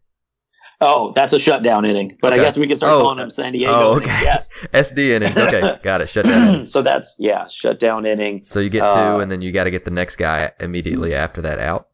Oh, 0.82 1.14
that's 1.16 1.32
a 1.34 1.40
shutdown 1.40 1.86
inning. 1.86 2.18
But 2.22 2.34
Okay. 2.34 2.42
I 2.42 2.44
guess 2.44 2.58
we 2.58 2.68
can 2.68 2.76
start 2.76 2.94
Oh, 2.94 3.02
calling 3.02 3.18
them 3.18 3.30
San 3.30 3.54
Diego. 3.54 3.72
oh, 3.74 3.92
innings, 3.94 4.08
okay. 4.08 4.24
Yes. 4.24 4.52
SD 4.74 5.10
innings. 5.10 5.38
Okay, 5.38 5.78
got 5.84 6.02
it. 6.02 6.10
Shut 6.10 6.26
down. 6.26 6.64
so 6.74 6.82
that's 6.82 7.16
yeah, 7.18 7.48
shutdown 7.48 8.06
inning. 8.06 8.42
So 8.44 8.60
you 8.60 8.70
get 8.70 8.82
two, 8.82 8.86
Uh, 8.88 9.20
and 9.20 9.32
then 9.32 9.42
you 9.42 9.52
got 9.54 9.64
to 9.66 9.72
get 9.72 9.86
the 9.86 9.92
next 9.92 10.18
guy 10.18 10.52
immediately 10.60 11.14
after 11.16 11.42
that 11.44 11.60
out. 11.60 11.88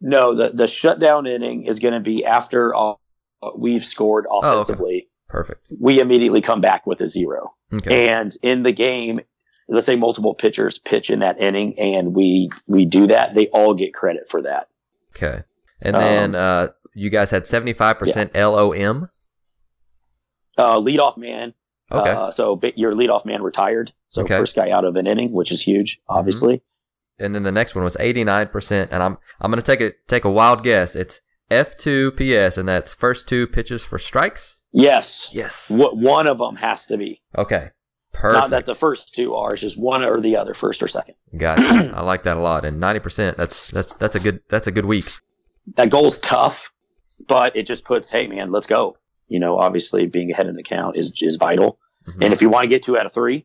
No, 0.00 0.34
the 0.34 0.50
the 0.50 0.68
shutdown 0.68 1.26
inning 1.26 1.66
is 1.66 1.78
going 1.80 1.94
to 1.94 2.00
be 2.00 2.24
after 2.24 2.74
all, 2.74 3.00
we've 3.58 3.84
scored 3.84 4.26
okay. 4.30 5.08
Perfect. 5.36 5.66
We 5.80 6.00
immediately 6.00 6.40
come 6.40 6.62
back 6.62 6.86
with 6.86 7.00
a 7.02 7.06
zero. 7.06 7.54
Okay. 7.74 8.08
And 8.08 8.34
in 8.42 8.62
the 8.62 8.72
game, 8.72 9.20
let's 9.68 9.84
say 9.84 9.94
multiple 9.96 10.34
pitchers 10.34 10.78
pitch 10.78 11.10
in 11.10 11.18
that 11.20 11.38
inning, 11.40 11.78
and 11.78 12.14
we 12.14 12.48
we 12.66 12.86
do 12.86 13.06
that. 13.08 13.34
They 13.34 13.48
all 13.48 13.74
get 13.74 13.92
credit 13.92 14.30
for 14.30 14.40
that. 14.42 14.68
Okay. 15.14 15.42
And 15.82 15.94
then 15.94 16.34
Um, 16.34 16.40
uh, 16.40 16.66
you 16.94 17.10
guys 17.10 17.30
had 17.30 17.42
75% 17.44 18.34
LOM. 18.34 19.06
Uh, 20.56 20.78
leadoff 20.78 21.18
man. 21.18 21.52
Okay. 21.92 22.10
Uh, 22.10 22.30
so 22.30 22.58
your 22.76 22.92
leadoff 22.94 23.26
man 23.26 23.42
retired. 23.42 23.92
So 24.08 24.22
Okay. 24.22 24.32
Mm-hmm. 24.34 24.42
first 24.42 24.56
guy 24.56 24.70
out 24.70 24.86
of 24.86 24.96
an 24.96 25.06
inning, 25.06 25.32
which 25.32 25.52
is 25.52 25.60
huge, 25.60 26.00
obviously. 26.08 26.62
and 27.18 27.34
then 27.34 27.42
the 27.42 27.52
next 27.52 27.74
one 27.74 27.84
was 27.84 27.96
89% 27.96 28.88
and 28.90 29.02
I'm 29.02 29.18
I'm 29.40 29.50
going 29.50 29.62
to 29.62 29.66
take 29.76 29.82
a 29.82 29.92
take 30.06 30.24
a 30.24 30.30
wild 30.30 30.62
guess. 30.62 30.96
It's 30.96 31.20
F2PS 31.50 32.58
and 32.58 32.68
that's 32.68 32.94
first 32.94 33.28
two 33.28 33.46
pitches 33.46 33.84
for 33.84 33.98
strikes? 33.98 34.58
Yes. 34.76 35.30
Yes. 35.32 35.70
What 35.70 35.96
one 35.96 36.26
of 36.26 36.38
them 36.38 36.56
has 36.56 36.86
to 36.86 36.96
be. 36.98 37.22
Okay. 37.36 37.70
It's 38.12 38.32
not 38.32 38.50
that 38.50 38.64
the 38.66 38.74
first 38.74 39.14
two 39.14 39.34
are. 39.34 39.52
It's 39.52 39.60
just 39.62 39.78
one 39.78 40.02
or 40.02 40.20
the 40.20 40.36
other, 40.36 40.54
first 40.54 40.82
or 40.82 40.88
second. 40.88 41.16
Gotcha. 41.36 41.92
I 41.94 42.02
like 42.02 42.22
that 42.24 42.36
a 42.36 42.40
lot. 42.40 42.64
And 42.64 42.80
90%, 42.82 43.36
that's 43.36 43.70
that's 43.70 43.94
that's 43.94 44.14
a 44.14 44.20
good 44.20 44.40
that's 44.48 44.66
a 44.66 44.70
good 44.70 44.86
week. 44.86 45.10
that 45.74 45.90
goal's 45.90 46.18
tough, 46.18 46.70
but 47.26 47.54
it 47.56 47.64
just 47.64 47.84
puts, 47.84 48.08
hey 48.10 48.26
man, 48.26 48.52
let's 48.52 48.66
go. 48.66 48.96
You 49.28 49.38
know, 49.40 49.58
obviously 49.58 50.06
being 50.06 50.30
ahead 50.30 50.46
in 50.46 50.56
the 50.56 50.62
count 50.62 50.96
is 50.96 51.12
is 51.20 51.36
vital. 51.36 51.78
Mhm. 52.06 52.24
And 52.24 52.32
if 52.32 52.40
you 52.40 52.48
want 52.48 52.62
to 52.64 52.68
get 52.68 52.82
two 52.82 52.96
out 52.98 53.04
of 53.06 53.12
three, 53.12 53.44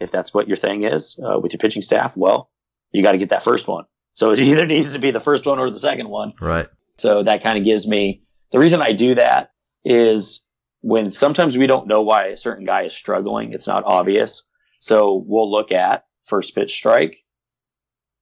if 0.00 0.10
that's 0.10 0.34
what 0.34 0.48
your 0.48 0.56
thing 0.56 0.84
is 0.84 1.18
uh, 1.24 1.38
with 1.38 1.52
your 1.52 1.58
pitching 1.58 1.82
staff, 1.82 2.14
well, 2.16 2.50
you 2.92 3.02
got 3.02 3.12
to 3.12 3.18
get 3.18 3.28
that 3.30 3.42
first 3.42 3.68
one. 3.68 3.84
So 4.14 4.32
it 4.32 4.40
either 4.40 4.66
needs 4.66 4.92
to 4.92 4.98
be 4.98 5.12
the 5.12 5.20
first 5.20 5.46
one 5.46 5.58
or 5.58 5.70
the 5.70 5.78
second 5.78 6.08
one. 6.08 6.32
Right. 6.40 6.68
So 6.96 7.22
that 7.22 7.42
kind 7.42 7.56
of 7.58 7.64
gives 7.64 7.86
me 7.88 8.22
the 8.50 8.58
reason 8.58 8.82
I 8.82 8.92
do 8.92 9.14
that 9.14 9.52
is 9.84 10.42
when 10.80 11.10
sometimes 11.10 11.58
we 11.58 11.66
don't 11.66 11.86
know 11.86 12.02
why 12.02 12.26
a 12.26 12.36
certain 12.36 12.64
guy 12.64 12.82
is 12.82 12.94
struggling, 12.94 13.52
it's 13.52 13.66
not 13.66 13.84
obvious. 13.84 14.44
So 14.80 15.24
we'll 15.26 15.50
look 15.50 15.72
at 15.72 16.04
first 16.22 16.54
pitch 16.54 16.72
strike 16.72 17.16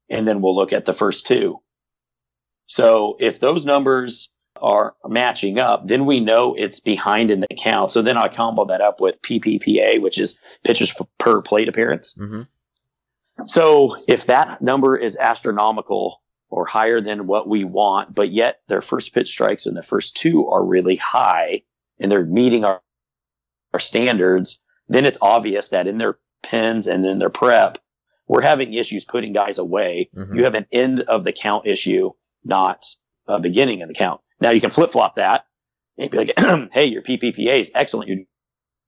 and 0.08 0.26
then 0.26 0.40
we'll 0.40 0.56
look 0.56 0.72
at 0.72 0.84
the 0.84 0.94
first 0.94 1.26
two. 1.26 1.60
So 2.66 3.16
if 3.20 3.40
those 3.40 3.64
numbers 3.64 4.30
are 4.60 4.96
matching 5.06 5.58
up, 5.58 5.86
then 5.86 6.04
we 6.04 6.20
know 6.20 6.54
it's 6.58 6.80
behind 6.80 7.30
in 7.30 7.40
the 7.40 7.46
count. 7.56 7.92
So 7.92 8.02
then 8.02 8.16
I 8.16 8.28
combo 8.28 8.64
that 8.66 8.80
up 8.80 9.00
with 9.00 9.22
PPPA, 9.22 10.00
which 10.00 10.18
is 10.18 10.38
pitches 10.64 10.92
per 11.18 11.40
plate 11.42 11.68
appearance. 11.68 12.14
Mhm. 12.18 12.48
So 13.46 13.94
if 14.08 14.26
that 14.26 14.60
number 14.60 14.96
is 14.96 15.16
astronomical 15.16 16.20
or 16.50 16.66
higher 16.66 17.00
than 17.00 17.28
what 17.28 17.48
we 17.48 17.62
want, 17.62 18.14
but 18.14 18.32
yet 18.32 18.60
their 18.66 18.80
first 18.80 19.14
pitch 19.14 19.28
strikes 19.28 19.66
and 19.66 19.76
the 19.76 19.82
first 19.82 20.16
two 20.16 20.48
are 20.48 20.64
really 20.64 20.96
high 20.96 21.62
and 22.00 22.10
they're 22.10 22.24
meeting 22.24 22.64
our, 22.64 22.80
our 23.72 23.80
standards, 23.80 24.60
then 24.88 25.04
it's 25.04 25.18
obvious 25.20 25.68
that 25.68 25.86
in 25.86 25.98
their 25.98 26.18
pins 26.42 26.86
and 26.86 27.04
in 27.04 27.18
their 27.18 27.30
prep, 27.30 27.78
we're 28.26 28.42
having 28.42 28.74
issues 28.74 29.04
putting 29.04 29.32
guys 29.32 29.58
away. 29.58 30.10
Mhm. 30.14 30.36
You 30.36 30.44
have 30.44 30.54
an 30.54 30.66
end 30.72 31.00
of 31.00 31.24
the 31.24 31.32
count 31.32 31.66
issue, 31.66 32.10
not 32.44 32.84
a 33.26 33.38
beginning 33.40 33.82
of 33.82 33.88
the 33.88 33.94
count. 33.94 34.20
Now 34.40 34.50
you 34.50 34.60
can 34.60 34.70
flip 34.70 34.90
flop 34.92 35.16
that 35.16 35.44
and 35.96 36.10
be 36.10 36.18
like, 36.18 36.32
hey, 36.72 36.86
your 36.86 37.02
PPPA 37.02 37.60
is 37.60 37.70
excellent. 37.74 38.08
You're 38.08 38.24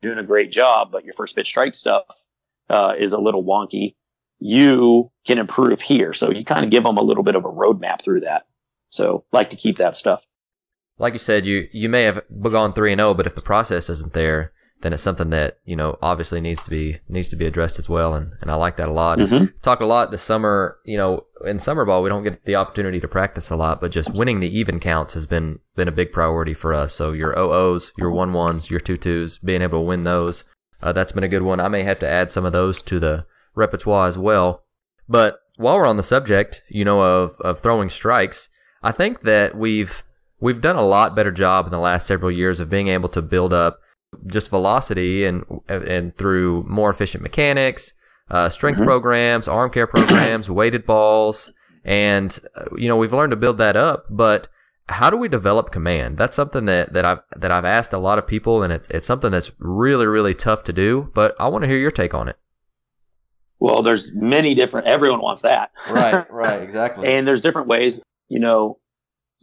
doing 0.03 0.19
a 0.19 0.23
great 0.25 0.51
job, 0.51 0.91
but 0.93 1.05
your 1.05 1.13
first 1.15 1.35
pitch 1.37 1.47
strike 1.47 1.75
stuff 1.75 2.05
uh, 2.69 2.95
is 2.99 3.13
a 3.13 3.19
little 3.21 3.45
wonky. 3.45 3.97
You 4.39 5.11
can 5.27 5.39
improve 5.39 5.81
here. 5.83 6.13
So 6.13 6.31
you 6.31 6.45
kind 6.45 6.65
of 6.65 6.71
give 6.71 6.85
them 6.85 6.97
a 6.97 7.03
little 7.03 7.23
bit 7.23 7.35
of 7.35 7.45
a 7.45 7.49
roadmap 7.49 8.01
through 8.03 8.21
that. 8.21 8.47
So 8.91 9.25
like 9.33 9.51
to 9.51 9.57
keep 9.57 9.77
that 9.79 9.95
stuff. 9.95 10.27
Like 11.01 11.15
you 11.15 11.19
said, 11.19 11.47
you 11.47 11.69
you 11.73 11.89
may 11.89 12.03
have 12.05 12.23
gone 12.43 12.73
3 12.73 12.93
and 12.93 13.01
0, 13.01 13.15
but 13.15 13.27
if 13.27 13.35
the 13.35 13.43
process 13.43 13.89
isn't 13.89 14.13
there, 14.13 14.53
then 14.83 14.93
it's 14.93 15.03
something 15.03 15.31
that, 15.31 15.59
you 15.65 15.77
know, 15.77 15.99
obviously 16.01 16.41
needs 16.41 16.63
to 16.65 16.71
be 16.71 16.99
needs 17.09 17.29
to 17.31 17.37
be 17.37 17.47
addressed 17.47 17.79
as 17.79 17.89
well 17.89 18.15
and 18.15 18.35
and 18.41 18.51
I 18.51 18.55
like 18.55 18.77
that 18.77 18.89
a 18.89 18.93
lot. 18.93 19.19
Mhm. 19.19 19.53
talk 19.63 19.81
a 19.81 19.87
lot 19.87 20.11
this 20.11 20.23
summer. 20.23 20.77
You 20.85 20.99
know, 20.99 21.25
in 21.45 21.59
summer 21.59 21.85
ball, 21.85 22.03
we 22.03 22.09
don't 22.11 22.23
get 22.23 22.45
the 22.45 22.57
opportunity 22.57 23.01
to 23.01 23.09
practice 23.09 23.51
a 23.51 23.57
lot, 23.57 23.81
but 23.81 23.91
just 23.91 24.15
winning 24.15 24.41
the 24.41 24.59
even 24.59 24.79
counts 24.79 25.15
has 25.15 25.27
been 25.27 25.59
been 25.77 25.89
a 25.89 25.93
big 25.93 26.13
priority 26.13 26.55
for 26.55 26.73
us. 26.75 26.95
So 26.95 27.13
your 27.13 27.39
OOs, 27.39 27.93
your 27.97 28.11
one 28.11 28.33
ones, 28.33 28.71
your 28.71 28.81
two 28.81 28.97
twos, 28.97 29.39
being 29.39 29.63
able 29.63 29.81
to 29.81 29.87
win 29.87 30.05
those, 30.05 30.45
uh, 30.83 30.93
that's 30.93 31.13
been 31.13 31.25
a 31.25 31.29
good 31.29 31.43
one. 31.43 31.61
I 31.61 31.69
may 31.69 31.83
have 31.83 31.99
to 32.01 32.09
add 32.09 32.31
some 32.31 32.45
of 32.45 32.53
those 32.53 32.81
to 32.83 32.99
the 33.01 33.27
repertoire 33.55 34.07
as 34.09 34.19
well. 34.19 34.65
But 35.09 35.41
while 35.57 35.77
we're 35.77 35.87
on 35.87 35.97
the 35.97 36.03
subject, 36.03 36.63
you 36.69 36.85
know, 36.85 37.01
of 37.03 37.37
of 37.41 37.61
throwing 37.61 37.91
strikes, 37.91 38.49
I 38.83 38.93
think 38.93 39.23
that 39.23 39.57
we've 39.57 40.03
we've 40.41 40.61
done 40.61 40.77
a 40.77 40.83
lot 40.87 41.15
better 41.15 41.31
job 41.31 41.67
in 41.67 41.71
the 41.71 41.79
last 41.79 42.07
several 42.07 42.31
years 42.31 42.61
of 42.61 42.69
being 42.71 42.89
able 42.89 43.09
to 43.11 43.23
build 43.23 43.53
up 43.53 43.79
just 44.27 44.51
velocity 44.51 45.25
and 45.25 45.45
and 45.69 46.17
through 46.17 46.65
more 46.69 46.91
efficient 46.91 47.23
mechanics, 47.23 47.93
uh, 48.31 48.49
strength 48.49 48.81
Mhm. 48.81 48.87
programs, 48.87 49.47
arm 49.49 49.71
care 49.71 49.87
programs, 49.87 50.51
weighted 50.59 50.85
balls, 50.87 51.53
and 51.85 52.39
uh, 52.57 52.65
you 52.77 52.89
know 52.89 52.97
we've 52.97 53.13
learned 53.13 53.31
to 53.31 53.37
build 53.37 53.59
that 53.59 53.77
up. 53.77 54.07
But 54.11 54.49
how 54.89 55.09
do 55.11 55.17
we 55.17 55.29
develop 55.29 55.71
command? 55.71 56.17
That's 56.19 56.35
something 56.35 56.65
that, 56.65 56.93
that 56.95 57.05
I've 57.05 57.21
that 57.37 57.53
I've 57.53 57.65
asked 57.65 57.93
a 57.93 57.99
lot 57.99 58.19
of 58.19 58.27
people, 58.27 58.63
and 58.65 58.73
it's 58.73 58.89
it's 58.89 59.07
something 59.07 59.31
that's 59.31 59.53
really 59.61 60.07
really 60.07 60.35
tough 60.35 60.65
to 60.65 60.73
do. 60.73 61.11
But 61.15 61.37
I 61.39 61.47
want 61.47 61.63
to 61.63 61.69
hear 61.69 61.79
your 61.79 61.93
take 61.93 62.13
on 62.15 62.27
it. 62.29 62.37
Well, 63.61 63.83
there's 63.83 64.11
many 64.15 64.55
different, 64.55 64.87
everyone 64.87 65.21
wants 65.21 65.43
that. 65.43 65.71
Right. 65.91 66.25
Right, 66.31 66.63
exactly. 66.69 67.07
and 67.07 67.29
there's 67.29 67.43
different 67.43 67.69
ways, 67.69 68.01
you 68.29 68.41
know, 68.41 68.79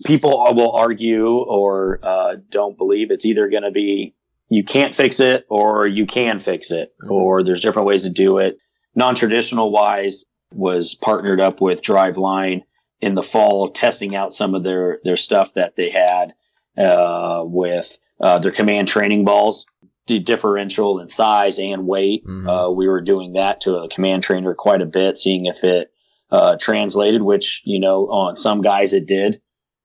people 0.05 0.31
will 0.53 0.71
argue 0.71 1.27
or 1.27 1.99
uh, 2.03 2.35
don't 2.49 2.77
believe 2.77 3.11
it's 3.11 3.25
either 3.25 3.49
going 3.49 3.63
to 3.63 3.71
be 3.71 4.13
you 4.49 4.63
can't 4.63 4.95
fix 4.95 5.19
it 5.19 5.45
or 5.49 5.87
you 5.87 6.05
can 6.05 6.39
fix 6.39 6.71
it, 6.71 6.93
mm-hmm. 7.03 7.11
or 7.11 7.43
there's 7.43 7.61
different 7.61 7.87
ways 7.87 8.03
to 8.03 8.09
do 8.09 8.37
it. 8.37 8.57
Non 8.95 9.15
traditional 9.15 9.71
wise 9.71 10.25
was 10.53 10.93
partnered 10.95 11.41
up 11.41 11.59
with 11.59 11.81
Driveline 11.81 12.63
in 13.01 13.15
the 13.15 13.23
fall, 13.23 13.69
testing 13.69 14.15
out 14.15 14.33
some 14.33 14.55
of 14.55 14.63
their, 14.63 14.99
their 15.03 15.17
stuff 15.17 15.53
that 15.53 15.75
they 15.75 15.91
had 15.91 16.33
uh, 16.81 17.43
with 17.43 17.97
uh, 18.21 18.39
their 18.39 18.51
command 18.51 18.87
training 18.87 19.25
balls, 19.25 19.65
the 20.07 20.19
differential 20.19 20.99
in 20.99 21.09
size 21.09 21.59
and 21.59 21.85
weight. 21.85 22.25
Mm-hmm. 22.25 22.47
Uh, 22.47 22.69
we 22.71 22.87
were 22.87 23.01
doing 23.01 23.33
that 23.33 23.61
to 23.61 23.75
a 23.75 23.89
command 23.89 24.23
trainer 24.23 24.53
quite 24.53 24.81
a 24.81 24.85
bit, 24.85 25.17
seeing 25.17 25.45
if 25.45 25.63
it 25.63 25.91
uh, 26.31 26.55
translated, 26.59 27.21
which, 27.21 27.61
you 27.65 27.79
know, 27.79 28.05
on 28.05 28.37
some 28.37 28.61
guys 28.61 28.93
it 28.93 29.05
did 29.05 29.41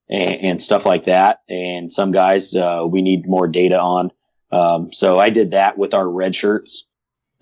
and, 0.08 0.34
and 0.40 0.62
stuff 0.62 0.86
like 0.86 1.04
that. 1.04 1.40
And 1.48 1.92
some 1.92 2.12
guys 2.12 2.54
uh, 2.54 2.86
we 2.88 3.02
need 3.02 3.26
more 3.26 3.48
data 3.48 3.78
on. 3.78 4.10
Um, 4.50 4.92
so 4.92 5.18
I 5.18 5.30
did 5.30 5.52
that 5.52 5.78
with 5.78 5.94
our 5.94 6.08
red 6.08 6.34
shirts. 6.34 6.86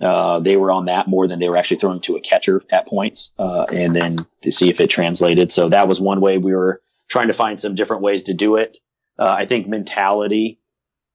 Uh, 0.00 0.40
they 0.40 0.56
were 0.56 0.70
on 0.70 0.86
that 0.86 1.08
more 1.08 1.28
than 1.28 1.38
they 1.40 1.48
were 1.48 1.56
actually 1.56 1.78
throwing 1.78 2.00
to 2.00 2.16
a 2.16 2.20
catcher 2.20 2.62
at 2.70 2.86
points, 2.86 3.32
uh, 3.38 3.64
and 3.64 3.94
then 3.94 4.16
to 4.40 4.50
see 4.50 4.70
if 4.70 4.80
it 4.80 4.88
translated. 4.88 5.52
So 5.52 5.68
that 5.68 5.88
was 5.88 6.00
one 6.00 6.22
way 6.22 6.38
we 6.38 6.54
were 6.54 6.80
trying 7.08 7.26
to 7.28 7.34
find 7.34 7.60
some 7.60 7.74
different 7.74 8.02
ways 8.02 8.22
to 8.22 8.32
do 8.32 8.56
it. 8.56 8.78
Uh, 9.18 9.34
I 9.36 9.44
think 9.44 9.68
mentality 9.68 10.58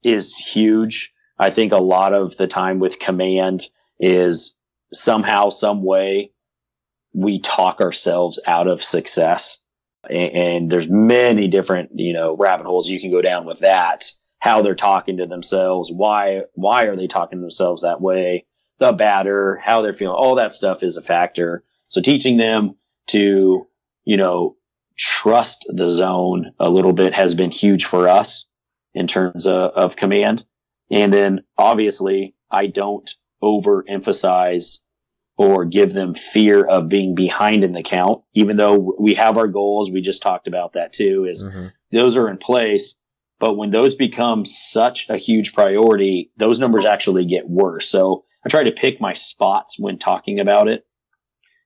is 0.04 0.36
huge. 0.36 1.12
I 1.40 1.50
think 1.50 1.72
a 1.72 1.78
lot 1.78 2.14
of 2.14 2.38
the 2.38 2.46
time 2.46 2.80
with 2.80 3.00
command 3.00 3.68
is 4.00 4.56
somehow, 4.94 5.50
some 5.50 5.84
way, 5.84 6.32
we 7.14 7.40
talk 7.40 7.82
ourselves 7.82 8.40
out 8.46 8.68
of 8.68 8.84
success. 8.84 9.58
And, 10.10 10.70
there's 10.70 10.90
many 10.90 11.48
different, 11.48 11.92
you 11.96 12.14
know, 12.14 12.36
rabbit 12.36 12.66
holes 12.66 12.90
you 12.90 13.00
can 13.00 13.12
go 13.12 13.22
down 13.22 13.46
with 13.46 13.60
that. 13.60 14.12
How 14.40 14.62
they're 14.62 14.76
talking 14.76 15.18
to 15.18 15.28
themselves, 15.28 15.92
why 15.92 16.44
why 16.54 16.84
are 16.84 16.96
they 16.96 17.08
talking 17.08 17.40
to 17.40 17.42
themselves 17.42 17.82
that 17.82 18.02
way? 18.02 18.46
The 18.80 18.92
batter, 18.92 19.60
how 19.64 19.82
they're 19.82 19.94
feeling, 19.94 20.16
all 20.16 20.36
that 20.36 20.52
stuff 20.52 20.84
is 20.84 20.98
a 20.98 21.02
factor. 21.02 21.64
So 21.88 22.02
teaching 22.02 22.38
them 22.38 22.76
to, 23.08 23.68
you 24.04 24.18
know, 24.18 24.56
trust 24.98 25.66
the 25.70 25.90
zone 25.90 26.54
a 26.60 26.70
little 26.70 26.94
bit 26.94 27.14
has 27.14 27.36
been 27.36 27.52
huge 27.52 27.86
for 27.86 28.08
us 28.08 28.46
in 28.94 29.08
terms 29.08 29.48
of, 29.48 29.72
of 29.72 29.96
command. 29.96 30.46
And 30.92 31.14
then 31.14 31.44
obviously 31.58 32.36
I 32.52 32.68
don't 32.68 33.10
overemphasize 33.44 34.80
or 35.38 35.66
give 35.66 35.94
them 35.94 36.14
fear 36.14 36.66
of 36.66 36.88
being 36.88 37.14
behind 37.14 37.64
in 37.64 37.74
the 37.74 37.84
count, 37.84 38.24
even 38.34 38.58
though 38.58 38.96
we 39.00 39.14
have 39.14 39.38
our 39.38 39.48
goals. 39.48 39.92
We 39.92 40.02
just 40.02 40.22
talked 40.22 40.48
about 40.48 40.74
that 40.74 40.94
too, 40.94 41.26
is 41.30 41.44
mm-hmm. 41.44 41.68
those 41.92 42.16
are 42.16 42.30
in 42.30 42.38
place. 42.38 42.96
But 43.38 43.56
when 43.56 43.70
those 43.70 43.96
become 43.96 44.46
such 44.46 45.10
a 45.10 45.18
huge 45.18 45.54
priority, 45.54 46.32
those 46.38 46.58
numbers 46.58 46.86
actually 46.86 47.26
get 47.26 47.50
worse. 47.50 47.90
So 47.90 48.24
I 48.46 48.50
try 48.50 48.64
to 48.64 48.72
pick 48.72 49.02
my 49.02 49.14
spots 49.14 49.78
when 49.78 49.98
talking 49.98 50.40
about 50.40 50.70
it. 50.70 50.86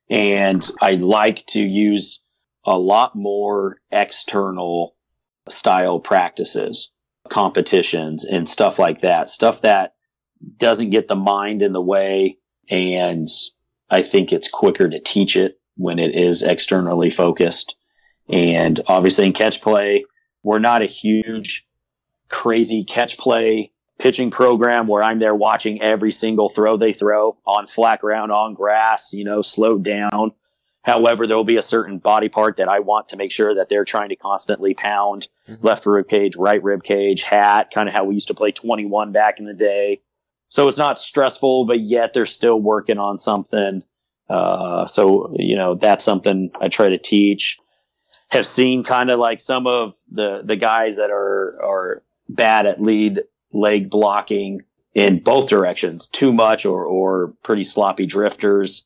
And 0.08 0.68
I 0.80 0.92
like 0.92 1.46
to 1.48 1.60
use 1.60 2.20
a 2.64 2.76
lot 2.76 3.14
more 3.14 3.78
external 3.92 4.96
style 5.48 6.00
practices, 6.00 6.90
competitions 7.28 8.24
and 8.24 8.48
stuff 8.48 8.80
like 8.80 9.02
that. 9.02 9.28
Stuff 9.28 9.62
that 9.62 9.94
doesn't 10.56 10.90
get 10.90 11.06
the 11.06 11.14
mind 11.14 11.62
in 11.62 11.72
the 11.72 11.80
way 11.80 12.38
and 12.68 13.28
I 13.90 14.02
think 14.02 14.32
it's 14.32 14.48
quicker 14.48 14.88
to 14.88 15.00
teach 15.00 15.36
it 15.36 15.58
when 15.76 15.98
it 15.98 16.14
is 16.14 16.42
externally 16.42 17.10
focused. 17.10 17.76
And 18.28 18.80
obviously 18.86 19.26
in 19.26 19.32
catch 19.32 19.60
play, 19.60 20.04
we're 20.42 20.58
not 20.58 20.82
a 20.82 20.86
huge, 20.86 21.66
crazy 22.28 22.84
catch 22.84 23.18
play 23.18 23.72
pitching 23.98 24.30
program 24.30 24.86
where 24.86 25.02
I'm 25.02 25.18
there 25.18 25.34
watching 25.34 25.82
every 25.82 26.10
single 26.10 26.48
throw 26.48 26.76
they 26.76 26.92
throw 26.92 27.36
on 27.46 27.66
flat 27.66 28.00
ground, 28.00 28.32
on 28.32 28.54
grass, 28.54 29.12
you 29.12 29.24
know, 29.24 29.42
slowed 29.42 29.84
down. 29.84 30.32
However, 30.82 31.26
there 31.26 31.36
will 31.36 31.44
be 31.44 31.58
a 31.58 31.62
certain 31.62 31.98
body 31.98 32.30
part 32.30 32.56
that 32.56 32.68
I 32.68 32.78
want 32.78 33.10
to 33.10 33.16
make 33.16 33.30
sure 33.30 33.54
that 33.54 33.68
they're 33.68 33.84
trying 33.84 34.08
to 34.08 34.16
constantly 34.16 34.72
pound 34.72 35.28
mm-hmm. 35.46 35.64
left 35.64 35.84
rib 35.84 36.08
cage, 36.08 36.36
right 36.36 36.62
rib 36.62 36.82
cage, 36.82 37.22
hat, 37.22 37.70
kind 37.72 37.88
of 37.88 37.94
how 37.94 38.04
we 38.04 38.14
used 38.14 38.28
to 38.28 38.34
play 38.34 38.50
21 38.50 39.12
back 39.12 39.38
in 39.38 39.44
the 39.44 39.52
day. 39.52 40.00
So 40.50 40.66
it's 40.66 40.78
not 40.78 40.98
stressful, 40.98 41.64
but 41.64 41.80
yet 41.80 42.12
they're 42.12 42.26
still 42.26 42.60
working 42.60 42.98
on 42.98 43.18
something. 43.18 43.82
Uh, 44.28 44.84
so, 44.84 45.32
you 45.36 45.56
know, 45.56 45.76
that's 45.76 46.04
something 46.04 46.50
I 46.60 46.68
try 46.68 46.88
to 46.88 46.98
teach. 46.98 47.56
Have 48.28 48.46
seen 48.46 48.84
kind 48.84 49.10
of 49.10 49.18
like 49.18 49.40
some 49.40 49.66
of 49.66 49.94
the, 50.10 50.42
the 50.44 50.56
guys 50.56 50.96
that 50.96 51.10
are, 51.10 51.56
are 51.62 52.02
bad 52.28 52.66
at 52.66 52.82
lead 52.82 53.20
leg 53.52 53.90
blocking 53.90 54.62
in 54.92 55.22
both 55.22 55.48
directions, 55.48 56.08
too 56.08 56.32
much 56.32 56.66
or, 56.66 56.84
or 56.84 57.32
pretty 57.44 57.64
sloppy 57.64 58.06
drifters. 58.06 58.84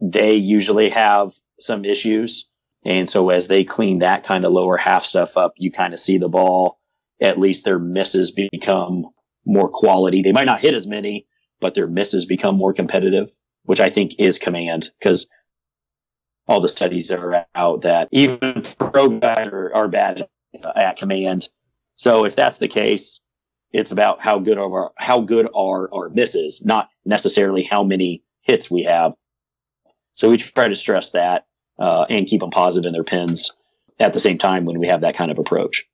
They 0.00 0.34
usually 0.34 0.90
have 0.90 1.34
some 1.60 1.84
issues. 1.84 2.48
And 2.84 3.08
so 3.08 3.30
as 3.30 3.46
they 3.46 3.62
clean 3.62 4.00
that 4.00 4.24
kind 4.24 4.44
of 4.44 4.52
lower 4.52 4.76
half 4.76 5.04
stuff 5.04 5.36
up, 5.36 5.52
you 5.56 5.70
kind 5.70 5.94
of 5.94 6.00
see 6.00 6.18
the 6.18 6.28
ball, 6.28 6.80
at 7.20 7.38
least 7.38 7.64
their 7.64 7.78
misses 7.78 8.32
become 8.32 9.10
more 9.44 9.68
quality. 9.68 10.22
They 10.22 10.32
might 10.32 10.46
not 10.46 10.60
hit 10.60 10.74
as 10.74 10.86
many, 10.86 11.26
but 11.60 11.74
their 11.74 11.86
misses 11.86 12.24
become 12.24 12.56
more 12.56 12.72
competitive, 12.72 13.30
which 13.64 13.80
I 13.80 13.90
think 13.90 14.12
is 14.18 14.38
command 14.38 14.90
because 14.98 15.26
all 16.48 16.60
the 16.60 16.68
studies 16.68 17.10
are 17.10 17.46
out 17.54 17.82
that 17.82 18.08
even 18.10 18.62
pro 18.78 19.08
guys 19.08 19.46
are, 19.46 19.72
are 19.74 19.88
bad 19.88 20.28
at 20.76 20.96
command. 20.96 21.48
So 21.96 22.24
if 22.24 22.34
that's 22.34 22.58
the 22.58 22.68
case, 22.68 23.20
it's 23.72 23.92
about 23.92 24.20
how 24.20 24.38
good 24.38 24.58
are 24.58 24.72
our, 24.72 24.92
how 24.96 25.20
good 25.20 25.48
are 25.54 25.92
our 25.94 26.08
misses, 26.08 26.64
not 26.64 26.88
necessarily 27.04 27.62
how 27.62 27.84
many 27.84 28.24
hits 28.42 28.70
we 28.70 28.82
have. 28.82 29.12
So 30.14 30.28
we 30.28 30.38
try 30.38 30.66
to 30.66 30.74
stress 30.74 31.10
that 31.10 31.46
uh, 31.78 32.06
and 32.10 32.26
keep 32.26 32.40
them 32.40 32.50
positive 32.50 32.86
in 32.86 32.92
their 32.92 33.04
pins 33.04 33.52
at 34.00 34.12
the 34.12 34.20
same 34.20 34.38
time 34.38 34.64
when 34.64 34.78
we 34.78 34.88
have 34.88 35.02
that 35.02 35.16
kind 35.16 35.30
of 35.30 35.38
approach. 35.38 35.84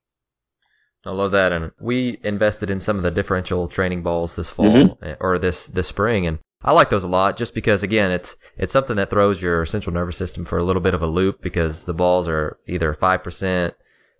I 1.06 1.12
love 1.12 1.32
that, 1.32 1.52
and 1.52 1.72
we 1.80 2.18
invested 2.24 2.70
in 2.70 2.80
some 2.80 2.96
of 2.96 3.02
the 3.02 3.10
differential 3.10 3.68
training 3.68 4.02
balls 4.02 4.36
this 4.36 4.50
fall 4.50 4.66
mm-hmm. 4.66 5.04
Eh, 5.04 5.14
or 5.20 5.38
this 5.38 5.66
this 5.66 5.88
spring, 5.88 6.26
and 6.26 6.38
I 6.62 6.72
like 6.72 6.90
those 6.90 7.04
a 7.04 7.08
lot 7.08 7.36
just 7.36 7.54
because 7.54 7.82
again, 7.82 8.10
it's 8.10 8.36
it's 8.56 8.72
something 8.72 8.96
that 8.96 9.10
throws 9.10 9.42
your 9.42 9.64
central 9.64 9.94
nervous 9.94 10.16
system 10.16 10.44
for 10.44 10.58
a 10.58 10.64
little 10.64 10.82
bit 10.82 10.94
of 10.94 11.02
a 11.02 11.06
loop 11.06 11.40
because 11.40 11.84
the 11.84 11.94
balls 11.94 12.28
are 12.28 12.58
either 12.66 12.92
five 12.92 13.22
percent 13.22 13.74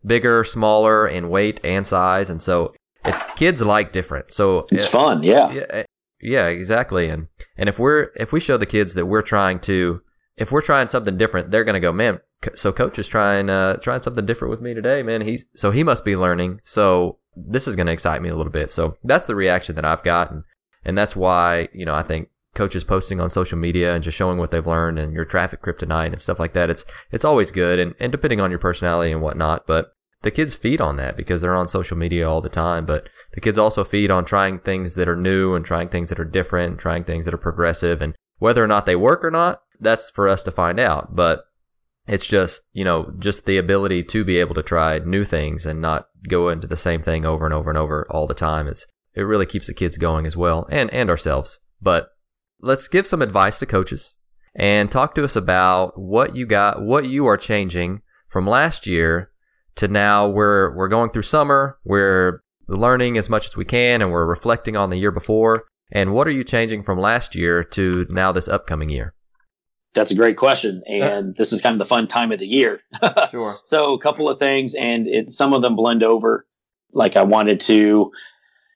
bigger, 0.05 0.45
smaller 0.45 1.09
in 1.09 1.29
weight 1.29 1.61
and 1.65 1.87
size, 1.87 2.31
and 2.31 2.41
so 2.41 2.73
it's 3.05 3.25
kids 3.37 3.63
like 3.63 3.93
different. 3.93 4.33
So 4.33 4.67
it's 4.71 4.85
it, 4.85 4.91
fun, 4.91 5.23
yeah. 5.23 5.51
yeah, 5.51 5.65
eh, 5.71 5.85
yeah, 6.21 6.47
exactly. 6.47 7.09
And 7.09 7.29
and 7.57 7.69
if 7.69 7.79
we're 7.79 8.11
if 8.17 8.33
we 8.33 8.41
show 8.41 8.57
the 8.57 8.67
kids 8.67 8.95
that 8.95 9.07
we're 9.07 9.23
trying 9.23 9.59
to 9.61 10.03
if 10.37 10.53
we're 10.53 10.63
trying 10.63 10.87
something 10.87 11.17
different, 11.17 11.51
they're 11.51 11.65
gonna 11.65 11.81
go, 11.81 11.93
man, 11.93 12.21
so 12.55 12.73
coach 12.73 12.99
is 12.99 13.09
trying 13.09 13.51
uh 13.51 13.77
trying 13.77 14.03
something 14.03 14.27
different 14.27 14.51
with 14.51 14.61
me 14.61 14.75
today, 14.75 15.03
man. 15.03 15.23
He's 15.23 15.47
so 15.55 15.71
he 15.71 15.83
must 15.83 16.05
be 16.05 16.17
learning. 16.17 16.61
So 16.65 17.19
this 17.35 17.67
is 17.67 17.77
going 17.77 17.87
to 17.87 17.93
excite 17.93 18.23
me 18.23 18.29
a 18.29 18.37
little 18.37 18.53
bit. 18.53 18.71
So 18.71 18.97
that's 19.05 19.27
the 19.27 19.35
reaction 19.35 19.75
that 19.77 19.85
I've 19.85 20.03
gotten, 20.03 20.45
and 20.85 20.97
that's 20.97 21.17
why 21.17 21.69
you 21.73 21.85
know 21.85 21.95
I 21.95 22.03
think 22.03 22.29
coaches 22.55 22.85
posting 22.85 23.21
on 23.21 23.29
social 23.31 23.59
media 23.59 23.95
and 23.95 24.03
just 24.03 24.17
showing 24.17 24.39
what 24.39 24.51
they've 24.51 24.67
learned 24.67 24.99
and 24.99 25.13
your 25.13 25.27
traffic 25.27 25.63
kryptonite 25.63 26.07
and 26.07 26.21
stuff 26.21 26.41
like 26.41 26.55
that. 26.55 26.71
It's 26.71 26.85
it's 27.11 27.25
always 27.25 27.51
good, 27.51 27.79
and 27.79 27.95
and 28.01 28.13
depending 28.13 28.41
on 28.41 28.51
your 28.51 28.59
personality 28.59 29.13
and 29.13 29.23
whatnot, 29.23 29.67
but 29.67 29.93
the 30.23 30.31
kids 30.31 30.57
feed 30.57 30.81
on 30.81 30.97
that 30.97 31.17
because 31.17 31.41
they're 31.41 31.55
on 31.55 31.69
social 31.69 31.97
media 31.97 32.29
all 32.29 32.41
the 32.41 32.49
time. 32.49 32.85
But 32.85 33.09
the 33.33 33.41
kids 33.41 33.59
also 33.59 33.85
feed 33.85 34.11
on 34.11 34.25
trying 34.25 34.59
things 34.59 34.95
that 34.95 35.09
are 35.09 35.17
new 35.17 35.55
and 35.55 35.65
trying 35.65 35.89
things 35.89 36.09
that 36.09 36.19
are 36.19 36.25
different, 36.25 36.71
and 36.73 36.81
trying 36.81 37.05
things 37.05 37.27
that 37.27 37.35
are 37.35 37.39
progressive, 37.39 38.03
and 38.03 38.15
whether 38.39 38.63
or 38.63 38.67
not 38.67 38.87
they 38.87 38.97
work 38.97 39.25
or 39.25 39.31
not, 39.31 39.61
that's 39.79 40.11
for 40.11 40.27
us 40.29 40.43
to 40.45 40.51
find 40.51 40.81
out. 40.81 41.15
But 41.15 41.45
it's 42.07 42.27
just, 42.27 42.63
you 42.73 42.85
know, 42.85 43.13
just 43.19 43.47
the 43.47 43.59
ability 43.59 44.05
to 44.05 44.25
be 44.25 44.39
able 44.39 44.55
to 44.55 44.63
try 44.63 44.99
new 45.01 45.25
things 45.25 45.67
and 45.67 45.81
not 45.81 46.09
go 46.29 46.49
into 46.49 46.67
the 46.67 46.77
same 46.77 47.03
thing 47.03 47.25
over 47.25 47.45
and 47.45 47.55
over 47.55 47.71
and 47.71 47.79
over 47.79 48.07
all 48.11 48.27
the 48.27 48.35
time. 48.35 48.69
It's, 48.69 48.87
it 49.15 49.23
really 49.23 49.47
keeps 49.47 49.67
the 49.67 49.75
kids 49.75 49.99
going 49.99 50.27
as 50.27 50.37
well 50.37 50.67
and, 50.71 50.93
and 50.93 51.11
ourselves. 51.11 51.59
But 51.81 52.11
let's 52.61 52.89
give 52.89 53.07
some 53.07 53.23
advice 53.23 53.59
to 53.59 53.67
coaches 53.67 54.15
and 54.55 54.91
talk 54.91 55.15
to 55.17 55.25
us 55.25 55.37
about 55.37 55.99
what 55.99 56.37
you 56.37 56.47
got, 56.47 56.81
what 56.83 57.07
you 57.07 57.27
are 57.27 57.37
changing 57.37 58.03
from 58.29 58.47
last 58.47 58.87
year 58.87 59.31
to 59.77 59.89
now. 59.89 60.29
We're, 60.29 60.75
we're 60.77 60.89
going 60.89 61.11
through 61.11 61.23
summer. 61.23 61.79
We're 61.85 62.41
learning 62.69 63.19
as 63.19 63.29
much 63.29 63.47
as 63.47 63.57
we 63.57 63.65
can 63.65 64.01
and 64.01 64.13
we're 64.13 64.27
reflecting 64.27 64.77
on 64.77 64.91
the 64.91 64.99
year 64.99 65.13
before. 65.13 65.65
And 65.93 66.13
what 66.13 66.27
are 66.27 66.33
you 66.33 66.45
changing 66.45 66.83
from 66.83 66.99
last 66.99 67.35
year 67.35 67.63
to 67.65 68.07
now 68.11 68.33
this 68.33 68.49
upcoming 68.49 68.91
year? 68.91 69.15
That's 69.97 70.11
a 70.11 70.15
great 70.15 70.37
question, 70.37 70.83
and 70.87 71.35
this 71.37 71.55
is 71.55 71.63
kind 71.63 71.73
of 71.73 71.79
the 71.79 71.89
fun 71.89 72.07
time 72.07 72.31
of 72.31 72.39
the 72.39 72.47
year. 72.47 72.81
sure. 73.31 73.57
So 73.65 73.95
a 73.95 73.99
couple 73.99 74.29
of 74.29 74.39
things, 74.39 74.75
and 74.75 75.09
it, 75.09 75.33
some 75.33 75.55
of 75.55 75.63
them 75.63 75.75
blend 75.75 76.03
over. 76.03 76.47
Like 76.93 77.17
I 77.17 77.23
wanted 77.23 77.61
to 77.61 78.13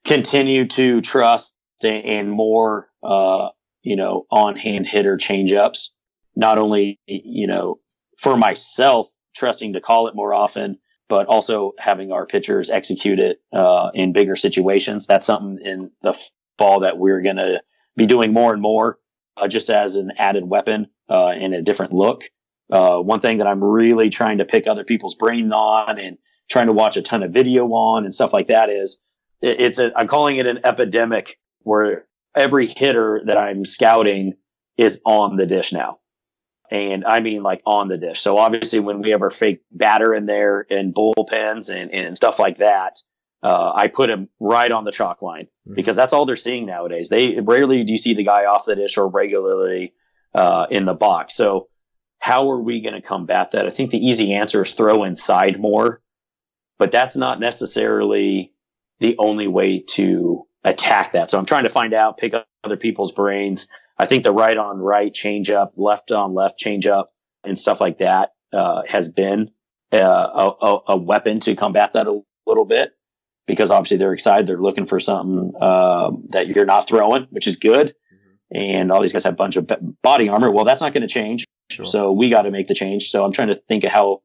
continue 0.05 0.67
to 0.69 1.03
trust 1.03 1.55
and 1.83 2.31
more, 2.31 2.89
uh, 3.03 3.49
you 3.83 3.97
know, 3.97 4.27
on 4.31 4.57
hand 4.57 4.87
hitter 4.87 5.19
change 5.19 5.53
ups. 5.53 5.93
Not 6.37 6.59
only, 6.59 6.99
you 7.07 7.47
know, 7.47 7.81
for 8.19 8.37
myself, 8.37 9.11
trusting 9.37 9.75
to 9.75 9.81
call 9.81 10.09
it 10.09 10.15
more 10.15 10.33
often, 10.33 10.79
but 11.09 11.27
also 11.27 11.73
having 11.79 12.13
our 12.13 12.25
pitchers 12.25 12.71
execute 12.71 13.19
it 13.19 13.43
uh, 13.53 13.91
in 13.93 14.13
bigger 14.13 14.37
situations. 14.37 15.07
That's 15.07 15.27
something 15.27 15.59
in 15.63 15.91
the 16.03 16.19
fall 16.57 16.81
that 16.81 16.99
we're 16.99 17.21
going 17.21 17.37
to 17.37 17.61
be 17.97 18.07
doing 18.07 18.33
more 18.33 18.53
and 18.53 18.63
more, 18.63 18.99
uh, 19.37 19.49
just 19.49 19.69
as 19.69 19.97
an 19.97 20.13
added 20.19 20.49
weapon 20.49 20.87
uh, 21.11 21.29
and 21.29 21.55
a 21.55 21.63
different 21.63 21.93
look. 21.93 22.25
Uh, 22.71 22.99
one 22.99 23.21
thing 23.21 23.39
that 23.39 23.47
I'm 23.47 23.63
really 23.63 24.11
trying 24.11 24.39
to 24.39 24.45
pick 24.45 24.67
other 24.67 24.85
people's 24.85 25.17
brain 25.17 25.53
on 25.53 25.99
and 25.99 26.17
trying 26.49 26.67
to 26.67 26.73
watch 26.73 26.97
a 26.97 27.03
ton 27.03 27.23
of 27.23 27.33
video 27.33 27.67
on 27.73 28.05
and 28.05 28.15
stuff 28.15 28.33
like 28.33 28.47
that 28.47 28.71
is 28.71 28.99
it's 29.43 29.79
a, 29.79 29.91
I'm 29.97 30.07
calling 30.07 30.37
it 30.37 30.47
an 30.47 30.61
epidemic 30.65 31.39
where 31.63 32.07
every 32.37 32.69
hitter 32.69 33.23
that 33.27 33.37
I'm 33.37 33.65
scouting 33.65 34.35
is 34.77 35.01
on 35.05 35.37
the 35.37 35.47
dish 35.47 35.73
now. 35.73 35.99
And 36.71 37.05
I 37.05 37.19
mean 37.19 37.43
like 37.43 37.61
on 37.67 37.89
the 37.89 37.97
dish. 37.97 38.21
So 38.21 38.39
obviously 38.39 38.79
when 38.79 39.01
we 39.01 39.11
have 39.11 39.23
our 39.23 39.31
fake 39.31 39.63
batter 39.73 40.15
in 40.15 40.27
there 40.27 40.67
and 40.71 40.95
bullpens 40.95 41.75
and, 41.75 41.91
and 41.91 42.17
stuff 42.17 42.39
like 42.39 42.59
that, 42.59 43.01
uh, 43.43 43.73
I 43.75 43.89
put 43.89 44.11
him 44.11 44.29
right 44.39 44.71
on 44.71 44.85
the 44.85 44.93
chalk 44.93 45.23
line 45.23 45.47
mm-hmm. 45.47 45.75
because 45.75 45.97
that's 45.97 46.13
all 46.13 46.27
they're 46.27 46.37
seeing 46.37 46.67
nowadays. 46.67 47.09
They 47.09 47.41
rarely 47.41 47.83
do 47.83 47.93
you 47.93 47.99
see 47.99 48.15
the 48.15 48.25
guy 48.25 48.45
off 48.45 48.67
the 48.67 48.77
dish 48.77 48.97
or 48.97 49.09
regularly 49.09 49.95
uh, 50.35 50.67
in 50.71 50.85
the 50.85 50.95
box. 50.95 51.35
So 51.35 51.69
how 52.19 52.51
are 52.51 52.61
we 52.61 52.81
going 52.81 52.95
to 52.95 53.01
combat 53.01 53.53
that? 53.53 53.67
I 53.67 53.71
think 53.71 53.91
the 53.91 54.05
easy 54.05 54.35
answer 54.35 54.63
is 54.63 54.73
throw 54.73 55.05
inside 55.05 55.59
more, 55.59 56.03
but 56.79 56.91
that's 56.91 57.17
not 57.17 57.41
necessarily 57.41 58.53
the 59.01 59.17
only 59.19 59.49
way 59.49 59.83
to 59.95 60.47
attack 60.65 61.13
that. 61.13 61.31
So 61.31 61.39
I'm 61.39 61.47
trying 61.47 61.65
to 61.65 61.71
find 61.71 61.95
out, 61.95 62.19
pick 62.19 62.35
up 62.35 62.47
other 62.63 62.77
people's 62.77 63.13
brains. 63.13 63.67
I 63.99 64.07
think 64.07 64.23
the 64.23 64.33
right 64.33 64.57
on 64.57 64.79
right 64.79 65.13
change 65.13 65.51
up, 65.51 65.73
left 65.77 66.13
on 66.13 66.35
left 66.35 66.59
change 66.59 66.87
up, 66.87 67.11
and 67.45 67.59
stuff 67.59 67.81
like 67.81 67.99
that 67.99 68.31
uh, 68.53 68.83
has 68.87 69.09
been 69.09 69.51
uh, 69.93 70.53
a, 70.61 70.79
a, 70.89 70.97
weapon 70.97 71.41
to 71.41 71.57
combat 71.57 71.95
that 71.95 72.07
a 72.07 72.21
little 72.47 72.65
bit 72.65 72.93
because 73.47 73.71
obviously 73.71 73.97
they're 73.97 74.13
excited. 74.13 74.47
They're 74.47 74.61
looking 74.61 74.87
for 74.87 75.01
something 75.01 75.53
uh, 75.61 76.11
that 76.29 76.49
you're 76.49 76.67
not 76.67 76.87
throwing, 76.87 77.27
which 77.31 77.47
is 77.47 77.57
good. 77.57 77.95
Mm-hmm. 78.55 78.81
And 78.81 78.93
all 78.93 79.01
these 79.01 79.13
guys 79.13 79.25
have 79.25 79.35
a 79.35 79.37
bunch 79.37 79.57
of 79.57 79.71
body 80.03 80.29
armor. 80.29 80.51
Well, 80.51 80.65
that's 80.65 80.81
not 80.81 80.93
going 80.93 81.03
to 81.03 81.13
change. 81.13 81.45
Sure. 81.71 81.85
So 81.85 82.13
we 82.13 82.31
got 82.31 82.43
to 82.43 82.51
make 82.51 82.67
the 82.67 82.75
change. 82.75 83.11
So 83.11 83.25
I'm 83.25 83.33
trying 83.33 83.49
to 83.49 83.55
think 83.55 83.85
of 83.85 83.93
how 83.93 84.23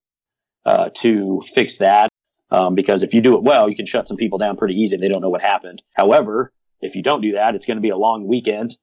uh, 0.65 0.89
to 0.95 1.41
fix 1.53 1.78
that. 1.78 2.09
Um, 2.51 2.76
because 2.76 3.03
if 3.03 3.13
you 3.13 3.21
do 3.21 3.36
it 3.36 3.43
well, 3.43 3.69
you 3.69 3.76
can 3.76 3.86
shut 3.86 4.07
some 4.07 4.17
people 4.17 4.38
down 4.38 4.55
pretty 4.55 4.76
easy. 4.76 4.97
They 4.97 5.09
don't 5.09 5.21
know 5.21 5.30
what 5.30 5.41
happened. 5.41 5.82
However, 5.93 6.53
if 6.82 6.95
you 6.95 7.03
don't 7.03 7.21
do 7.21 7.34
that, 7.34 7.55
it's 7.55 7.65
going 7.65 7.78
to 7.78 7.82
be 7.82 7.89
a 7.89 7.97
long 7.97 8.28
weekend. 8.28 8.78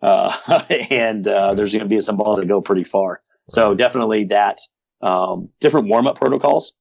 Uh, 0.00 0.34
and 0.90 1.26
uh, 1.26 1.54
there's 1.54 1.72
going 1.72 1.84
to 1.84 1.88
be 1.88 2.00
some 2.00 2.16
balls 2.16 2.38
that 2.38 2.46
go 2.46 2.60
pretty 2.60 2.84
far. 2.84 3.22
So 3.50 3.74
definitely 3.74 4.24
that 4.30 4.58
um, 5.02 5.50
different 5.60 5.88
warm 5.88 6.06
up 6.06 6.16
protocols. 6.16 6.72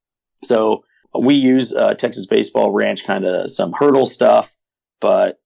So 0.44 0.84
we 1.18 1.36
use 1.36 1.74
uh, 1.74 1.94
Texas 1.96 2.26
Baseball 2.26 2.72
Ranch 2.72 3.06
kind 3.06 3.26
of 3.26 3.50
some 3.50 3.74
hurdle 3.74 4.06
stuff, 4.06 4.56
but 5.00 5.40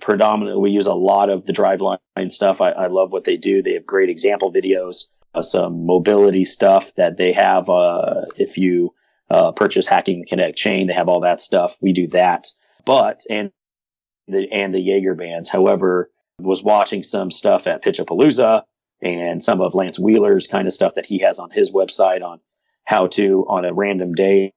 predominantly 0.00 0.60
we 0.60 0.70
use 0.70 0.86
a 0.86 0.94
lot 0.94 1.30
of 1.30 1.44
the 1.44 1.52
driveline 1.52 1.98
stuff. 2.28 2.60
I, 2.60 2.70
I 2.70 2.86
love 2.86 3.12
what 3.12 3.24
they 3.24 3.36
do. 3.36 3.62
They 3.62 3.74
have 3.74 3.86
great 3.86 4.08
example 4.08 4.52
videos, 4.52 5.08
uh, 5.34 5.42
some 5.42 5.84
mobility 5.86 6.44
stuff 6.44 6.94
that 6.94 7.16
they 7.16 7.32
have. 7.32 7.68
Uh, 7.68 8.22
if 8.36 8.56
you 8.56 8.94
uh, 9.30 9.52
purchase 9.52 9.86
Hacking 9.86 10.20
the 10.20 10.26
Kinetic 10.26 10.56
Chain, 10.56 10.86
they 10.86 10.94
have 10.94 11.08
all 11.08 11.20
that 11.20 11.40
stuff. 11.40 11.76
We 11.80 11.92
do 11.92 12.06
that, 12.08 12.46
but 12.84 13.24
and 13.28 13.50
the 14.28 14.50
and 14.52 14.72
the 14.72 14.80
Jaeger 14.80 15.14
bands. 15.14 15.50
However, 15.50 16.10
was 16.38 16.62
watching 16.62 17.02
some 17.02 17.30
stuff 17.30 17.66
at 17.66 17.82
Pitchapalooza 17.82 18.62
and 19.02 19.42
some 19.42 19.60
of 19.60 19.72
Lantz 19.72 19.98
Wheeler's 19.98 20.46
kind 20.46 20.66
of 20.66 20.72
stuff 20.72 20.94
that 20.94 21.06
he 21.06 21.18
has 21.18 21.38
on 21.38 21.50
his 21.50 21.72
website 21.72 22.22
on 22.22 22.40
how 22.84 23.06
to 23.08 23.44
on 23.48 23.64
a 23.64 23.72
random 23.72 24.14
day 24.14 24.52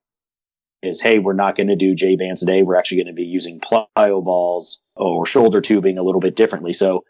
is 0.82 1.00
hey, 1.00 1.18
we're 1.18 1.32
not 1.32 1.56
going 1.56 1.68
to 1.68 1.76
do 1.76 1.94
J 1.94 2.16
bands 2.16 2.40
today. 2.40 2.62
We're 2.62 2.76
actually 2.76 2.98
going 2.98 3.14
to 3.14 3.20
be 3.20 3.24
using 3.24 3.60
plyo 3.60 4.24
balls 4.24 4.80
or 4.94 5.26
shoulder 5.26 5.60
tubing 5.60 5.98
a 5.98 6.02
little 6.02 6.20
bit 6.20 6.36
differently. 6.36 6.72
So 6.72 7.04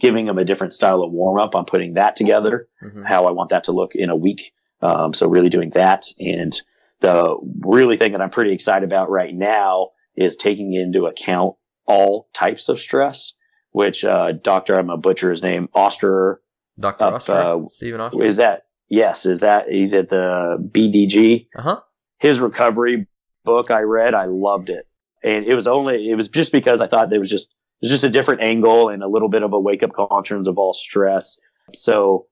giving 0.00 0.26
them 0.26 0.38
a 0.38 0.44
different 0.44 0.72
style 0.72 1.02
of 1.02 1.12
warm 1.12 1.38
up. 1.38 1.54
I'm 1.54 1.64
putting 1.64 1.94
that 1.94 2.16
together, 2.16 2.68
mm-hmm. 2.82 3.02
how 3.02 3.26
I 3.26 3.30
want 3.32 3.50
that 3.50 3.64
to 3.64 3.72
look 3.72 3.94
in 3.94 4.10
a 4.10 4.16
week. 4.16 4.52
Um, 4.82 5.12
so 5.12 5.28
really 5.28 5.50
doing 5.50 5.70
that. 5.70 6.06
And 6.18 6.58
the 7.00 7.36
really 7.60 7.96
thing 7.96 8.12
that 8.12 8.20
I'm 8.20 8.30
pretty 8.30 8.52
excited 8.52 8.86
about 8.86 9.10
right 9.10 9.34
now 9.34 9.90
is 10.16 10.36
taking 10.36 10.74
into 10.74 11.06
account 11.06 11.56
all 11.86 12.28
types 12.32 12.68
of 12.68 12.80
stress, 12.80 13.34
which, 13.72 14.04
uh, 14.04 14.32
doctor, 14.32 14.78
I'm 14.78 14.90
a 14.90 14.96
butcher 14.96 15.30
his 15.30 15.42
name, 15.42 15.68
Oster. 15.74 16.40
Dr. 16.78 17.04
Oster? 17.04 17.32
Uh, 17.32 17.58
Stephen 17.70 18.00
Oster? 18.00 18.24
Is 18.24 18.36
that, 18.36 18.62
yes, 18.88 19.26
is 19.26 19.40
that, 19.40 19.68
he's 19.68 19.92
at 19.92 20.08
the 20.08 20.56
BDG. 20.72 21.48
Uh 21.54 21.62
huh 21.62 21.80
his 22.20 22.38
recovery 22.38 23.06
book 23.44 23.70
I 23.70 23.80
read, 23.80 24.14
I 24.14 24.26
loved 24.26 24.70
it. 24.70 24.86
And 25.22 25.44
it 25.44 25.54
was 25.54 25.66
only, 25.66 26.10
it 26.10 26.14
was 26.14 26.28
just 26.28 26.52
because 26.52 26.80
I 26.80 26.86
thought 26.86 27.10
there 27.10 27.18
was 27.18 27.30
just, 27.30 27.48
it 27.48 27.86
was 27.86 27.90
just 27.90 28.04
a 28.04 28.10
different 28.10 28.42
angle 28.42 28.88
and 28.88 29.02
a 29.02 29.08
little 29.08 29.28
bit 29.28 29.42
of 29.42 29.52
a 29.52 29.60
wake 29.60 29.82
up 29.82 29.92
call 29.92 30.18
in 30.18 30.24
terms 30.24 30.46
of 30.46 30.58
all 30.58 30.72
stress. 30.72 31.38
So 31.74 32.26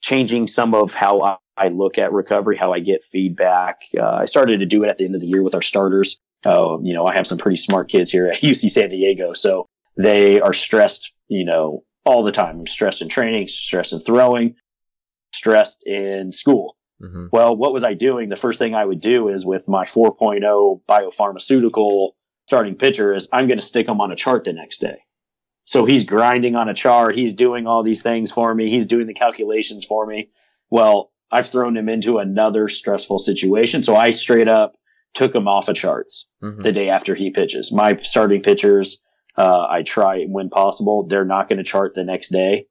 changing 0.00 0.46
some 0.46 0.74
of 0.74 0.94
how 0.94 1.20
I, 1.22 1.36
I 1.56 1.68
look 1.68 1.98
at 1.98 2.12
recovery, 2.12 2.56
how 2.56 2.72
I 2.72 2.80
get 2.80 3.04
feedback. 3.04 3.80
Uh, 3.98 4.04
I 4.06 4.24
started 4.24 4.60
to 4.60 4.66
do 4.66 4.82
it 4.84 4.88
at 4.88 4.98
the 4.98 5.04
end 5.04 5.14
of 5.14 5.20
the 5.20 5.26
year 5.26 5.42
with 5.42 5.54
our 5.54 5.62
starters. 5.62 6.18
Uh, 6.44 6.78
you 6.82 6.94
know, 6.94 7.06
I 7.06 7.14
have 7.14 7.26
some 7.26 7.38
pretty 7.38 7.56
smart 7.56 7.88
kids 7.88 8.10
here 8.10 8.28
at 8.28 8.36
UC 8.40 8.70
San 8.70 8.90
Diego. 8.90 9.32
So 9.32 9.66
they 9.96 10.40
are 10.40 10.52
stressed, 10.52 11.12
you 11.28 11.44
know, 11.44 11.84
all 12.04 12.22
the 12.22 12.32
time. 12.32 12.60
I'm 12.60 12.66
stressed 12.66 13.02
in 13.02 13.08
training, 13.08 13.48
stressed 13.48 13.92
in 13.92 14.00
throwing, 14.00 14.54
stressed 15.32 15.82
in 15.86 16.32
school. 16.32 16.76
Mm-hmm. 17.02 17.26
Well, 17.30 17.56
what 17.56 17.72
was 17.72 17.84
I 17.84 17.94
doing? 17.94 18.28
The 18.28 18.36
first 18.36 18.58
thing 18.58 18.74
I 18.74 18.84
would 18.84 19.00
do 19.00 19.28
is 19.28 19.44
with 19.44 19.68
my 19.68 19.84
4.0 19.84 20.80
biopharmaceutical 20.88 22.10
starting 22.46 22.74
pitcher 22.74 23.14
is 23.14 23.28
I'm 23.32 23.46
going 23.46 23.58
to 23.58 23.64
stick 23.64 23.88
him 23.88 24.00
on 24.00 24.12
a 24.12 24.16
chart 24.16 24.44
the 24.44 24.52
next 24.52 24.78
day. 24.78 24.98
So 25.64 25.84
he's 25.84 26.04
grinding 26.04 26.54
on 26.54 26.68
a 26.68 26.74
chart. 26.74 27.16
He's 27.16 27.32
doing 27.32 27.66
all 27.66 27.82
these 27.82 28.02
things 28.02 28.30
for 28.30 28.54
me. 28.54 28.70
He's 28.70 28.86
doing 28.86 29.08
the 29.08 29.14
calculations 29.14 29.84
for 29.84 30.06
me. 30.06 30.30
Well, 30.70 31.12
I've 31.30 31.48
thrown 31.48 31.76
him 31.76 31.88
into 31.88 32.18
another 32.18 32.68
stressful 32.68 33.18
situation. 33.18 33.82
So 33.82 33.96
I 33.96 34.12
straight 34.12 34.48
up 34.48 34.76
took 35.12 35.34
him 35.34 35.48
off 35.48 35.68
of 35.68 35.76
charts 35.76 36.28
mm-hmm. 36.42 36.62
the 36.62 36.72
day 36.72 36.88
after 36.88 37.14
he 37.14 37.30
pitches. 37.30 37.72
My 37.72 37.96
starting 37.96 38.42
pitchers, 38.42 39.00
uh, 39.36 39.66
I 39.68 39.82
try 39.82 40.24
when 40.24 40.50
possible. 40.50 41.06
They're 41.06 41.24
not 41.24 41.48
going 41.48 41.58
to 41.58 41.64
chart 41.64 41.94
the 41.94 42.04
next 42.04 42.28
day. 42.28 42.66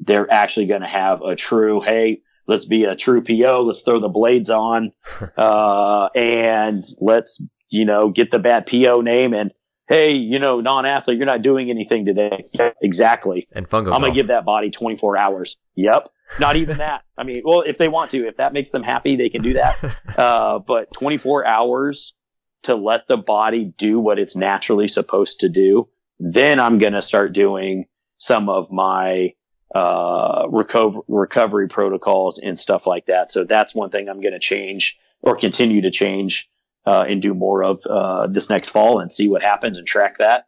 They're 0.00 0.30
actually 0.30 0.66
going 0.66 0.80
to 0.80 0.88
have 0.88 1.22
a 1.22 1.36
true, 1.36 1.80
Hey, 1.80 2.22
let's 2.46 2.64
be 2.64 2.84
a 2.84 2.96
true 2.96 3.22
PO. 3.22 3.62
Let's 3.66 3.82
throw 3.82 4.00
the 4.00 4.08
blades 4.08 4.50
on, 4.50 4.92
uh, 5.36 6.08
and 6.14 6.82
let's, 7.00 7.42
you 7.68 7.84
know, 7.84 8.10
get 8.10 8.30
the 8.30 8.38
bad 8.38 8.66
PO 8.66 9.00
name 9.00 9.34
and, 9.34 9.52
Hey, 9.88 10.14
you 10.14 10.40
know, 10.40 10.60
non-athlete, 10.60 11.16
you're 11.16 11.26
not 11.26 11.42
doing 11.42 11.70
anything 11.70 12.04
today. 12.04 12.44
exactly. 12.82 13.46
And 13.52 13.68
fungo. 13.68 13.92
I'm 13.94 14.00
going 14.00 14.10
to 14.12 14.16
give 14.16 14.26
that 14.26 14.44
body 14.44 14.68
24 14.68 15.16
hours. 15.16 15.58
Yep. 15.76 16.08
Not 16.40 16.56
even 16.56 16.78
that. 16.78 17.02
I 17.16 17.22
mean, 17.22 17.42
well, 17.44 17.60
if 17.60 17.78
they 17.78 17.86
want 17.86 18.10
to, 18.10 18.26
if 18.26 18.38
that 18.38 18.52
makes 18.52 18.70
them 18.70 18.82
happy, 18.82 19.14
they 19.14 19.28
can 19.28 19.42
do 19.42 19.52
that. 19.54 19.76
Uh, 20.16 20.58
but 20.58 20.90
24 20.94 21.46
hours 21.46 22.14
to 22.62 22.74
let 22.74 23.06
the 23.06 23.18
body 23.18 23.72
do 23.76 24.00
what 24.00 24.18
it's 24.18 24.34
naturally 24.34 24.88
supposed 24.88 25.40
to 25.40 25.48
do. 25.48 25.88
Then 26.18 26.58
I'm 26.58 26.78
going 26.78 26.94
to 26.94 27.02
start 27.02 27.34
doing 27.34 27.84
some 28.16 28.48
of 28.48 28.72
my 28.72 29.34
uh, 29.76 30.46
recover, 30.48 31.00
recovery 31.06 31.68
protocols 31.68 32.38
and 32.38 32.58
stuff 32.58 32.86
like 32.86 33.04
that. 33.06 33.30
So 33.30 33.44
that's 33.44 33.74
one 33.74 33.90
thing 33.90 34.08
I'm 34.08 34.22
going 34.22 34.32
to 34.32 34.38
change 34.38 34.98
or 35.20 35.36
continue 35.36 35.82
to 35.82 35.90
change 35.90 36.48
uh, 36.86 37.04
and 37.06 37.20
do 37.20 37.34
more 37.34 37.62
of 37.62 37.84
uh, 37.84 38.26
this 38.26 38.48
next 38.48 38.70
fall 38.70 39.00
and 39.00 39.12
see 39.12 39.28
what 39.28 39.42
happens 39.42 39.76
and 39.76 39.86
track 39.86 40.16
that 40.18 40.46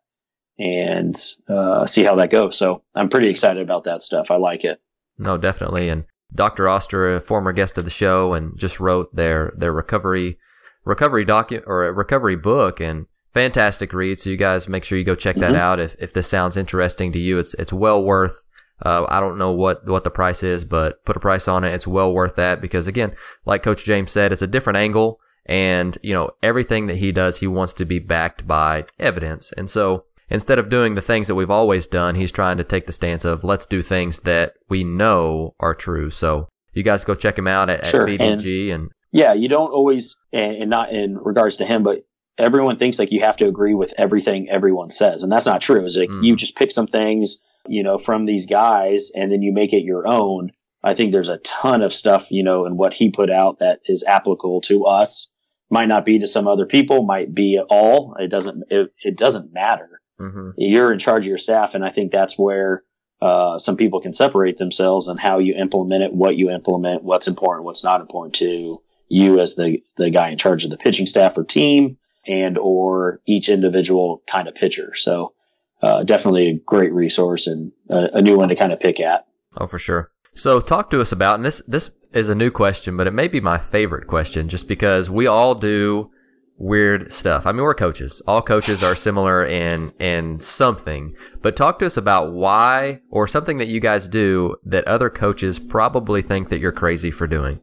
and 0.58 1.14
uh, 1.46 1.84
see 1.84 2.04
how 2.04 2.14
that 2.14 2.30
goes. 2.30 2.56
So 2.56 2.82
I'm 2.94 3.10
pretty 3.10 3.28
excited 3.28 3.62
about 3.62 3.84
that 3.84 4.00
stuff. 4.00 4.30
I 4.30 4.36
like 4.36 4.64
it. 4.64 4.80
No, 5.18 5.36
definitely. 5.36 5.90
And 5.90 6.04
Dr. 6.34 6.66
Oster, 6.66 7.14
a 7.14 7.20
former 7.20 7.52
guest 7.52 7.76
of 7.76 7.84
the 7.84 7.90
show, 7.90 8.32
and 8.32 8.58
just 8.58 8.80
wrote 8.80 9.14
their 9.14 9.52
their 9.56 9.72
recovery 9.72 10.38
recovery 10.84 11.26
docu 11.26 11.62
or 11.66 11.86
a 11.86 11.92
recovery 11.92 12.36
book 12.36 12.80
and 12.80 13.06
fantastic 13.32 13.92
read. 13.92 14.20
So 14.20 14.30
you 14.30 14.36
guys 14.36 14.68
make 14.68 14.84
sure 14.84 14.96
you 14.96 15.04
go 15.04 15.14
check 15.14 15.36
that 15.36 15.52
mm-hmm. 15.52 15.60
out 15.60 15.80
if 15.80 15.96
if 15.98 16.12
this 16.12 16.28
sounds 16.28 16.56
interesting 16.56 17.12
to 17.12 17.18
you. 17.18 17.38
It's 17.38 17.54
it's 17.54 17.72
well 17.72 18.02
worth 18.02 18.44
uh, 18.84 19.06
I 19.08 19.20
don't 19.20 19.38
know 19.38 19.52
what, 19.52 19.86
what 19.86 20.04
the 20.04 20.10
price 20.10 20.42
is, 20.42 20.64
but 20.64 21.04
put 21.04 21.16
a 21.16 21.20
price 21.20 21.48
on 21.48 21.64
it. 21.64 21.74
It's 21.74 21.86
well 21.86 22.12
worth 22.12 22.36
that 22.36 22.60
because 22.60 22.86
again, 22.86 23.14
like 23.44 23.62
Coach 23.62 23.84
James 23.84 24.12
said, 24.12 24.32
it's 24.32 24.42
a 24.42 24.46
different 24.46 24.76
angle 24.76 25.20
and, 25.46 25.96
you 26.02 26.12
know, 26.12 26.30
everything 26.42 26.86
that 26.86 26.96
he 26.98 27.10
does, 27.10 27.40
he 27.40 27.46
wants 27.46 27.72
to 27.74 27.84
be 27.84 27.98
backed 27.98 28.46
by 28.46 28.84
evidence. 28.98 29.52
And 29.52 29.68
so 29.68 30.04
instead 30.28 30.58
of 30.58 30.68
doing 30.68 30.94
the 30.94 31.00
things 31.00 31.26
that 31.26 31.34
we've 31.34 31.50
always 31.50 31.88
done, 31.88 32.14
he's 32.14 32.30
trying 32.30 32.58
to 32.58 32.64
take 32.64 32.86
the 32.86 32.92
stance 32.92 33.24
of 33.24 33.44
let's 33.44 33.66
do 33.66 33.82
things 33.82 34.20
that 34.20 34.54
we 34.68 34.84
know 34.84 35.54
are 35.58 35.74
true. 35.74 36.10
So 36.10 36.48
you 36.72 36.82
guys 36.82 37.04
go 37.04 37.14
check 37.14 37.38
him 37.38 37.48
out 37.48 37.70
at, 37.70 37.86
sure. 37.86 38.08
at 38.08 38.20
BDG 38.20 38.64
and, 38.64 38.82
and, 38.82 38.92
yeah, 39.10 39.32
you 39.32 39.48
don't 39.48 39.70
always, 39.70 40.16
and 40.34 40.68
not 40.68 40.92
in 40.92 41.16
regards 41.16 41.56
to 41.56 41.64
him, 41.64 41.82
but 41.82 42.04
everyone 42.36 42.76
thinks 42.76 42.98
like 42.98 43.10
you 43.10 43.22
have 43.22 43.38
to 43.38 43.48
agree 43.48 43.72
with 43.72 43.94
everything 43.96 44.50
everyone 44.50 44.90
says. 44.90 45.22
And 45.22 45.32
that's 45.32 45.46
not 45.46 45.62
true. 45.62 45.84
Is 45.84 45.96
like 45.96 46.10
mm. 46.10 46.22
you 46.22 46.36
just 46.36 46.56
pick 46.56 46.70
some 46.70 46.86
things 46.86 47.40
you 47.66 47.82
know, 47.82 47.98
from 47.98 48.26
these 48.26 48.46
guys 48.46 49.10
and 49.14 49.32
then 49.32 49.42
you 49.42 49.52
make 49.52 49.72
it 49.72 49.84
your 49.84 50.06
own. 50.06 50.50
I 50.84 50.94
think 50.94 51.12
there's 51.12 51.28
a 51.28 51.38
ton 51.38 51.82
of 51.82 51.92
stuff, 51.92 52.30
you 52.30 52.42
know, 52.42 52.64
in 52.66 52.76
what 52.76 52.94
he 52.94 53.10
put 53.10 53.30
out 53.30 53.58
that 53.58 53.80
is 53.86 54.04
applicable 54.06 54.60
to 54.62 54.84
us. 54.84 55.28
Might 55.70 55.88
not 55.88 56.04
be 56.04 56.18
to 56.18 56.26
some 56.26 56.48
other 56.48 56.64
people, 56.64 57.04
might 57.04 57.34
be 57.34 57.58
at 57.58 57.66
all. 57.68 58.16
It 58.18 58.28
doesn't. 58.28 58.64
It, 58.70 58.90
it 59.04 59.18
doesn't 59.18 59.52
matter. 59.52 60.00
Mm-hmm. 60.18 60.50
You're 60.56 60.92
in 60.92 60.98
charge 60.98 61.24
of 61.24 61.28
your 61.28 61.36
staff, 61.36 61.74
and 61.74 61.84
I 61.84 61.90
think 61.90 62.10
that's 62.10 62.38
where 62.38 62.84
uh, 63.20 63.58
some 63.58 63.76
people 63.76 64.00
can 64.00 64.14
separate 64.14 64.56
themselves 64.56 65.08
and 65.08 65.20
how 65.20 65.38
you 65.38 65.54
implement 65.54 66.04
it, 66.04 66.14
what 66.14 66.36
you 66.36 66.50
implement, 66.50 67.02
what's 67.02 67.28
important, 67.28 67.64
what's 67.64 67.84
not 67.84 68.00
important 68.00 68.34
to 68.36 68.80
you 69.08 69.40
as 69.40 69.56
the 69.56 69.82
the 69.96 70.10
guy 70.10 70.30
in 70.30 70.38
charge 70.38 70.64
of 70.64 70.70
the 70.70 70.76
pitching 70.76 71.06
staff 71.06 71.36
or 71.36 71.44
team, 71.44 71.98
and 72.26 72.56
or 72.56 73.20
each 73.26 73.48
individual 73.48 74.22
kind 74.26 74.48
of 74.48 74.54
pitcher. 74.54 74.94
So 74.94 75.34
uh, 75.82 76.02
definitely 76.04 76.48
a 76.48 76.58
great 76.66 76.92
resource 76.92 77.46
and 77.46 77.72
a, 77.88 78.08
a 78.14 78.22
new 78.22 78.36
one 78.36 78.48
to 78.48 78.56
kind 78.56 78.72
of 78.72 78.80
pick 78.80 79.00
at. 79.00 79.26
Oh, 79.56 79.66
for 79.66 79.78
sure. 79.78 80.10
So 80.34 80.60
talk 80.60 80.90
to 80.90 81.00
us 81.00 81.12
about, 81.12 81.36
and 81.36 81.44
this, 81.44 81.62
this 81.66 81.90
is 82.12 82.28
a 82.28 82.34
new 82.34 82.50
question, 82.50 82.96
but 82.96 83.06
it 83.06 83.12
may 83.12 83.28
be 83.28 83.40
my 83.40 83.58
favorite 83.58 84.06
question 84.06 84.48
just 84.48 84.68
because 84.68 85.10
we 85.10 85.26
all 85.26 85.54
do 85.54 86.10
weird 86.58 87.12
stuff. 87.12 87.46
I 87.46 87.52
mean, 87.52 87.62
we're 87.62 87.74
coaches. 87.74 88.20
All 88.26 88.42
coaches 88.42 88.82
are 88.82 88.96
similar 88.96 89.44
in, 89.44 89.92
in 90.00 90.40
something, 90.40 91.14
but 91.40 91.56
talk 91.56 91.78
to 91.78 91.86
us 91.86 91.96
about 91.96 92.32
why 92.32 93.00
or 93.10 93.26
something 93.26 93.58
that 93.58 93.68
you 93.68 93.80
guys 93.80 94.08
do 94.08 94.56
that 94.64 94.86
other 94.86 95.08
coaches 95.08 95.58
probably 95.58 96.20
think 96.22 96.48
that 96.48 96.58
you're 96.58 96.72
crazy 96.72 97.10
for 97.10 97.26
doing. 97.26 97.60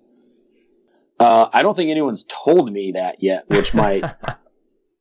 Uh, 1.20 1.48
I 1.54 1.62
don't 1.62 1.76
think 1.76 1.92
anyone's 1.92 2.26
told 2.28 2.72
me 2.72 2.92
that 2.94 3.22
yet, 3.22 3.46
which 3.48 3.74
might, 3.74 4.04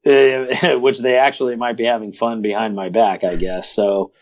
which 0.81 0.99
they 1.01 1.17
actually 1.17 1.57
might 1.57 1.77
be 1.77 1.85
having 1.85 2.13
fun 2.13 2.43
behind 2.43 2.75
my 2.77 2.89
back, 2.89 3.25
I 3.25 3.37
guess. 3.37 3.71
So, 3.71 4.13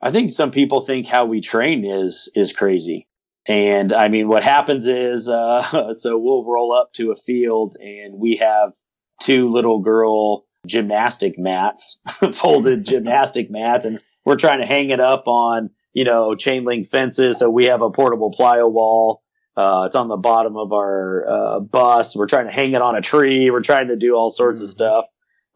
I 0.00 0.10
think 0.10 0.30
some 0.30 0.50
people 0.50 0.80
think 0.80 1.06
how 1.06 1.24
we 1.24 1.40
train 1.40 1.84
is 1.84 2.30
is 2.34 2.52
crazy. 2.52 3.08
And 3.46 3.92
I 3.92 4.08
mean, 4.08 4.28
what 4.28 4.44
happens 4.44 4.86
is, 4.86 5.28
uh, 5.30 5.92
so 5.92 6.18
we'll 6.18 6.44
roll 6.44 6.72
up 6.72 6.92
to 6.94 7.10
a 7.10 7.16
field 7.16 7.76
and 7.80 8.18
we 8.18 8.40
have 8.40 8.72
two 9.20 9.50
little 9.50 9.80
girl 9.80 10.46
gymnastic 10.66 11.38
mats, 11.38 12.00
folded 12.32 12.86
gymnastic 12.86 13.50
mats, 13.50 13.84
and 13.84 14.00
we're 14.24 14.36
trying 14.36 14.60
to 14.60 14.66
hang 14.66 14.90
it 14.90 15.00
up 15.00 15.26
on, 15.26 15.70
you 15.92 16.04
know, 16.04 16.34
chain 16.34 16.64
link 16.64 16.86
fences. 16.86 17.38
So 17.38 17.50
we 17.50 17.66
have 17.66 17.82
a 17.82 17.90
portable 17.90 18.32
plyo 18.32 18.70
wall. 18.70 19.22
Uh, 19.56 19.84
it's 19.86 19.94
on 19.94 20.08
the 20.08 20.16
bottom 20.16 20.56
of 20.56 20.72
our 20.72 21.26
uh, 21.28 21.60
bus. 21.60 22.16
We're 22.16 22.26
trying 22.26 22.46
to 22.46 22.52
hang 22.52 22.72
it 22.72 22.82
on 22.82 22.96
a 22.96 23.00
tree. 23.00 23.50
We're 23.50 23.60
trying 23.60 23.88
to 23.88 23.96
do 23.96 24.14
all 24.14 24.30
sorts 24.30 24.60
of 24.62 24.68
mm-hmm. 24.68 24.72
stuff. 24.72 25.04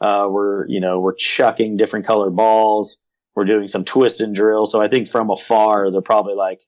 Uh, 0.00 0.26
we're, 0.30 0.66
you 0.68 0.80
know, 0.80 1.00
we're 1.00 1.14
chucking 1.14 1.76
different 1.76 2.06
colored 2.06 2.36
balls 2.36 2.98
we're 3.38 3.44
doing 3.44 3.68
some 3.68 3.84
twist 3.84 4.20
and 4.20 4.34
drill. 4.34 4.66
So 4.66 4.82
I 4.82 4.88
think 4.88 5.06
from 5.06 5.30
afar, 5.30 5.92
they're 5.92 6.00
probably 6.00 6.34
like, 6.34 6.60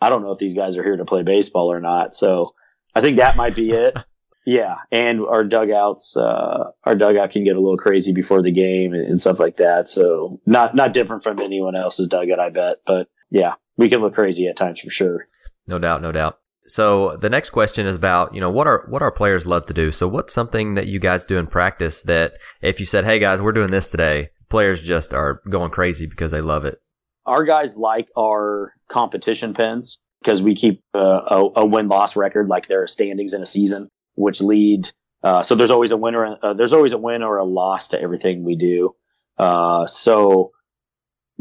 I 0.00 0.10
don't 0.10 0.24
know 0.24 0.32
if 0.32 0.38
these 0.38 0.52
guys 0.52 0.76
are 0.76 0.82
here 0.82 0.96
to 0.96 1.04
play 1.04 1.22
baseball 1.22 1.70
or 1.70 1.78
not. 1.78 2.12
So 2.12 2.46
I 2.92 3.00
think 3.00 3.18
that 3.18 3.36
might 3.36 3.54
be 3.54 3.70
it. 3.70 3.96
yeah. 4.44 4.78
And 4.90 5.20
our 5.20 5.44
dugouts, 5.44 6.16
uh, 6.16 6.72
our 6.82 6.96
dugout 6.96 7.30
can 7.30 7.44
get 7.44 7.54
a 7.54 7.60
little 7.60 7.76
crazy 7.76 8.12
before 8.12 8.42
the 8.42 8.50
game 8.50 8.94
and, 8.94 9.06
and 9.06 9.20
stuff 9.20 9.38
like 9.38 9.58
that. 9.58 9.86
So 9.86 10.40
not, 10.44 10.74
not 10.74 10.92
different 10.92 11.22
from 11.22 11.38
anyone 11.38 11.76
else's 11.76 12.08
dugout, 12.08 12.40
I 12.40 12.50
bet. 12.50 12.78
But 12.84 13.06
yeah, 13.30 13.54
we 13.76 13.88
can 13.88 14.00
look 14.00 14.14
crazy 14.14 14.48
at 14.48 14.56
times 14.56 14.80
for 14.80 14.90
sure. 14.90 15.24
No 15.68 15.78
doubt. 15.78 16.02
No 16.02 16.10
doubt. 16.10 16.40
So 16.68 17.16
the 17.16 17.30
next 17.30 17.50
question 17.50 17.86
is 17.86 17.96
about, 17.96 18.34
you 18.34 18.40
know, 18.40 18.50
what 18.50 18.66
are 18.66 18.86
what 18.88 19.02
our 19.02 19.10
players 19.10 19.46
love 19.46 19.66
to 19.66 19.74
do. 19.74 19.90
So 19.90 20.06
what's 20.06 20.34
something 20.34 20.74
that 20.74 20.86
you 20.86 20.98
guys 20.98 21.24
do 21.24 21.38
in 21.38 21.46
practice 21.46 22.02
that 22.02 22.34
if 22.60 22.78
you 22.78 22.86
said, 22.86 23.04
"Hey 23.04 23.18
guys, 23.18 23.40
we're 23.40 23.52
doing 23.52 23.70
this 23.70 23.90
today," 23.90 24.30
players 24.48 24.82
just 24.82 25.14
are 25.14 25.40
going 25.48 25.70
crazy 25.70 26.06
because 26.06 26.30
they 26.30 26.40
love 26.40 26.64
it. 26.64 26.80
Our 27.26 27.44
guys 27.44 27.76
like 27.76 28.10
our 28.16 28.74
competition 28.88 29.54
pins 29.54 29.98
because 30.22 30.42
we 30.42 30.54
keep 30.54 30.82
uh, 30.94 31.22
a, 31.26 31.60
a 31.60 31.66
win 31.66 31.88
loss 31.88 32.16
record, 32.16 32.48
like 32.48 32.66
there 32.66 32.82
are 32.82 32.88
standings 32.88 33.34
in 33.34 33.42
a 33.42 33.46
season, 33.46 33.88
which 34.14 34.40
lead. 34.40 34.90
Uh, 35.22 35.42
so 35.42 35.54
there's 35.54 35.70
always 35.70 35.90
a 35.90 35.96
winner. 35.96 36.36
Uh, 36.42 36.54
there's 36.54 36.72
always 36.72 36.92
a 36.92 36.98
win 36.98 37.22
or 37.22 37.38
a 37.38 37.44
loss 37.44 37.88
to 37.88 38.00
everything 38.00 38.44
we 38.44 38.56
do. 38.56 38.94
Uh, 39.38 39.86
so 39.86 40.52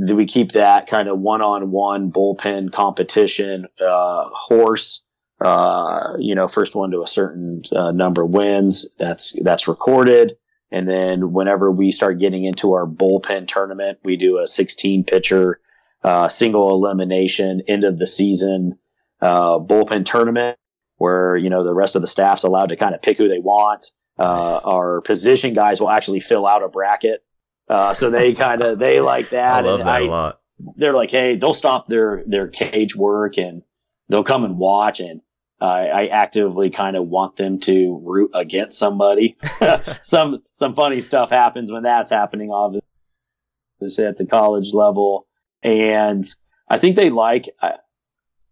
do 0.05 0.15
we 0.15 0.25
keep 0.25 0.51
that 0.51 0.87
kind 0.87 1.09
of 1.09 1.19
one 1.19 1.41
on 1.41 1.71
one 1.71 2.11
bullpen 2.11 2.71
competition 2.71 3.65
uh, 3.81 4.25
horse. 4.31 5.03
Uh, 5.39 6.13
you 6.17 6.33
know, 6.33 6.47
first 6.47 6.75
one 6.75 6.91
to 6.91 7.03
a 7.03 7.07
certain 7.07 7.63
number 7.71 8.25
wins. 8.25 8.87
That's 8.97 9.35
that's 9.43 9.67
recorded. 9.67 10.37
And 10.71 10.87
then 10.87 11.31
whenever 11.31 11.71
we 11.71 11.91
start 11.91 12.19
getting 12.19 12.43
into 12.45 12.73
our 12.73 12.85
bullpen 12.85 13.47
tournament, 13.47 13.99
we 14.03 14.17
do 14.17 14.39
a 14.39 14.47
16 14.47 15.05
pitcher, 15.05 15.61
uh, 16.03 16.27
single 16.27 16.71
elimination 16.71 17.61
end 17.67 17.83
of 17.83 17.97
the 17.99 18.07
season, 18.07 18.77
uh, 19.21 19.59
bullpen 19.59 20.05
tournament 20.05 20.57
where, 20.97 21.37
you 21.37 21.49
know, 21.49 21.63
the 21.63 21.73
rest 21.73 21.95
of 21.95 22.01
the 22.01 22.07
staff's 22.07 22.43
allowed 22.43 22.69
to 22.69 22.75
kind 22.75 22.95
of 22.95 23.01
pick 23.01 23.17
who 23.17 23.27
they 23.27 23.39
want. 23.39 23.91
Uh, 24.19 24.41
nice. 24.41 24.61
our 24.65 25.01
position 25.01 25.53
guys 25.53 25.79
will 25.79 25.91
actually 25.91 26.19
fill 26.19 26.47
out 26.47 26.63
a 26.63 26.67
bracket. 26.67 27.23
Uh, 27.69 27.93
so 27.93 28.09
they 28.09 28.33
kind 28.35 28.61
of, 28.63 28.79
they 28.79 28.99
like 28.99 29.29
that. 29.29 29.59
I 29.59 29.61
love 29.61 29.79
and 29.79 29.87
that 29.87 29.93
I, 29.93 29.99
a 29.99 30.05
lot. 30.05 30.41
They're 30.75 30.93
like, 30.93 31.11
Hey, 31.11 31.35
they'll 31.35 31.53
stop 31.53 31.87
their, 31.87 32.23
their 32.25 32.47
cage 32.47 32.95
work 32.95 33.37
and 33.37 33.61
they'll 34.09 34.23
come 34.23 34.43
and 34.43 34.57
watch 34.57 34.99
and 34.99 35.21
I 35.59 36.07
actively 36.07 36.69
kind 36.69 36.95
of 36.95 37.07
want 37.07 37.35
them 37.35 37.59
to 37.61 37.99
root 38.03 38.31
against 38.33 38.77
somebody. 38.77 39.37
some 40.03 40.43
some 40.53 40.73
funny 40.73 41.01
stuff 41.01 41.29
happens 41.29 41.71
when 41.71 41.83
that's 41.83 42.11
happening, 42.11 42.51
obviously 42.51 44.05
at 44.05 44.17
the 44.17 44.25
college 44.25 44.73
level, 44.73 45.27
and 45.63 46.25
I 46.69 46.77
think 46.77 46.95
they 46.95 47.09
like. 47.09 47.49
I, 47.61 47.73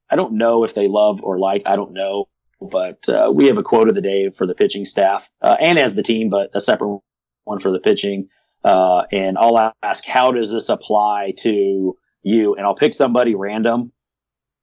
I 0.09 0.15
don't 0.15 0.33
know 0.33 0.63
if 0.63 0.73
they 0.73 0.87
love 0.87 1.21
or 1.21 1.39
like. 1.39 1.63
I 1.65 1.75
don't 1.75 1.93
know, 1.93 2.27
but 2.61 3.07
uh, 3.09 3.31
we 3.33 3.47
have 3.47 3.57
a 3.57 3.63
quote 3.63 3.89
of 3.89 3.95
the 3.95 4.01
day 4.01 4.29
for 4.29 4.47
the 4.47 4.55
pitching 4.55 4.85
staff 4.85 5.29
uh, 5.41 5.57
and 5.59 5.77
as 5.77 5.95
the 5.95 6.03
team, 6.03 6.29
but 6.29 6.49
a 6.53 6.61
separate 6.61 7.01
one 7.43 7.59
for 7.59 7.71
the 7.71 7.79
pitching. 7.79 8.29
Uh, 8.63 9.03
and 9.11 9.37
I'll 9.37 9.73
ask, 9.83 10.05
how 10.05 10.31
does 10.31 10.51
this 10.51 10.69
apply 10.69 11.33
to 11.39 11.95
you? 12.23 12.55
And 12.55 12.65
I'll 12.65 12.75
pick 12.75 12.95
somebody 12.95 13.35
random, 13.35 13.91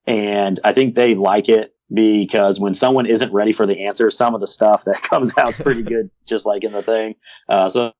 and 0.05 0.59
I 0.65 0.73
think 0.73 0.95
they 0.95 1.15
like 1.15 1.47
it 1.47 1.72
because 1.93 2.59
when 2.59 2.73
someone 2.73 3.05
isn't 3.05 3.31
ready 3.31 3.53
for 3.53 3.65
the 3.65 3.85
answer, 3.85 4.09
some 4.09 4.33
of 4.33 4.41
the 4.41 4.47
stuff 4.47 4.85
that 4.85 5.01
comes 5.09 5.37
out 5.37 5.53
is 5.53 5.61
pretty 5.61 5.83
good, 5.93 6.09
just 6.25 6.45
like 6.45 6.63
in 6.63 6.71
the 6.71 6.81
thing. 6.81 7.15
Uh, 7.47 7.69
so 7.69 7.91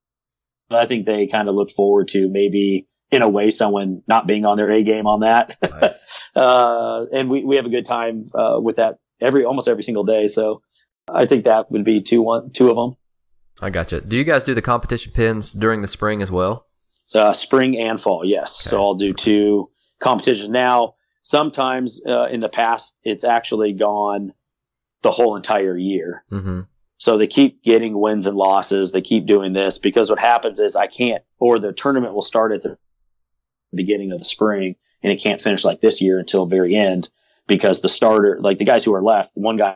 I 0.69 0.85
think 0.85 1.05
they 1.05 1.27
kind 1.27 1.47
of 1.47 1.55
look 1.55 1.69
forward 1.71 2.07
to 2.09 2.27
maybe 2.29 2.87
in 3.11 3.21
a 3.21 3.29
way 3.29 3.51
someone 3.51 4.01
not 4.07 4.25
being 4.25 4.45
on 4.45 4.57
their 4.57 4.71
A 4.71 4.83
game 4.83 5.05
on 5.05 5.19
that. 5.19 5.57
Nice. 5.81 6.07
uh, 6.35 7.05
and 7.11 7.29
we, 7.29 7.43
we 7.43 7.55
have 7.57 7.65
a 7.65 7.69
good 7.69 7.85
time 7.85 8.31
uh, 8.33 8.59
with 8.59 8.77
that 8.77 8.97
every 9.21 9.45
almost 9.45 9.67
every 9.67 9.83
single 9.83 10.03
day. 10.03 10.27
So 10.27 10.61
I 11.07 11.25
think 11.25 11.43
that 11.43 11.69
would 11.71 11.83
be 11.83 12.01
two 12.01 12.21
one 12.21 12.51
two 12.51 12.69
of 12.69 12.75
them. 12.75 12.95
I 13.61 13.69
gotcha. 13.69 14.01
Do 14.01 14.17
you 14.17 14.23
guys 14.23 14.43
do 14.43 14.55
the 14.55 14.61
competition 14.61 15.13
pins 15.13 15.53
during 15.53 15.81
the 15.81 15.87
spring 15.87 16.21
as 16.21 16.31
well? 16.31 16.65
Uh, 17.13 17.33
spring 17.33 17.77
and 17.77 18.01
fall, 18.01 18.23
yes. 18.25 18.61
Okay. 18.61 18.71
So 18.71 18.81
I'll 18.81 18.95
do 18.95 19.13
two 19.13 19.69
competitions 19.99 20.49
now 20.49 20.95
sometimes 21.23 22.01
uh, 22.07 22.27
in 22.27 22.39
the 22.39 22.49
past 22.49 22.95
it's 23.03 23.23
actually 23.23 23.73
gone 23.73 24.33
the 25.01 25.11
whole 25.11 25.35
entire 25.35 25.77
year. 25.77 26.23
Mm-hmm. 26.31 26.61
So 26.97 27.17
they 27.17 27.27
keep 27.27 27.63
getting 27.63 27.99
wins 27.99 28.27
and 28.27 28.37
losses. 28.37 28.91
They 28.91 29.01
keep 29.01 29.25
doing 29.25 29.53
this 29.53 29.77
because 29.77 30.09
what 30.09 30.19
happens 30.19 30.59
is 30.59 30.75
I 30.75 30.87
can't, 30.87 31.23
or 31.39 31.59
the 31.59 31.73
tournament 31.73 32.13
will 32.13 32.21
start 32.21 32.53
at 32.53 32.63
the 32.63 32.77
beginning 33.75 34.11
of 34.11 34.19
the 34.19 34.25
spring 34.25 34.75
and 35.01 35.11
it 35.11 35.21
can't 35.21 35.41
finish 35.41 35.65
like 35.65 35.81
this 35.81 36.01
year 36.01 36.19
until 36.19 36.45
very 36.45 36.75
end 36.75 37.09
because 37.47 37.81
the 37.81 37.89
starter, 37.89 38.39
like 38.39 38.57
the 38.57 38.65
guys 38.65 38.85
who 38.85 38.93
are 38.93 39.03
left, 39.03 39.31
one 39.33 39.57
guy 39.57 39.75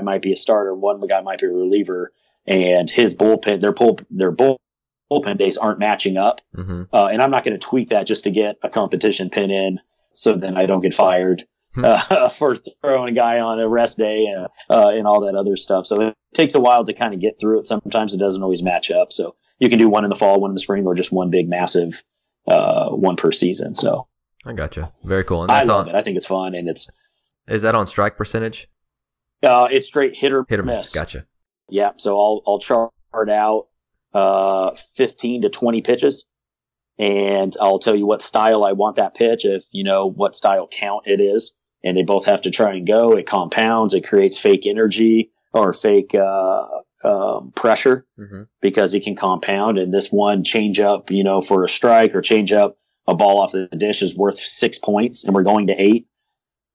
might 0.00 0.22
be 0.22 0.32
a 0.32 0.36
starter, 0.36 0.74
one 0.74 1.04
guy 1.06 1.20
might 1.20 1.40
be 1.40 1.46
a 1.46 1.50
reliever, 1.50 2.12
and 2.46 2.88
his 2.88 3.14
bullpen, 3.14 3.60
their 3.60 3.72
pull, 3.72 3.98
their 4.10 4.30
bull, 4.30 4.60
bullpen 5.10 5.38
days 5.38 5.56
aren't 5.56 5.78
matching 5.78 6.16
up. 6.16 6.40
Mm-hmm. 6.54 6.82
Uh, 6.92 7.06
and 7.06 7.22
I'm 7.22 7.30
not 7.30 7.44
going 7.44 7.58
to 7.58 7.66
tweak 7.66 7.88
that 7.88 8.06
just 8.06 8.24
to 8.24 8.30
get 8.30 8.56
a 8.62 8.68
competition 8.68 9.30
pin 9.30 9.50
in 9.50 9.80
so 10.16 10.32
then 10.32 10.56
I 10.56 10.66
don't 10.66 10.80
get 10.80 10.94
fired 10.94 11.46
hmm. 11.74 11.84
uh, 11.84 12.28
for 12.30 12.56
throwing 12.80 13.12
a 13.12 13.16
guy 13.16 13.38
on 13.38 13.60
a 13.60 13.68
rest 13.68 13.98
day 13.98 14.26
uh, 14.36 14.48
uh, 14.72 14.88
and 14.88 15.06
all 15.06 15.20
that 15.26 15.36
other 15.36 15.56
stuff. 15.56 15.86
So 15.86 16.08
it 16.08 16.14
takes 16.34 16.54
a 16.54 16.60
while 16.60 16.84
to 16.84 16.92
kind 16.92 17.14
of 17.14 17.20
get 17.20 17.38
through 17.38 17.60
it. 17.60 17.66
Sometimes 17.66 18.14
it 18.14 18.18
doesn't 18.18 18.42
always 18.42 18.62
match 18.62 18.90
up. 18.90 19.12
So 19.12 19.36
you 19.58 19.68
can 19.68 19.78
do 19.78 19.88
one 19.88 20.04
in 20.04 20.10
the 20.10 20.16
fall, 20.16 20.40
one 20.40 20.50
in 20.50 20.54
the 20.54 20.60
spring, 20.60 20.86
or 20.86 20.94
just 20.94 21.12
one 21.12 21.30
big 21.30 21.48
massive 21.48 22.02
uh, 22.48 22.88
one 22.88 23.16
per 23.16 23.30
season. 23.30 23.74
So 23.74 24.08
I 24.46 24.54
gotcha. 24.54 24.92
Very 25.04 25.24
cool. 25.24 25.42
And 25.42 25.50
that's 25.50 25.68
I 25.68 25.72
love 25.72 25.88
on, 25.88 25.94
it. 25.94 25.98
I 25.98 26.02
think 26.02 26.16
it's 26.16 26.26
fun, 26.26 26.54
and 26.54 26.68
it's 26.68 26.90
is 27.46 27.62
that 27.62 27.74
on 27.74 27.86
strike 27.86 28.16
percentage? 28.16 28.68
Uh, 29.42 29.68
it's 29.70 29.86
straight 29.86 30.16
hit 30.16 30.32
or 30.32 30.46
hit 30.48 30.58
or 30.58 30.62
miss. 30.62 30.80
miss. 30.80 30.92
Gotcha. 30.92 31.26
Yeah. 31.68 31.92
So 31.98 32.18
I'll 32.18 32.42
I'll 32.46 32.58
chart 32.58 32.90
out 33.30 33.68
uh, 34.14 34.74
15 34.94 35.42
to 35.42 35.50
20 35.50 35.82
pitches 35.82 36.24
and 36.98 37.54
I'll 37.60 37.78
tell 37.78 37.94
you 37.94 38.06
what 38.06 38.22
style 38.22 38.64
I 38.64 38.72
want 38.72 38.96
that 38.96 39.14
pitch, 39.14 39.44
if 39.44 39.64
you 39.70 39.84
know 39.84 40.06
what 40.10 40.36
style 40.36 40.68
count 40.70 41.04
it 41.06 41.20
is, 41.20 41.52
and 41.84 41.96
they 41.96 42.02
both 42.02 42.24
have 42.24 42.42
to 42.42 42.50
try 42.50 42.74
and 42.74 42.86
go. 42.86 43.12
It 43.12 43.26
compounds, 43.26 43.94
it 43.94 44.06
creates 44.06 44.38
fake 44.38 44.66
energy 44.66 45.30
or 45.52 45.72
fake 45.72 46.14
uh, 46.14 46.64
um, 47.04 47.52
pressure 47.54 48.06
mm-hmm. 48.18 48.42
because 48.60 48.94
it 48.94 49.04
can 49.04 49.16
compound. 49.16 49.78
And 49.78 49.92
this 49.92 50.10
one 50.10 50.44
change 50.44 50.80
up, 50.80 51.10
you 51.10 51.22
know, 51.22 51.40
for 51.40 51.64
a 51.64 51.68
strike 51.68 52.14
or 52.14 52.22
change 52.22 52.52
up 52.52 52.78
a 53.06 53.14
ball 53.14 53.40
off 53.40 53.52
the 53.52 53.68
dish 53.68 54.02
is 54.02 54.16
worth 54.16 54.38
six 54.38 54.78
points, 54.78 55.24
and 55.24 55.34
we're 55.34 55.42
going 55.42 55.68
to 55.68 55.74
eight. 55.78 56.06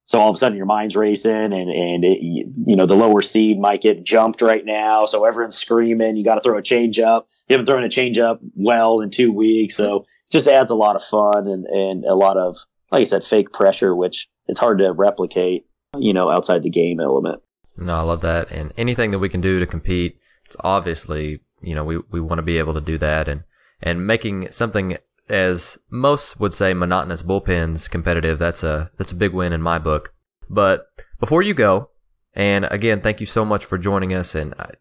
So 0.05 0.19
all 0.19 0.29
of 0.29 0.35
a 0.35 0.37
sudden 0.37 0.57
your 0.57 0.65
mind's 0.65 0.95
racing 0.95 1.31
and, 1.31 1.53
and 1.53 2.03
it, 2.03 2.19
you 2.21 2.75
know, 2.75 2.85
the 2.85 2.95
lower 2.95 3.21
seed 3.21 3.59
might 3.59 3.81
get 3.81 4.03
jumped 4.03 4.41
right 4.41 4.65
now. 4.65 5.05
So 5.05 5.23
everyone's 5.23 5.57
screaming, 5.57 6.17
you 6.17 6.23
got 6.25 6.35
to 6.35 6.41
throw 6.41 6.57
a 6.57 6.61
change 6.61 6.99
up. 6.99 7.29
Haven't 7.51 7.65
thrown 7.65 7.83
a 7.83 7.89
change 7.89 8.17
up 8.17 8.39
well 8.55 9.01
in 9.01 9.09
two 9.09 9.31
weeks. 9.31 9.75
So 9.75 10.05
just 10.31 10.47
adds 10.47 10.71
a 10.71 10.75
lot 10.75 10.95
of 10.95 11.03
fun 11.03 11.47
and, 11.47 11.65
and 11.65 12.05
a 12.05 12.15
lot 12.15 12.37
of, 12.37 12.57
like 12.91 13.01
I 13.01 13.05
said, 13.05 13.23
fake 13.23 13.51
pressure, 13.51 13.95
which 13.95 14.29
it's 14.47 14.59
hard 14.59 14.79
to 14.79 14.91
replicate, 14.93 15.65
you 15.97 16.13
know, 16.13 16.29
outside 16.29 16.63
the 16.63 16.69
game 16.69 16.99
element. 16.99 17.41
No, 17.77 17.93
I 17.95 18.01
love 18.01 18.21
that. 18.21 18.51
And 18.51 18.73
anything 18.77 19.11
that 19.11 19.19
we 19.19 19.29
can 19.29 19.41
do 19.41 19.59
to 19.59 19.65
compete, 19.65 20.17
it's 20.45 20.57
obviously, 20.61 21.41
you 21.61 21.75
know, 21.75 21.83
we, 21.83 21.97
we 22.09 22.21
want 22.21 22.39
to 22.39 22.43
be 22.43 22.57
able 22.57 22.73
to 22.73 22.81
do 22.81 22.97
that 22.97 23.27
and, 23.27 23.43
and 23.81 24.05
making 24.05 24.51
something 24.51 24.97
as 25.29 25.77
most 25.89 26.39
would 26.39 26.53
say 26.53 26.73
monotonous 26.73 27.23
bullpens 27.23 27.89
competitive. 27.89 28.39
That's 28.39 28.63
a, 28.63 28.91
that's 28.97 29.11
a 29.11 29.15
big 29.15 29.33
win 29.33 29.53
in 29.53 29.61
my 29.61 29.79
book. 29.79 30.13
But 30.49 30.87
before 31.19 31.41
you 31.41 31.53
go, 31.53 31.89
and 32.33 32.65
again, 32.71 33.01
thank 33.01 33.19
you 33.19 33.25
so 33.25 33.43
much 33.45 33.65
for 33.65 33.77
joining 33.77 34.13
us 34.13 34.35
and 34.35 34.53
a 34.53 34.73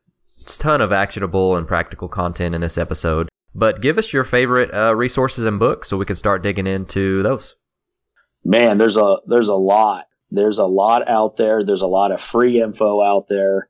ton 0.58 0.80
of 0.80 0.92
actionable 0.92 1.56
and 1.56 1.66
practical 1.66 2.08
content 2.08 2.54
in 2.54 2.60
this 2.60 2.78
episode. 2.78 3.28
But 3.54 3.80
give 3.80 3.98
us 3.98 4.12
your 4.12 4.24
favorite 4.24 4.72
uh, 4.72 4.94
resources 4.94 5.44
and 5.44 5.58
books 5.58 5.88
so 5.88 5.96
we 5.96 6.04
can 6.04 6.16
start 6.16 6.42
digging 6.42 6.66
into 6.66 7.22
those. 7.22 7.56
Man, 8.44 8.78
there's 8.78 8.96
a 8.96 9.18
there's 9.26 9.48
a 9.48 9.54
lot 9.54 10.06
there's 10.30 10.58
a 10.58 10.66
lot 10.66 11.08
out 11.08 11.36
there. 11.36 11.64
There's 11.64 11.82
a 11.82 11.86
lot 11.86 12.12
of 12.12 12.20
free 12.20 12.62
info 12.62 13.02
out 13.02 13.26
there. 13.28 13.68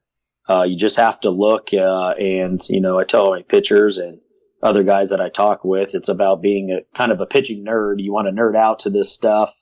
Uh, 0.49 0.63
you 0.63 0.77
just 0.77 0.97
have 0.97 1.21
to 1.21 1.31
look. 1.31 1.71
Uh, 1.73 2.11
and, 2.11 2.61
you 2.69 2.81
know, 2.81 2.99
I 2.99 3.05
tell 3.05 3.31
my 3.31 3.43
pitchers 3.43 3.99
and 3.99 4.21
other 4.63 4.83
guys 4.83 5.11
that 5.11 5.21
I 5.21 5.29
talk 5.29 5.65
with, 5.65 5.95
it's 5.95 6.09
about 6.09 6.43
being 6.43 6.71
a 6.71 6.97
kind 6.97 7.13
of 7.13 7.21
a 7.21 7.27
pitching 7.27 7.65
nerd. 7.65 7.95
You 7.99 8.13
want 8.13 8.29
to 8.29 8.33
nerd 8.33 8.57
out 8.57 8.81
to 8.81 8.91
this 8.91 9.13
stuff. 9.13 9.55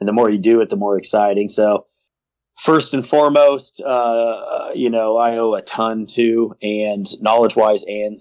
And 0.00 0.08
the 0.08 0.12
more 0.12 0.30
you 0.30 0.38
do 0.38 0.60
it, 0.60 0.68
the 0.68 0.76
more 0.76 0.98
exciting. 0.98 1.48
So, 1.48 1.86
first 2.58 2.94
and 2.94 3.06
foremost, 3.06 3.80
uh, 3.80 4.70
you 4.74 4.90
know, 4.90 5.16
I 5.16 5.36
owe 5.38 5.54
a 5.54 5.62
ton 5.62 6.06
to, 6.10 6.54
and 6.62 7.06
knowledge 7.22 7.56
wise 7.56 7.84
and 7.84 8.18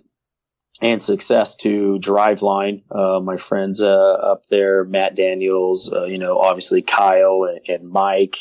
and 0.81 1.01
success 1.01 1.55
to 1.55 1.97
Driveline. 2.01 2.83
Uh, 2.91 3.19
my 3.21 3.37
friends 3.37 3.81
uh, 3.81 4.13
up 4.13 4.43
there, 4.49 4.83
Matt 4.83 5.15
Daniels, 5.15 5.91
uh, 5.91 6.05
you 6.05 6.17
know, 6.17 6.39
obviously 6.39 6.81
Kyle 6.81 7.47
and, 7.49 7.61
and, 7.69 7.89
Mike 7.89 8.37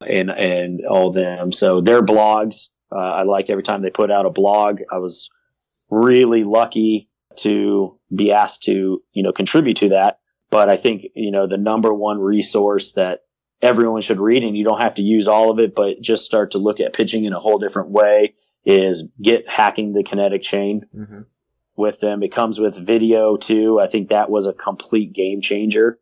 and 0.00 0.30
and 0.30 0.84
all 0.86 1.12
them. 1.12 1.52
So 1.52 1.80
their 1.80 2.02
blogs, 2.02 2.68
uh, 2.90 2.98
I 2.98 3.22
like 3.22 3.48
every 3.48 3.62
time 3.62 3.82
they 3.82 3.90
put 3.90 4.10
out 4.10 4.26
a 4.26 4.30
blog. 4.30 4.80
I 4.90 4.98
was 4.98 5.30
really 5.90 6.42
lucky 6.42 7.08
to 7.36 7.98
be 8.14 8.32
asked 8.32 8.62
to 8.64 9.02
you 9.12 9.22
know 9.22 9.32
contribute 9.32 9.76
to 9.78 9.90
that. 9.90 10.18
But 10.50 10.68
I 10.68 10.76
think 10.76 11.02
you 11.14 11.30
know 11.30 11.46
the 11.46 11.56
number 11.56 11.92
one 11.92 12.18
resource 12.18 12.92
that 12.92 13.20
everyone 13.64 14.02
should 14.02 14.20
read, 14.20 14.44
and 14.44 14.56
you 14.56 14.64
don't 14.64 14.80
have 14.80 14.94
to 14.94 15.02
use 15.02 15.26
all 15.26 15.50
of 15.50 15.58
it, 15.58 15.74
but 15.74 16.00
just 16.00 16.24
start 16.24 16.52
to 16.52 16.58
look 16.58 16.80
at 16.80 16.92
pitching 16.92 17.24
in 17.24 17.32
a 17.32 17.40
whole 17.40 17.58
different 17.58 17.90
way. 17.90 18.34
Is 18.64 19.10
get 19.20 19.46
hacking 19.46 19.92
the 19.92 20.02
kinetic 20.02 20.42
chain. 20.42 20.86
Mm-hmm 20.96 21.20
with 21.76 22.00
them. 22.00 22.22
It 22.22 22.32
comes 22.32 22.60
with 22.60 22.76
video 22.76 23.36
too. 23.36 23.80
I 23.80 23.88
think 23.88 24.08
that 24.08 24.30
was 24.30 24.46
a 24.46 24.52
complete 24.52 25.12
game 25.12 25.40
changer, 25.40 25.98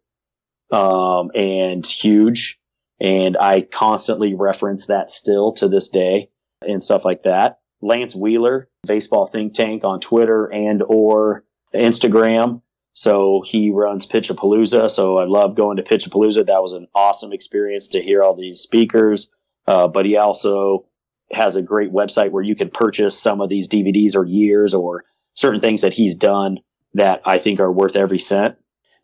um, 0.71 1.31
and 1.35 1.87
huge. 1.87 2.59
And 3.01 3.37
I 3.37 3.63
constantly 3.63 4.35
reference 4.35 4.87
that 4.87 5.11
still 5.11 5.53
to 5.55 5.69
this 5.69 5.89
day 5.89 6.29
and 6.67 6.83
stuff 6.83 7.05
like 7.05 7.25
that. 7.25 7.61
Lantz 7.83 8.15
Wheeler, 8.15 8.69
baseball 8.87 9.27
think 9.27 9.55
tank 9.55 9.83
on 9.83 9.99
Twitter 9.99 10.47
and 10.47 10.83
or 10.87 11.45
Instagram. 11.75 12.63
So 12.95 13.43
he 13.47 13.71
runs 13.71 14.07
Pitchapalooza. 14.07 14.91
So 14.91 15.19
I 15.19 15.25
love 15.25 15.55
going 15.55 15.77
to 15.77 15.83
Pitchapalooza. 15.83 16.47
That 16.47 16.63
was 16.63 16.73
an 16.73 16.87
awesome 16.95 17.33
experience 17.33 17.89
to 17.89 18.03
hear 18.03 18.23
all 18.23 18.35
these 18.35 18.61
speakers. 18.61 19.29
Uh, 19.67 19.89
but 19.89 20.05
he 20.05 20.17
also 20.17 20.87
has 21.33 21.57
a 21.57 21.63
great 21.63 21.93
website 21.93 22.31
where 22.31 22.43
you 22.43 22.55
can 22.55 22.69
purchase 22.69 23.19
some 23.19 23.41
of 23.41 23.49
these 23.49 23.69
DVDs 23.69 24.15
or 24.15 24.27
years 24.27 24.75
or 24.75 25.05
certain 25.35 25.61
things 25.61 25.81
that 25.81 25.95
he's 25.95 26.15
done 26.15 26.59
that 26.95 27.23
I 27.25 27.39
think 27.39 27.59
are 27.61 27.73
worth 27.73 27.97
every 27.97 28.19
cent. 28.19 28.57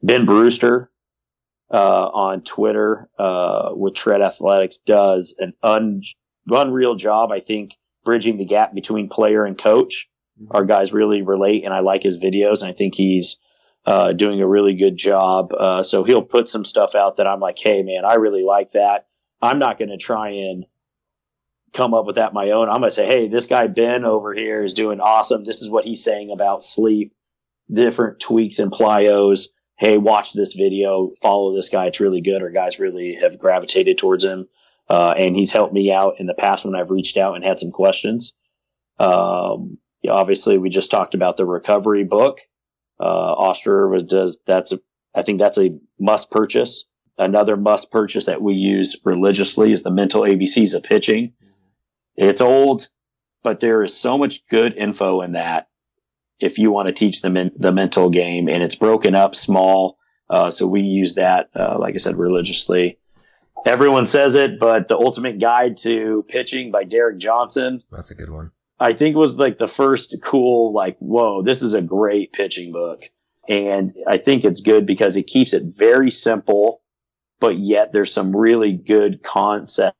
Ben 0.02 0.26
Brewster 0.26 0.90
uh, 1.72 2.08
on 2.08 2.42
Twitter 2.42 3.08
uh, 3.18 3.70
with 3.72 3.94
Tread 3.94 4.20
Athletics 4.20 4.78
does 4.78 5.34
an 5.38 5.54
un- 5.62 6.02
unreal 6.46 6.94
job, 6.94 7.32
I 7.32 7.40
think, 7.40 7.76
bridging 8.04 8.36
the 8.36 8.44
gap 8.44 8.74
between 8.74 9.08
player 9.08 9.44
and 9.44 9.56
coach. 9.56 10.08
Mm-hmm. 10.40 10.56
Our 10.56 10.64
guys 10.64 10.92
really 10.92 11.22
relate, 11.22 11.64
and 11.64 11.72
I 11.72 11.80
like 11.80 12.02
his 12.02 12.18
videos, 12.18 12.60
and 12.60 12.70
I 12.70 12.74
think 12.74 12.94
he's 12.94 13.40
uh, 13.88 14.12
doing 14.12 14.38
a 14.42 14.46
really 14.46 14.74
good 14.74 14.98
job. 14.98 15.54
Uh, 15.54 15.82
so 15.82 16.04
he'll 16.04 16.22
put 16.22 16.46
some 16.46 16.66
stuff 16.66 16.94
out 16.94 17.16
that 17.16 17.26
I'm 17.26 17.40
like, 17.40 17.58
hey, 17.58 17.82
man, 17.82 18.04
I 18.04 18.16
really 18.16 18.42
like 18.42 18.72
that. 18.72 19.06
I'm 19.40 19.58
not 19.58 19.78
going 19.78 19.88
to 19.88 19.96
try 19.96 20.28
and 20.28 20.66
come 21.72 21.94
up 21.94 22.04
with 22.04 22.16
that 22.16 22.34
my 22.34 22.50
own. 22.50 22.68
I'm 22.68 22.80
going 22.80 22.90
to 22.90 22.94
say, 22.94 23.06
hey, 23.06 23.28
this 23.28 23.46
guy 23.46 23.66
Ben 23.66 24.04
over 24.04 24.34
here 24.34 24.62
is 24.62 24.74
doing 24.74 25.00
awesome. 25.00 25.44
This 25.44 25.62
is 25.62 25.70
what 25.70 25.86
he's 25.86 26.04
saying 26.04 26.30
about 26.30 26.62
sleep, 26.62 27.14
different 27.72 28.20
tweaks 28.20 28.58
and 28.58 28.70
plyos. 28.70 29.46
Hey, 29.78 29.96
watch 29.96 30.34
this 30.34 30.52
video, 30.52 31.12
follow 31.22 31.56
this 31.56 31.70
guy. 31.70 31.86
It's 31.86 32.00
really 32.00 32.20
good. 32.20 32.42
Our 32.42 32.50
guys 32.50 32.78
really 32.78 33.16
have 33.22 33.38
gravitated 33.38 33.96
towards 33.96 34.22
him. 34.22 34.48
Uh, 34.90 35.14
and 35.16 35.34
he's 35.34 35.50
helped 35.50 35.72
me 35.72 35.90
out 35.90 36.20
in 36.20 36.26
the 36.26 36.34
past 36.34 36.66
when 36.66 36.74
I've 36.74 36.90
reached 36.90 37.16
out 37.16 37.36
and 37.36 37.44
had 37.44 37.58
some 37.58 37.70
questions. 37.70 38.34
Um, 38.98 39.78
obviously, 40.06 40.58
we 40.58 40.68
just 40.68 40.90
talked 40.90 41.14
about 41.14 41.38
the 41.38 41.46
recovery 41.46 42.04
book. 42.04 42.40
Uh, 43.00 43.34
Oster 43.34 43.96
does 44.06 44.40
that's 44.46 44.72
a, 44.72 44.80
I 45.14 45.22
think 45.22 45.38
that's 45.38 45.58
a 45.58 45.76
must 45.98 46.30
purchase. 46.30 46.84
Another 47.18 47.56
must 47.56 47.90
purchase 47.90 48.26
that 48.26 48.42
we 48.42 48.54
use 48.54 48.96
religiously 49.04 49.72
is 49.72 49.82
the 49.82 49.90
mental 49.90 50.22
ABCs 50.22 50.74
of 50.74 50.84
pitching. 50.84 51.32
It's 52.16 52.40
old, 52.40 52.88
but 53.42 53.60
there 53.60 53.82
is 53.82 53.96
so 53.96 54.16
much 54.16 54.46
good 54.48 54.76
info 54.76 55.20
in 55.22 55.32
that 55.32 55.68
if 56.40 56.58
you 56.58 56.70
want 56.70 56.86
to 56.86 56.92
teach 56.92 57.22
them 57.22 57.36
in 57.36 57.50
the 57.56 57.72
mental 57.72 58.10
game 58.10 58.48
and 58.48 58.62
it's 58.62 58.74
broken 58.74 59.14
up 59.14 59.34
small. 59.34 59.98
Uh, 60.30 60.50
so 60.50 60.66
we 60.66 60.80
use 60.80 61.14
that, 61.14 61.48
uh, 61.56 61.76
like 61.78 61.94
I 61.94 61.98
said, 61.98 62.16
religiously. 62.16 62.98
Everyone 63.66 64.06
says 64.06 64.34
it, 64.34 64.60
but 64.60 64.88
the 64.88 64.96
ultimate 64.96 65.40
guide 65.40 65.76
to 65.78 66.24
pitching 66.28 66.70
by 66.70 66.84
Derek 66.84 67.18
Johnson. 67.18 67.82
That's 67.90 68.10
a 68.10 68.14
good 68.14 68.30
one. 68.30 68.52
I 68.80 68.92
think 68.92 69.16
was 69.16 69.38
like 69.38 69.58
the 69.58 69.66
first 69.66 70.14
cool, 70.22 70.72
like, 70.72 70.96
whoa, 70.98 71.42
this 71.42 71.62
is 71.62 71.74
a 71.74 71.82
great 71.82 72.32
pitching 72.32 72.72
book. 72.72 73.04
And 73.48 73.94
I 74.06 74.18
think 74.18 74.44
it's 74.44 74.60
good 74.60 74.86
because 74.86 75.16
it 75.16 75.26
keeps 75.26 75.52
it 75.52 75.62
very 75.64 76.10
simple, 76.10 76.82
but 77.40 77.58
yet 77.58 77.92
there's 77.92 78.12
some 78.12 78.36
really 78.36 78.72
good 78.72 79.22
concepts 79.22 79.94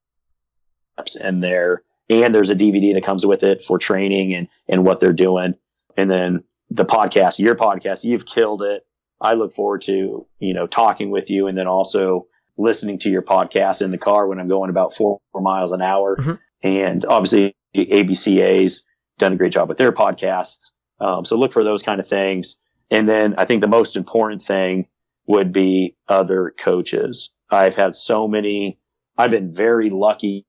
in 1.20 1.41
there 1.41 1.83
and 2.11 2.35
there's 2.35 2.51
a 2.51 2.55
DVD 2.55 2.95
that 2.95 3.05
comes 3.05 3.26
with 3.26 3.43
it 3.43 3.64
for 3.64 3.79
training 3.79 4.35
and 4.35 4.49
and 4.68 4.85
what 4.85 5.01
they're 5.01 5.12
doing. 5.12 5.55
And 5.97 6.11
then 6.11 6.45
the 6.70 6.85
podcast, 6.85 7.39
your 7.39 7.55
podcast, 7.55 8.05
you've 8.05 8.26
killed 8.26 8.62
it. 8.62 8.87
I 9.20 9.35
look 9.35 9.53
forward 9.53 9.83
to 9.83 10.26
you 10.39 10.55
know 10.55 10.66
talking 10.66 11.11
with 11.11 11.31
you, 11.31 11.47
and 11.47 11.57
then 11.57 11.66
also 11.66 12.26
listening 12.57 12.99
to 13.01 13.11
your 13.11 13.22
podcast 13.22 13.83
in 13.83 13.91
the 13.91 13.99
car 13.99 14.26
when 14.26 14.41
I'm 14.41 14.49
going 14.49 14.70
about 14.70 14.95
four, 14.95 15.20
four 15.33 15.41
miles 15.41 15.72
an 15.72 15.83
hour. 15.83 16.16
Mm-hmm. 16.16 16.35
And 16.62 17.05
obviously, 17.05 17.55
ABCA's 17.74 18.84
done 19.18 19.32
a 19.32 19.36
great 19.36 19.52
job 19.52 19.68
with 19.68 19.78
their 19.78 19.92
podcasts. 19.92 20.70
Um, 21.00 21.24
so 21.24 21.36
look 21.36 21.52
for 21.52 21.64
those 21.64 21.82
kind 21.82 22.00
of 22.00 22.08
things. 22.08 22.56
And 22.90 23.08
then 23.08 23.34
I 23.38 23.44
think 23.44 23.60
the 23.60 23.68
most 23.68 23.96
important 23.96 24.42
thing 24.42 24.86
would 25.26 25.52
be 25.52 25.96
other 26.08 26.54
coaches. 26.58 27.32
I've 27.50 27.76
had 27.76 27.94
so 27.94 28.26
many. 28.26 28.78
I've 29.16 29.30
been 29.30 29.50
very 29.50 29.90
lucky 29.90 30.46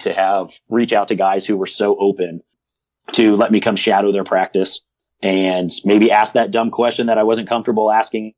to 0.00 0.12
have 0.12 0.50
reach 0.68 0.92
out 0.92 1.08
to 1.08 1.14
guys 1.14 1.46
who 1.46 1.56
were 1.56 1.66
so 1.66 1.96
open 1.98 2.40
to 3.12 3.36
let 3.36 3.52
me 3.52 3.60
come 3.60 3.76
shadow 3.76 4.10
their 4.10 4.24
practice 4.24 4.80
and 5.22 5.70
maybe 5.84 6.10
ask 6.10 6.34
that 6.34 6.50
dumb 6.50 6.70
question 6.70 7.06
that 7.06 7.18
I 7.18 7.22
wasn't 7.22 7.48
comfortable 7.48 7.90
asking 7.90 8.32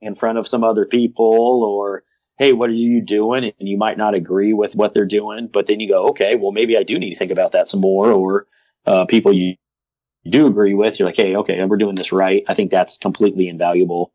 in 0.00 0.14
front 0.14 0.38
of 0.38 0.48
some 0.48 0.64
other 0.64 0.84
people 0.84 1.62
or 1.62 2.02
hey 2.38 2.52
what 2.52 2.70
are 2.70 2.74
you 2.74 3.00
doing 3.00 3.44
and 3.44 3.68
you 3.68 3.76
might 3.76 3.98
not 3.98 4.14
agree 4.14 4.52
with 4.52 4.74
what 4.74 4.94
they're 4.94 5.06
doing 5.06 5.48
but 5.52 5.66
then 5.66 5.80
you 5.80 5.88
go 5.88 6.08
okay 6.08 6.34
well 6.34 6.52
maybe 6.52 6.76
I 6.76 6.82
do 6.82 6.98
need 6.98 7.12
to 7.12 7.18
think 7.18 7.30
about 7.30 7.52
that 7.52 7.68
some 7.68 7.80
more 7.80 8.10
or 8.10 8.46
uh, 8.86 9.04
people 9.06 9.32
you 9.32 9.56
do 10.28 10.46
agree 10.46 10.74
with 10.74 10.98
you're 10.98 11.08
like 11.08 11.16
hey 11.16 11.36
okay 11.36 11.62
we're 11.64 11.76
doing 11.76 11.96
this 11.96 12.12
right 12.12 12.42
I 12.48 12.54
think 12.54 12.70
that's 12.70 12.96
completely 12.96 13.48
invaluable 13.48 14.12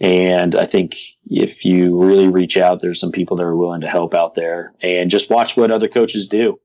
and 0.00 0.54
I 0.54 0.66
think 0.66 0.96
if 1.26 1.64
you 1.64 2.00
really 2.00 2.28
reach 2.28 2.56
out, 2.56 2.80
there's 2.80 3.00
some 3.00 3.10
people 3.10 3.36
that 3.36 3.42
are 3.42 3.56
willing 3.56 3.80
to 3.80 3.88
help 3.88 4.14
out 4.14 4.34
there 4.34 4.72
and 4.80 5.10
just 5.10 5.30
watch 5.30 5.56
what 5.56 5.70
other 5.70 5.88
coaches 5.88 6.26
do 6.26 6.60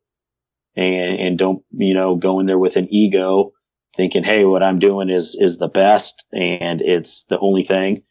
and, 0.76 1.20
and 1.20 1.38
don't, 1.38 1.64
you 1.72 1.96
know, 1.96 2.16
go 2.16 2.40
in 2.40 2.46
there 2.46 2.60
with 2.60 2.78
an 2.78 2.94
ego 2.94 3.52
thinking, 3.96 4.24
Hey, 4.24 4.46
what 4.46 4.64
I'm 4.64 4.78
doing 4.78 5.10
is, 5.10 5.36
is 5.40 5.58
the 5.58 5.68
best 5.68 6.26
and 6.32 6.82
it's 6.82 7.24
the 7.26 7.40
only 7.40 7.64
thing. 7.64 8.04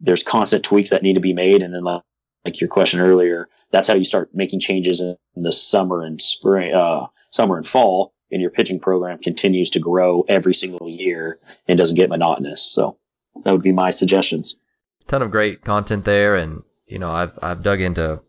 There's 0.00 0.24
constant 0.24 0.64
tweaks 0.64 0.90
that 0.90 1.02
need 1.04 1.14
to 1.14 1.20
be 1.20 1.34
made. 1.34 1.62
And 1.62 1.72
then 1.72 1.84
like, 1.84 2.02
like 2.44 2.60
your 2.60 2.68
question 2.68 3.00
earlier, 3.00 3.48
that's 3.70 3.88
how 3.88 3.94
you 3.94 4.04
start 4.04 4.30
making 4.34 4.60
changes 4.60 5.00
in 5.00 5.16
the 5.36 5.52
summer 5.52 6.02
and 6.02 6.20
spring, 6.20 6.74
uh, 6.74 7.06
summer 7.30 7.56
and 7.56 7.66
fall 7.66 8.12
and 8.30 8.40
your 8.40 8.50
pitching 8.50 8.80
program 8.80 9.18
continues 9.18 9.70
to 9.70 9.78
grow 9.78 10.24
every 10.28 10.54
single 10.54 10.88
year 10.88 11.38
and 11.68 11.78
doesn't 11.78 11.96
get 11.96 12.10
monotonous. 12.10 12.62
So 12.62 12.96
that 13.44 13.52
would 13.52 13.62
be 13.62 13.72
my 13.72 13.90
suggestions 13.90 14.56
ton 15.06 15.22
of 15.22 15.30
great 15.30 15.64
content 15.64 16.04
there, 16.04 16.34
and 16.34 16.62
you 16.86 16.98
know 16.98 17.10
I've 17.10 17.38
I've 17.42 17.62
dug 17.62 17.80
into 17.80 18.20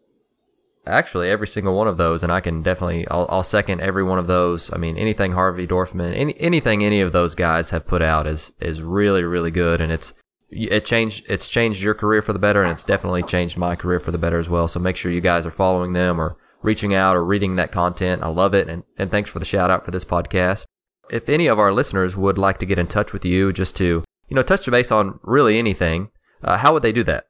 actually 0.86 1.30
every 1.30 1.48
single 1.48 1.76
one 1.76 1.88
of 1.88 1.98
those, 1.98 2.24
and 2.24 2.32
I 2.32 2.42
can 2.42 2.62
definitely 2.62 3.08
I'll, 3.08 3.28
I'll 3.30 3.44
second 3.44 3.82
every 3.82 4.04
one 4.04 4.20
of 4.20 4.28
those. 4.28 4.72
I 4.74 4.78
mean, 4.78 4.98
anything 4.98 5.34
Harvey 5.34 5.68
Dorfman, 5.68 6.14
any, 6.16 6.40
anything 6.40 6.84
any 6.84 7.02
of 7.02 7.12
those 7.12 7.36
guys 7.36 7.70
have 7.72 7.88
put 7.88 8.02
out 8.02 8.28
is 8.28 8.52
is 8.60 8.82
really 8.82 9.24
really 9.24 9.52
good, 9.52 9.82
and 9.82 9.92
it's 9.92 10.14
it 10.50 10.86
changed 10.86 11.26
it's 11.28 11.48
changed 11.48 11.82
your 11.82 11.94
career 11.94 12.22
for 12.22 12.34
the 12.34 12.40
better, 12.40 12.64
and 12.64 12.72
it's 12.72 12.84
definitely 12.84 13.24
changed 13.24 13.58
my 13.58 13.76
career 13.76 14.00
for 14.00 14.12
the 14.12 14.18
better 14.18 14.40
as 14.40 14.50
well. 14.50 14.68
So 14.68 14.80
make 14.80 14.98
sure 14.98 15.12
you 15.12 15.22
guys 15.22 15.46
are 15.46 15.52
following 15.52 15.94
them 15.94 16.20
or 16.20 16.38
reaching 16.62 16.94
out 16.94 17.16
or 17.16 17.24
reading 17.24 17.56
that 17.56 17.72
content. 17.72 18.24
I 18.24 18.28
love 18.28 18.54
it, 18.54 18.68
and 18.68 18.84
and 18.98 19.12
thanks 19.12 19.30
for 19.30 19.40
the 19.40 19.46
shout 19.46 19.72
out 19.72 19.86
for 19.86 19.92
this 19.92 20.06
podcast. 20.06 20.66
If 21.10 21.30
any 21.30 21.48
of 21.48 21.60
our 21.60 21.72
listeners 21.72 22.18
would 22.18 22.38
like 22.38 22.58
to 22.60 22.66
get 22.66 22.80
in 22.80 22.88
touch 22.88 23.14
with 23.14 23.26
you, 23.26 23.54
just 23.54 23.76
to 23.78 24.04
you 24.28 24.36
know 24.36 24.44
touch 24.44 24.70
base 24.70 24.92
on 24.92 25.20
really 25.24 25.58
anything, 25.58 26.10
uh, 26.44 26.58
how 26.58 26.74
would 26.74 26.84
they 26.84 26.92
do 26.92 27.04
that? 27.04 27.28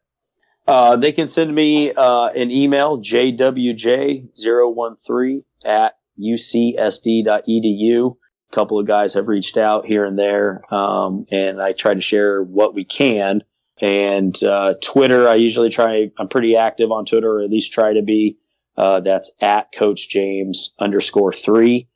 Uh, 0.68 0.96
they 0.96 1.12
can 1.12 1.28
send 1.28 1.54
me 1.54 1.94
uh, 1.94 2.30
an 2.30 2.50
email, 2.50 3.00
jwj013 3.00 5.42
at 5.64 5.94
ucsd.edu. 6.20 8.16
Couple 8.56 8.80
of 8.80 8.88
guys 8.88 9.14
have 9.16 9.28
reached 9.28 9.58
out 9.58 9.86
here 9.86 10.06
and 10.06 10.18
there, 10.18 10.64
um, 10.74 11.28
and 11.30 11.62
I 11.62 11.74
try 11.74 11.94
to 11.94 12.00
share 12.00 12.42
what 12.42 12.74
we 12.74 12.86
can. 12.86 13.44
And 13.82 14.42
uh, 14.42 14.76
Twitter, 14.82 15.28
I 15.28 15.36
usually 15.36 15.68
try, 15.68 16.10
I'm 16.18 16.30
pretty 16.30 16.56
active 16.56 16.90
on 16.90 17.04
Twitter, 17.06 17.40
or 17.40 17.42
at 17.42 17.50
least 17.50 17.74
try 17.74 17.92
to 17.92 18.02
be. 18.02 18.38
Uh, 18.78 19.02
that's 19.02 19.34
at 19.42 19.74
Coach 19.74 20.08
James 20.08 20.74
underscore 20.80 21.34
three. 21.34 21.90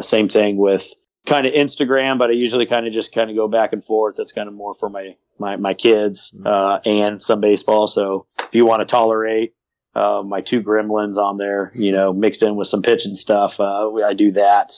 same 0.00 0.28
thing 0.28 0.56
with 0.56 0.92
kind 1.26 1.46
of 1.46 1.52
Instagram, 1.52 2.18
but 2.18 2.30
I 2.30 2.32
usually 2.32 2.66
kind 2.66 2.86
of 2.86 2.92
just 2.92 3.14
kind 3.14 3.30
of 3.30 3.36
go 3.36 3.46
back 3.46 3.72
and 3.72 3.84
forth. 3.84 4.16
That's 4.16 4.32
kind 4.32 4.48
of 4.48 4.54
more 4.54 4.74
for 4.74 4.88
my 4.88 5.16
my 5.38 5.56
my 5.56 5.74
kids 5.74 6.32
mm-hmm. 6.34 6.46
uh, 6.46 6.78
and 6.84 7.22
some 7.22 7.40
baseball. 7.40 7.86
So 7.86 8.26
if 8.40 8.54
you 8.54 8.66
want 8.66 8.80
to 8.80 8.86
tolerate 8.86 9.54
uh, 9.94 10.22
my 10.24 10.40
two 10.40 10.62
gremlins 10.62 11.16
on 11.16 11.38
there, 11.38 11.70
you 11.74 11.92
know, 11.92 12.12
mixed 12.12 12.42
in 12.42 12.56
with 12.56 12.68
some 12.68 12.82
pitching 12.82 13.14
stuff, 13.14 13.60
uh, 13.60 13.92
I 14.04 14.14
do 14.14 14.32
that. 14.32 14.72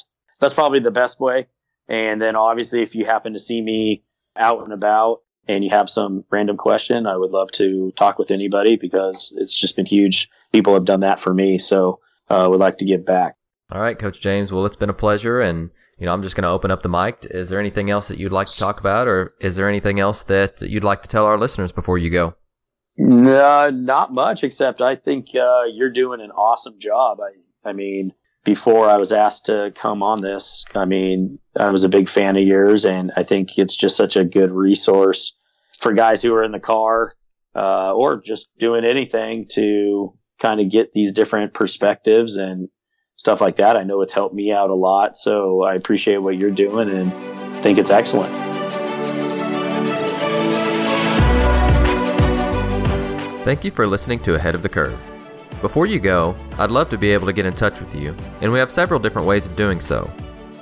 That's 0.45 0.53
probably 0.53 0.81
the 0.81 0.91
best 0.91 1.21
way. 1.21 1.47
And 1.89 2.21
then 2.21 2.37
obviously, 2.37 2.83
if 2.83 2.95
you 2.95 3.07
happen 3.07 3.33
to 3.33 3.41
see 3.41 3.63
me 3.63 4.05
out 4.37 4.63
and 4.63 4.75
about 4.75 5.23
and 5.49 5.65
you 5.65 5.71
have 5.71 5.89
some 5.89 6.23
random 6.31 6.59
question, 6.59 7.07
I 7.07 7.17
would 7.17 7.31
love 7.31 7.51
to 7.53 7.93
talk 7.93 8.19
with 8.19 8.31
anybody 8.31 8.77
because 8.77 9.33
it's 9.39 9.59
just 9.59 9.75
been 9.75 9.87
huge. 9.87 10.29
People 10.53 10.75
have 10.75 10.85
done 10.85 11.01
that 11.01 11.19
for 11.19 11.33
me, 11.33 11.57
so 11.57 11.99
I 12.29 12.43
uh, 12.43 12.51
would 12.51 12.61
like 12.61 12.77
to 12.77 12.85
give 12.85 13.07
back. 13.07 13.37
All 13.73 13.81
right, 13.81 13.99
Coach 13.99 14.21
James. 14.21 14.53
Well, 14.53 14.67
it's 14.67 14.77
been 14.77 14.91
a 14.91 14.95
pleasure 14.95 15.41
and 15.41 15.71
you 15.99 16.05
know, 16.05 16.13
I'm 16.13 16.23
just 16.23 16.37
going 16.37 16.43
to 16.43 16.51
open 16.51 16.71
up 16.71 16.83
the 16.83 16.91
mic. 16.91 17.25
Is 17.31 17.49
there 17.49 17.59
anything 17.59 17.89
else 17.89 18.09
that 18.09 18.19
you'd 18.19 18.33
like 18.33 18.49
to 18.49 18.57
talk 18.59 18.81
about, 18.81 19.09
or 19.09 19.33
is 19.41 19.57
there 19.57 19.69
anything 19.69 19.99
else 19.99 20.25
that 20.25 20.61
you'd 20.61 20.85
like 20.85 21.01
to 21.03 21.09
tell 21.09 21.25
our 21.25 21.39
listeners 21.39 21.73
before 21.73 21.97
you 21.97 22.11
go? 22.11 22.35
No, 22.99 23.71
not 23.71 24.13
much, 24.13 24.45
except 24.45 24.83
I 24.83 24.97
think 24.97 25.29
uh, 25.41 25.63
you're 25.73 25.93
doing 25.93 26.21
an 26.21 26.33
awesome 26.33 26.79
job. 26.79 27.19
I, 27.21 27.69
I 27.69 27.73
mean, 27.73 28.13
before 28.45 28.89
I 28.89 28.97
was 28.99 29.11
asked 29.11 29.47
to 29.47 29.73
come 29.75 30.03
on 30.03 30.21
this, 30.21 30.65
I 30.75 30.85
mean, 30.85 31.39
I 31.59 31.71
was 31.71 31.83
a 31.83 31.89
big 31.89 32.09
fan 32.09 32.37
of 32.37 32.43
yours, 32.43 32.85
and 32.85 33.11
I 33.17 33.23
think 33.23 33.59
it's 33.59 33.77
just 33.77 33.97
such 33.97 34.17
a 34.17 34.25
good 34.25 34.51
resource 34.51 35.37
for 35.81 35.93
guys 35.93 36.23
who 36.23 36.35
are 36.35 36.45
in 36.45 36.53
the 36.53 36.61
car 36.61 37.15
uh, 37.57 37.93
or 37.95 38.21
just 38.21 38.49
doing 38.59 38.85
anything 38.85 39.47
to 39.53 40.15
kind 40.39 40.61
of 40.61 40.71
get 40.71 40.93
these 40.93 41.13
different 41.13 41.55
perspectives 41.55 42.37
and 42.37 42.69
stuff 43.17 43.41
like 43.41 43.57
that. 43.57 43.77
I 43.77 43.85
know 43.85 44.03
it's 44.03 44.13
helped 44.13 44.35
me 44.35 44.53
out 44.53 44.71
a 44.71 44.75
lot. 44.75 45.17
So 45.17 45.63
I 45.63 45.75
appreciate 45.75 46.19
what 46.19 46.37
you're 46.37 46.51
doing 46.51 46.91
and 46.91 47.13
think 47.63 47.79
it's 47.79 47.91
excellent. 47.91 48.35
Thank 53.45 53.65
you 53.65 53.71
for 53.71 53.87
listening 53.87 54.21
to 54.21 54.35
Ahead 54.35 54.55
of 54.55 54.63
the 54.63 54.69
Curve. 54.69 55.14
Before 55.65 55.87
you 55.87 55.99
go, 55.99 56.35
I'd 56.59 56.71
love 56.71 56.91
to 56.91 56.99
be 56.99 57.11
able 57.11 57.25
to 57.25 57.33
get 57.33 57.47
in 57.47 57.55
touch 57.55 57.81
with 57.81 57.95
you, 57.95 58.15
and 58.43 58.53
we 58.53 58.59
have 58.59 58.71
several 58.71 59.01
different 59.01 59.27
ways 59.27 59.47
of 59.47 59.57
doing 59.57 59.81
so. 59.81 60.11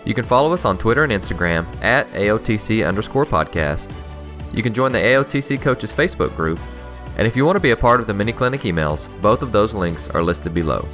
You 0.04 0.14
can 0.14 0.24
follow 0.24 0.52
us 0.52 0.64
on 0.64 0.78
Twitter 0.78 1.02
and 1.02 1.12
Instagram 1.12 1.66
at 1.82 2.08
AOTC 2.12 2.86
underscore 2.86 3.24
podcast. 3.24 3.92
You 4.54 4.62
can 4.62 4.72
join 4.72 4.92
the 4.92 5.00
AOTC 5.00 5.60
Coaches 5.60 5.92
Facebook 5.92 6.36
group, 6.36 6.60
and 7.18 7.26
if 7.26 7.34
you 7.34 7.44
want 7.44 7.56
to 7.56 7.60
be 7.60 7.72
a 7.72 7.76
part 7.76 8.00
of 8.00 8.06
the 8.06 8.14
mini 8.14 8.32
clinic 8.32 8.60
emails, 8.60 9.08
both 9.20 9.42
of 9.42 9.50
those 9.50 9.74
links 9.74 10.08
are 10.08 10.22
listed 10.22 10.54
below. 10.54 10.86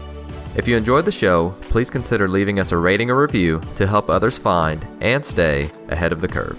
If 0.56 0.66
you 0.66 0.74
enjoyed 0.74 1.04
the 1.04 1.12
show, 1.12 1.50
please 1.68 1.90
consider 1.90 2.28
leaving 2.28 2.60
us 2.60 2.72
a 2.72 2.78
rating 2.78 3.10
or 3.10 3.20
review 3.20 3.60
to 3.76 3.86
help 3.86 4.08
others 4.08 4.38
find 4.38 4.88
and 5.02 5.22
stay 5.22 5.70
ahead 5.88 6.12
of 6.12 6.22
the 6.22 6.28
curve. 6.28 6.58